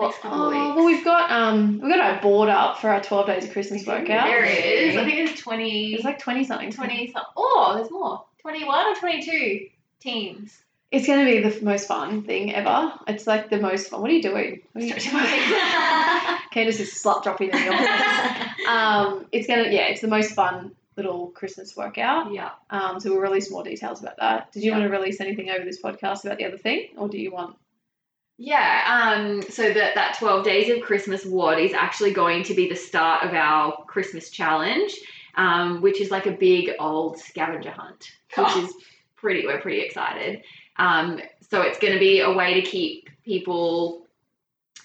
Next 0.00 0.18
couple 0.20 0.42
Oh, 0.42 0.48
weeks. 0.50 0.76
well, 0.76 0.84
we've 0.86 1.04
got 1.04 1.30
um 1.30 1.78
we've 1.80 1.92
got 1.92 2.00
our 2.00 2.20
board 2.20 2.48
up 2.48 2.78
for 2.80 2.90
our 2.90 3.00
twelve 3.02 3.26
days 3.28 3.44
of 3.44 3.52
Christmas 3.52 3.86
workout. 3.86 4.26
There 4.26 4.44
it 4.44 4.64
is. 4.64 4.96
I 4.96 5.04
think 5.04 5.18
it's 5.30 5.40
20. 5.40 5.94
It's 5.94 6.04
like 6.04 6.18
twenty 6.18 6.42
something. 6.42 6.72
20 6.72 7.12
something. 7.12 7.22
Oh, 7.36 7.74
there's 7.76 7.90
more. 7.90 8.24
21 8.42 8.92
or 8.92 8.94
22? 8.98 9.68
teams. 10.00 10.62
It's 10.90 11.06
going 11.06 11.24
to 11.24 11.30
be 11.30 11.48
the 11.48 11.64
most 11.64 11.86
fun 11.86 12.22
thing 12.24 12.52
ever. 12.52 12.92
It's 13.06 13.26
like 13.26 13.48
the 13.48 13.58
most 13.60 13.88
fun. 13.90 14.00
What 14.00 14.10
are 14.10 14.14
you 14.14 14.22
doing? 14.22 14.60
What 14.72 14.82
are 14.82 14.86
you 14.86 14.90
Stretching 14.98 15.12
my 15.12 15.22
legs. 15.24 16.40
Candace 16.50 16.80
is 16.80 16.92
slut 16.92 17.22
dropping 17.22 17.50
in 17.50 17.62
your 17.62 17.74
Um, 18.68 19.26
it's 19.32 19.46
gonna 19.46 19.64
yeah, 19.70 19.86
it's 19.88 20.00
the 20.00 20.08
most 20.08 20.32
fun 20.34 20.72
little 20.96 21.28
Christmas 21.28 21.76
workout. 21.76 22.32
yeah. 22.32 22.50
Um, 22.70 22.98
so 23.00 23.10
we'll 23.10 23.20
release 23.20 23.50
more 23.50 23.62
details 23.64 24.00
about 24.00 24.16
that. 24.18 24.52
Did 24.52 24.64
you 24.64 24.70
Yeah. 24.72 24.78
want 24.78 24.90
to 24.90 24.96
release 24.98 25.20
anything 25.20 25.48
over 25.50 25.64
this 25.64 25.80
podcast 25.80 26.24
about 26.24 26.38
the 26.38 26.44
other 26.46 26.58
thing, 26.58 26.88
or 26.96 27.08
do 27.08 27.18
you 27.18 27.30
want? 27.32 27.56
Yeah, 28.36 29.12
um, 29.14 29.42
so 29.42 29.72
that 29.72 29.94
that 29.94 30.16
12 30.18 30.44
days 30.44 30.70
of 30.70 30.80
Christmas 30.82 31.24
WOD 31.24 31.58
is 31.60 31.72
actually 31.72 32.12
going 32.12 32.42
to 32.44 32.54
be 32.54 32.68
the 32.68 32.74
start 32.76 33.24
of 33.24 33.32
our 33.34 33.84
Christmas 33.86 34.30
challenge, 34.30 34.92
um, 35.36 35.80
which 35.82 36.00
is 36.00 36.10
like 36.10 36.26
a 36.26 36.32
big 36.32 36.70
old 36.78 37.18
scavenger 37.18 37.70
hunt, 37.70 38.10
which 38.36 38.46
Oh. 38.48 38.64
is 38.64 38.74
pretty, 39.16 39.46
we're 39.46 39.60
pretty 39.60 39.80
excited. 39.80 40.42
Um, 40.80 41.20
so 41.50 41.62
it's 41.62 41.78
going 41.78 41.92
to 41.92 41.98
be 42.00 42.20
a 42.20 42.32
way 42.32 42.54
to 42.54 42.62
keep 42.62 43.08
people, 43.24 44.06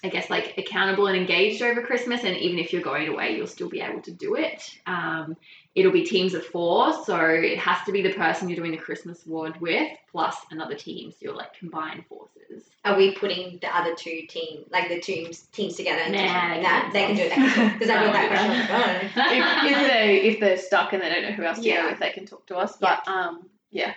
I 0.04 0.08
guess, 0.08 0.28
like 0.30 0.54
accountable 0.58 1.06
and 1.06 1.16
engaged 1.16 1.62
over 1.62 1.80
Christmas. 1.82 2.22
And 2.24 2.36
even 2.36 2.58
if 2.58 2.72
you're 2.72 2.82
going 2.82 3.08
away, 3.08 3.36
you'll 3.36 3.46
still 3.46 3.68
be 3.70 3.80
able 3.80 4.02
to 4.02 4.10
do 4.12 4.34
it. 4.34 4.62
Um, 4.86 5.36
it'll 5.74 5.92
be 5.92 6.04
teams 6.04 6.34
of 6.34 6.44
four, 6.44 6.92
so 7.04 7.16
it 7.20 7.58
has 7.58 7.78
to 7.86 7.92
be 7.92 8.02
the 8.02 8.12
person 8.12 8.48
you're 8.48 8.56
doing 8.56 8.72
the 8.72 8.76
Christmas 8.78 9.24
WOD 9.26 9.60
with 9.60 9.90
plus 10.10 10.36
another 10.50 10.74
team, 10.74 11.10
so 11.10 11.16
you're 11.20 11.34
like 11.36 11.52
combined 11.54 12.04
forces. 12.06 12.64
Are 12.84 12.96
we 12.96 13.14
putting 13.14 13.58
the 13.60 13.76
other 13.76 13.94
two 13.94 14.22
team, 14.28 14.64
like 14.70 14.88
the 14.88 15.00
teams 15.00 15.40
teams 15.52 15.76
together? 15.76 16.02
and 16.02 16.12
Nah, 16.14 16.80
just- 16.82 16.92
they 16.94 17.06
can 17.06 17.16
they 17.16 17.16
can 17.16 17.16
do 17.16 17.22
it. 17.22 17.30
themselves. 17.36 17.72
Because 17.74 17.90
I 17.90 17.96
I 17.96 18.06
got 18.06 18.12
that 18.12 18.28
question. 18.28 19.10
If, 19.36 19.72
if 19.72 19.92
they 19.92 20.16
if 20.28 20.40
they're 20.40 20.56
stuck 20.56 20.92
and 20.92 21.02
they 21.02 21.08
don't 21.10 21.22
know 21.24 21.32
who 21.32 21.42
else 21.44 21.58
to 21.58 21.64
Yeah. 21.64 21.82
go 21.82 21.90
with, 21.90 21.98
they 22.00 22.10
can 22.10 22.26
talk 22.26 22.46
to 22.46 22.56
us. 22.56 22.76
But 22.76 23.06
um, 23.08 23.46
yeah, 23.70 23.92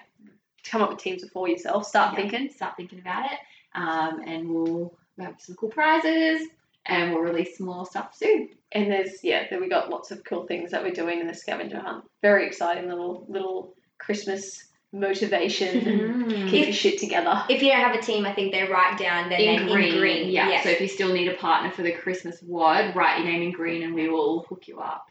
come 0.64 0.82
up 0.82 0.89
with 0.89 0.99
teams 0.99 1.24
of 1.24 1.32
four 1.32 1.47
yourself. 1.49 1.86
Start 1.86 2.14
Yeah. 2.14 2.22
thinking. 2.28 2.49
Start 2.49 2.76
thinking 2.78 2.99
about 2.99 3.32
it, 3.32 3.38
um, 3.76 4.22
and 4.26 4.49
we'll 4.49 4.93
have 5.20 5.36
some 5.39 5.55
cool 5.55 5.70
prizes, 5.70 6.47
and 6.86 7.12
we'll 7.14 7.22
release 7.24 7.60
more 7.60 7.86
stuff 7.86 8.16
soon. 8.16 8.49
And 8.72 8.91
there's 8.91 9.24
yeah, 9.24 9.45
then 9.49 9.62
we 9.62 9.70
got 9.70 9.89
lots 9.89 10.12
of 10.12 10.24
cool 10.24 10.45
things 10.45 10.72
that 10.72 10.84
we're 10.84 10.91
doing 10.91 11.20
in 11.20 11.28
the 11.28 11.34
scavenger 11.34 11.80
hunt. 11.80 12.05
Very 12.22 12.45
exciting 12.47 12.88
little 12.88 13.26
little 13.28 13.74
Christmas 13.97 14.66
motivation. 14.91 15.88
And 15.88 16.32
keep 16.49 16.66
your 16.66 16.74
shit 16.74 16.99
together. 16.99 17.43
If 17.49 17.62
you 17.62 17.70
don't 17.70 17.80
have 17.82 17.95
a 17.95 18.01
team, 18.01 18.26
I 18.26 18.34
think 18.34 18.51
they 18.51 18.64
write 18.64 18.97
down 18.97 19.30
their 19.30 19.39
in 19.39 19.66
name 19.66 19.68
green, 19.68 19.93
in 19.93 19.99
green. 19.99 20.30
yeah. 20.30 20.49
Yes. 20.49 20.64
So 20.64 20.70
if 20.70 20.82
you 20.82 20.88
still 20.88 21.14
need 21.14 21.28
a 21.28 21.36
partner 21.36 21.72
for 21.72 21.84
the 21.84 21.91
Christmas 21.91 22.41
WOD, 22.41 22.95
write 22.95 23.20
your 23.20 23.28
name 23.28 23.43
in 23.43 23.51
green, 23.51 23.84
and 23.84 23.93
we 23.93 24.10
will 24.10 24.43
hook 24.49 24.68
you 24.68 24.80
up. 24.80 25.05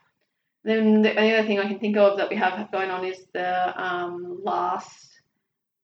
Then 0.64 1.02
the 1.02 1.16
only 1.16 1.34
other 1.34 1.46
thing 1.46 1.58
I 1.60 1.68
can 1.68 1.78
think 1.78 1.96
of 1.96 2.18
that 2.18 2.28
we 2.30 2.36
have 2.36 2.70
going 2.72 2.90
on 2.90 3.04
is 3.04 3.24
the 3.32 3.82
um, 3.82 4.40
last 4.42 5.07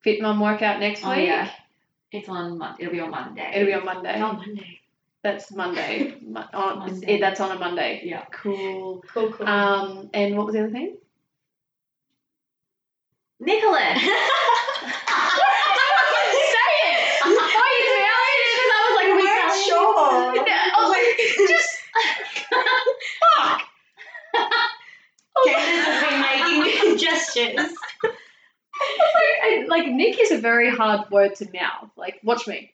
Fit 0.05 0.21
Mum 0.21 0.39
workout 0.39 0.79
next 0.81 1.03
Oh, 1.05 1.11
week. 1.17 1.27
yeah. 1.27 1.51
It's 2.13 2.29
on 2.29 2.59
Monday. 2.59 2.83
It'll 2.85 2.93
be 2.93 3.01
on 3.01 3.11
Monday. 3.11 3.51
It'll 3.55 3.67
be 3.67 3.73
on 3.75 3.85
Monday. 3.87 4.21
on 4.21 4.37
Monday. 4.37 4.81
That's 5.23 5.51
Monday. 5.51 6.15
Mon- 6.23 6.49
on, 6.53 6.79
Monday. 6.81 7.15
yeah, 7.15 7.19
that's 7.21 7.41
on 7.41 7.57
a 7.57 7.59
Monday. 7.59 8.03
Yeah. 8.05 8.25
Cool. 8.31 9.03
Cool, 9.09 9.33
cool. 9.33 9.49
Um, 9.49 10.11
and 10.13 10.37
what 10.37 10.45
was 10.47 10.55
the 10.55 10.61
other 10.65 10.71
thing? 10.71 10.99
Nicholas. 13.41 13.99
Say 13.99 14.11
it. 14.11 14.15
Why 17.25 17.49
are 17.65 17.73
you 17.73 17.85
smiling? 17.97 18.43
Because 18.53 18.71
I 18.71 18.79
was 18.85 18.95
like, 18.97 19.09
You 19.09 19.17
we 19.17 19.23
weren't 19.25 19.49
can't- 19.49 19.65
sure. 19.65 19.97
I 19.97 20.79
was 20.79 20.91
like, 20.93 21.09
just 21.49 21.73
fuck. 23.33 23.61
Candace 25.47 25.85
has 25.87 25.99
been 26.05 26.61
making 26.61 26.99
gestures. 26.99 27.73
Like 29.69 29.87
Nick 29.89 30.19
is 30.21 30.31
a 30.31 30.39
very 30.39 30.71
hard 30.71 31.11
word 31.11 31.35
to 31.37 31.45
mouth. 31.53 31.91
Like, 31.97 32.21
watch 32.23 32.47
me. 32.47 32.71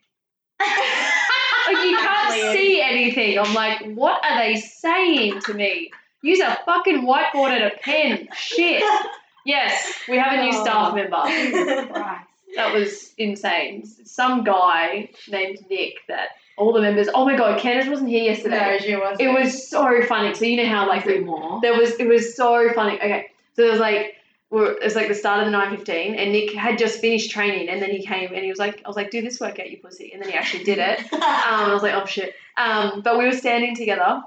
Like 0.60 1.84
you 1.84 1.96
can't 1.96 2.52
see 2.56 2.80
anything. 2.82 3.38
I'm 3.38 3.54
like, 3.54 3.94
what 3.94 4.24
are 4.24 4.38
they 4.38 4.56
saying 4.56 5.40
to 5.42 5.54
me? 5.54 5.90
Use 6.22 6.40
a 6.40 6.58
fucking 6.66 7.06
whiteboard 7.06 7.50
and 7.52 7.64
a 7.64 7.70
pen. 7.82 8.28
Shit. 8.36 8.82
Yes, 9.46 9.94
we 10.08 10.18
have 10.18 10.38
a 10.38 10.42
new 10.44 10.52
staff 10.52 10.92
Oh. 10.92 10.94
member. 10.94 12.20
That 12.56 12.74
was 12.74 13.12
insane. 13.16 13.86
Some 14.04 14.42
guy 14.42 15.10
named 15.28 15.58
Nick 15.70 15.94
that 16.08 16.30
all 16.58 16.72
the 16.72 16.80
members. 16.80 17.06
Oh 17.14 17.24
my 17.24 17.36
god, 17.36 17.60
Candace 17.60 17.88
wasn't 17.88 18.08
here 18.08 18.24
yesterday. 18.24 18.58
No, 18.58 18.78
she 18.78 18.96
wasn't. 18.96 19.20
It 19.20 19.28
was 19.32 19.68
so 19.70 20.02
funny. 20.02 20.34
So 20.34 20.44
you 20.46 20.56
know 20.56 20.68
how 20.68 20.88
like 20.88 21.04
the, 21.04 21.20
more. 21.20 21.60
there 21.62 21.74
was 21.78 21.90
it 22.00 22.08
was 22.08 22.34
so 22.34 22.68
funny. 22.74 22.96
Okay, 22.96 23.26
so 23.54 23.62
it 23.62 23.70
was 23.70 23.78
like 23.78 24.16
we're, 24.51 24.72
it 24.72 24.82
was 24.82 24.96
like 24.96 25.09
the 25.09 25.14
start 25.14 25.40
of 25.40 25.46
the 25.46 25.53
nine 25.53 25.76
fifteen, 25.76 26.16
and 26.16 26.32
Nick 26.32 26.53
had 26.53 26.76
just 26.76 27.01
finished 27.01 27.30
training, 27.30 27.68
and 27.68 27.80
then 27.80 27.90
he 27.90 28.05
came 28.05 28.34
and 28.34 28.42
he 28.42 28.51
was 28.51 28.59
like, 28.59 28.82
I 28.84 28.88
was 28.88 28.96
like, 28.96 29.11
do 29.11 29.22
this 29.22 29.40
workout, 29.40 29.70
you 29.70 29.78
pussy, 29.78 30.12
and 30.12 30.20
then 30.20 30.30
he 30.30 30.36
actually 30.36 30.64
did 30.64 30.78
it. 30.78 31.01
Um, 31.51 31.70
I 31.70 31.74
was 31.74 31.82
like, 31.82 31.94
oh 31.94 32.07
shit. 32.07 32.34
Um, 32.57 33.01
but 33.03 33.18
we 33.18 33.24
were 33.24 33.32
standing 33.32 33.74
together. 33.74 34.22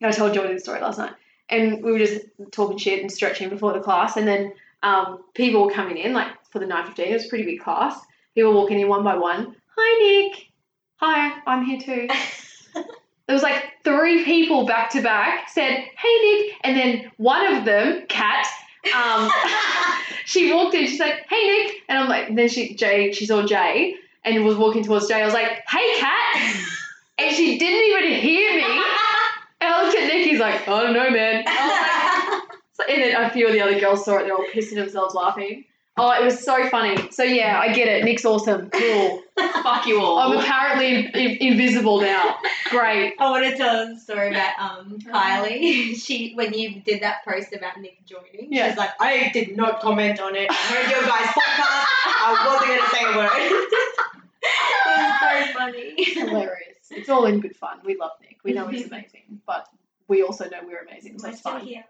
I 0.00 0.10
told 0.10 0.34
Jordan 0.34 0.54
the 0.54 0.60
story 0.60 0.80
last 0.80 0.98
night, 0.98 1.12
and 1.48 1.82
we 1.82 1.92
were 1.92 1.98
just 1.98 2.24
talking 2.50 2.78
shit 2.78 3.00
and 3.00 3.10
stretching 3.10 3.48
before 3.48 3.72
the 3.72 3.80
class, 3.80 4.16
and 4.16 4.28
then 4.28 4.52
um, 4.82 5.24
people 5.34 5.64
were 5.64 5.72
coming 5.72 5.96
in 5.96 6.12
like 6.12 6.28
for 6.50 6.58
the 6.58 6.66
nine 6.66 6.86
fifteen. 6.86 7.08
It 7.08 7.14
was 7.14 7.26
a 7.26 7.28
pretty 7.28 7.44
big 7.44 7.60
class. 7.60 7.98
People 8.34 8.54
walking 8.54 8.80
in 8.80 8.88
one 8.88 9.04
by 9.04 9.16
one. 9.16 9.56
Hi 9.76 10.28
Nick. 10.28 10.48
Hi, 10.96 11.40
I'm 11.46 11.64
here 11.64 11.80
too. 11.80 12.08
There 13.26 13.34
was 13.34 13.42
like 13.42 13.62
three 13.84 14.24
people 14.24 14.66
back 14.66 14.90
to 14.90 15.00
back 15.00 15.48
said, 15.48 15.84
"Hey 15.96 16.18
Nick," 16.22 16.54
and 16.64 16.76
then 16.76 17.12
one 17.16 17.54
of 17.54 17.64
them, 17.64 18.04
Kat, 18.08 18.46
um, 18.94 19.30
she 20.24 20.52
walked 20.52 20.74
in. 20.74 20.86
She's 20.86 21.00
like, 21.00 21.24
"Hey 21.28 21.46
Nick," 21.46 21.82
and 21.88 21.98
I'm 21.98 22.08
like, 22.08 22.28
and 22.28 22.38
then 22.38 22.48
she 22.48 22.74
Jay, 22.74 23.12
she 23.12 23.26
saw 23.26 23.44
Jay 23.46 23.94
and 24.24 24.44
was 24.44 24.56
walking 24.56 24.82
towards 24.84 25.08
Jay. 25.08 25.20
I 25.20 25.24
was 25.24 25.34
like, 25.34 25.62
"Hey 25.68 25.98
Kat," 25.98 26.56
and 27.18 27.34
she 27.36 27.58
didn't 27.58 28.08
even 28.08 28.20
hear 28.20 28.56
me. 28.56 28.62
And 29.60 29.72
I 29.74 29.82
looked 29.84 29.96
at 29.96 30.06
Nick. 30.08 30.26
He's 30.28 30.40
like, 30.40 30.66
"I 30.68 30.82
don't 30.82 30.92
know, 30.94 31.10
man." 31.10 31.44
So- 32.74 32.84
And 32.88 33.02
then 33.02 33.22
a 33.24 33.30
few 33.30 33.46
of 33.46 33.52
the 33.52 33.60
other 33.60 33.78
girls 33.78 34.04
saw 34.04 34.16
it. 34.18 34.24
They're 34.24 34.34
all 34.34 34.44
pissing 34.52 34.74
themselves 34.76 35.14
laughing. 35.14 35.64
Oh, 35.98 36.10
it 36.18 36.24
was 36.24 36.42
so 36.42 36.68
funny. 36.70 36.96
So 37.10 37.22
yeah, 37.22 37.60
I 37.60 37.74
get 37.74 37.86
it. 37.86 38.02
Nick's 38.04 38.24
awesome. 38.24 38.70
Cool. 38.70 39.22
Fuck 39.62 39.86
you 39.86 40.00
all. 40.00 40.18
I'm 40.18 40.38
apparently 40.38 41.04
in- 41.06 41.52
invisible 41.52 42.00
now. 42.00 42.36
Great. 42.70 43.12
I 43.18 43.30
want 43.30 43.44
to 43.50 43.54
tell 43.56 43.92
a 43.92 43.96
story 43.98 44.30
about 44.30 44.58
um 44.58 44.98
Kylie. 45.06 45.94
She 46.02 46.32
when 46.34 46.54
you 46.54 46.80
did 46.80 47.02
that 47.02 47.24
post 47.26 47.52
about 47.52 47.78
Nick 47.78 48.04
joining, 48.06 48.50
Yeah. 48.52 48.68
she's 48.70 48.78
like, 48.78 48.90
I 49.00 49.30
did 49.34 49.54
not 49.56 49.80
comment 49.80 50.18
on 50.18 50.34
it. 50.34 50.50
I 50.50 50.54
heard 50.54 50.90
your 50.90 51.02
guys' 51.02 51.26
podcast. 51.26 51.86
I 52.24 52.46
wasn't 52.46 52.68
gonna 52.70 52.88
say 52.90 53.04
a 53.04 53.16
word. 53.18 53.92
it 54.44 54.86
was 54.86 55.20
so 55.20 55.58
funny. 55.58 56.04
hilarious. 56.14 56.76
It's 56.90 57.08
all 57.10 57.26
in 57.26 57.40
good 57.40 57.56
fun. 57.56 57.78
We 57.84 57.96
love 57.98 58.12
Nick. 58.22 58.38
We 58.44 58.52
know 58.52 58.66
he's 58.66 58.86
amazing, 58.86 59.40
but 59.46 59.66
we 60.08 60.22
also 60.22 60.48
know 60.48 60.60
we're 60.66 60.80
amazing. 60.82 61.18
So 61.18 61.26
We're 61.26 61.30
it's 61.32 61.40
still 61.40 61.52
fun. 61.52 61.66
here. 61.66 61.84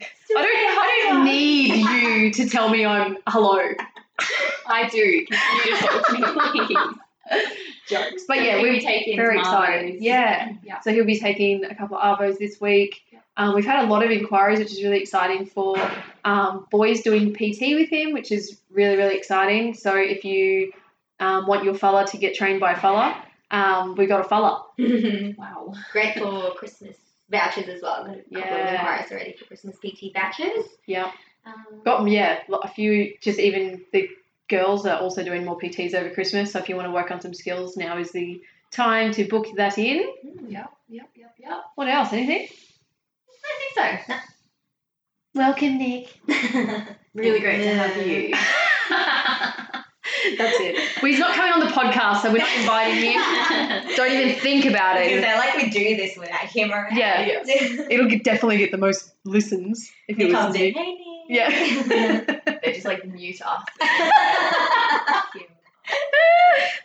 I 0.00 0.42
don't. 0.42 0.46
I 0.46 1.08
don't 1.08 1.24
need 1.24 1.74
you 1.76 2.30
to 2.32 2.48
tell 2.48 2.68
me 2.68 2.84
I'm 2.84 3.18
hello. 3.26 3.58
I 4.66 4.88
do. 4.88 5.26
Continue 5.26 5.76
to 5.76 5.86
talk 5.86 6.06
to 6.06 6.12
me, 6.12 6.66
please. 6.66 6.98
Jokes, 7.88 8.24
but 8.26 8.36
So 8.38 8.42
yeah, 8.42 8.56
we 8.62 8.70
we're 8.70 8.80
take 8.80 9.06
in 9.06 9.16
very 9.16 9.36
some 9.42 9.54
excited. 9.54 10.02
Yeah. 10.02 10.52
Yeah. 10.62 10.80
So 10.80 10.92
he'll 10.92 11.04
be 11.04 11.18
taking 11.18 11.64
a 11.64 11.74
couple 11.74 11.96
of 11.96 12.18
arvos 12.18 12.38
this 12.38 12.60
week. 12.60 13.02
Yeah. 13.12 13.18
Um, 13.36 13.54
we've 13.54 13.64
had 13.64 13.84
a 13.84 13.88
lot 13.88 14.04
of 14.04 14.10
inquiries, 14.10 14.58
which 14.58 14.72
is 14.72 14.82
really 14.82 15.00
exciting 15.00 15.46
for 15.46 15.76
um, 16.24 16.66
boys 16.70 17.02
doing 17.02 17.32
PT 17.32 17.74
with 17.74 17.88
him, 17.88 18.12
which 18.12 18.30
is 18.32 18.60
really 18.70 18.96
really 18.96 19.16
exciting. 19.16 19.74
So 19.74 19.96
if 19.96 20.24
you 20.24 20.72
um, 21.18 21.46
want 21.46 21.64
your 21.64 21.74
fella 21.74 22.06
to 22.08 22.16
get 22.18 22.34
trained 22.34 22.60
by 22.60 22.72
a 22.72 22.80
fella, 22.80 23.22
um, 23.50 23.94
we 23.96 24.06
got 24.06 24.20
a 24.20 24.28
fella. 24.28 24.64
Wow. 25.38 25.74
Great 25.92 26.18
for 26.18 26.52
Christmas 26.54 26.96
vouchers 27.30 27.68
as 27.68 27.82
well. 27.82 28.04
Got 28.04 28.16
a 28.16 28.22
couple 28.22 28.38
Yeah. 28.38 28.68
of 28.68 28.74
inquiries 28.74 29.10
already 29.12 29.32
for 29.34 29.44
Christmas 29.46 29.76
PT 29.78 30.12
vouchers. 30.12 30.66
Yeah. 30.86 31.10
Um, 31.46 31.64
Got 31.84 32.06
yeah, 32.08 32.40
a 32.50 32.68
few. 32.68 33.14
Just 33.20 33.38
even 33.38 33.82
the 33.92 34.08
girls 34.48 34.84
are 34.86 34.98
also 34.98 35.22
doing 35.24 35.44
more 35.44 35.58
PTs 35.58 35.94
over 35.94 36.10
Christmas. 36.10 36.52
So 36.52 36.58
if 36.58 36.68
you 36.68 36.76
want 36.76 36.86
to 36.88 36.92
work 36.92 37.10
on 37.10 37.20
some 37.20 37.32
skills, 37.34 37.76
now 37.76 37.96
is 37.98 38.10
the 38.12 38.42
time 38.70 39.12
to 39.12 39.24
book 39.24 39.46
that 39.56 39.78
in. 39.78 40.12
Yep, 40.48 40.70
yep, 40.88 41.10
yep, 41.16 41.34
yep. 41.38 41.62
What 41.76 41.88
else? 41.88 42.12
Anything? 42.12 42.48
I 43.44 43.74
think 43.74 44.04
so. 44.08 44.14
Welcome, 45.34 45.78
Nick. 45.78 46.08
Really 47.12 47.40
great 47.40 47.58
to 47.62 47.74
have 47.74 48.06
you. 48.06 48.32
That's 50.38 50.56
it. 50.60 50.76
Well, 51.02 51.10
he's 51.10 51.18
not 51.20 51.34
coming 51.34 51.52
on 51.52 51.60
the 51.60 51.66
podcast, 51.66 52.22
so 52.22 52.32
we're 52.32 52.38
not 52.38 52.56
inviting 52.58 53.12
him. 53.12 53.96
Don't 53.96 54.12
even 54.12 54.34
think 54.40 54.64
about 54.66 54.96
it. 54.96 55.04
Because 55.04 55.18
it. 55.18 55.20
they're 55.22 55.38
like 55.38 55.56
we 55.56 55.70
do 55.70 55.96
this 55.96 56.16
without 56.16 56.40
him 56.40 56.70
around. 56.72 56.96
Yeah. 56.96 57.26
Yes. 57.26 57.80
It'll 57.90 58.08
get, 58.08 58.24
definitely 58.24 58.58
get 58.58 58.70
the 58.70 58.78
most 58.78 59.12
listens 59.24 59.90
if 60.08 60.16
he 60.16 60.26
He 60.26 60.32
comes 60.32 60.54
listens. 60.56 60.76
in. 60.76 60.82
Hey, 60.82 60.98
Yeah. 61.28 62.36
They 62.62 62.72
just 62.74 62.84
like 62.84 63.04
mute 63.06 63.40
us. 63.40 63.62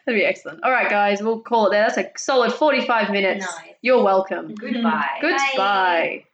That'd 0.05 0.19
be 0.19 0.25
excellent. 0.25 0.63
All 0.63 0.71
right, 0.71 0.89
guys, 0.89 1.21
we'll 1.21 1.39
call 1.41 1.67
it 1.67 1.71
there. 1.71 1.83
That's 1.87 1.97
a 1.97 2.09
solid 2.17 2.53
45 2.53 3.09
minutes. 3.11 3.45
Nice. 3.45 3.73
You're 3.81 4.03
welcome. 4.03 4.55
Goodbye. 4.55 5.17
Goodbye. 5.21 6.25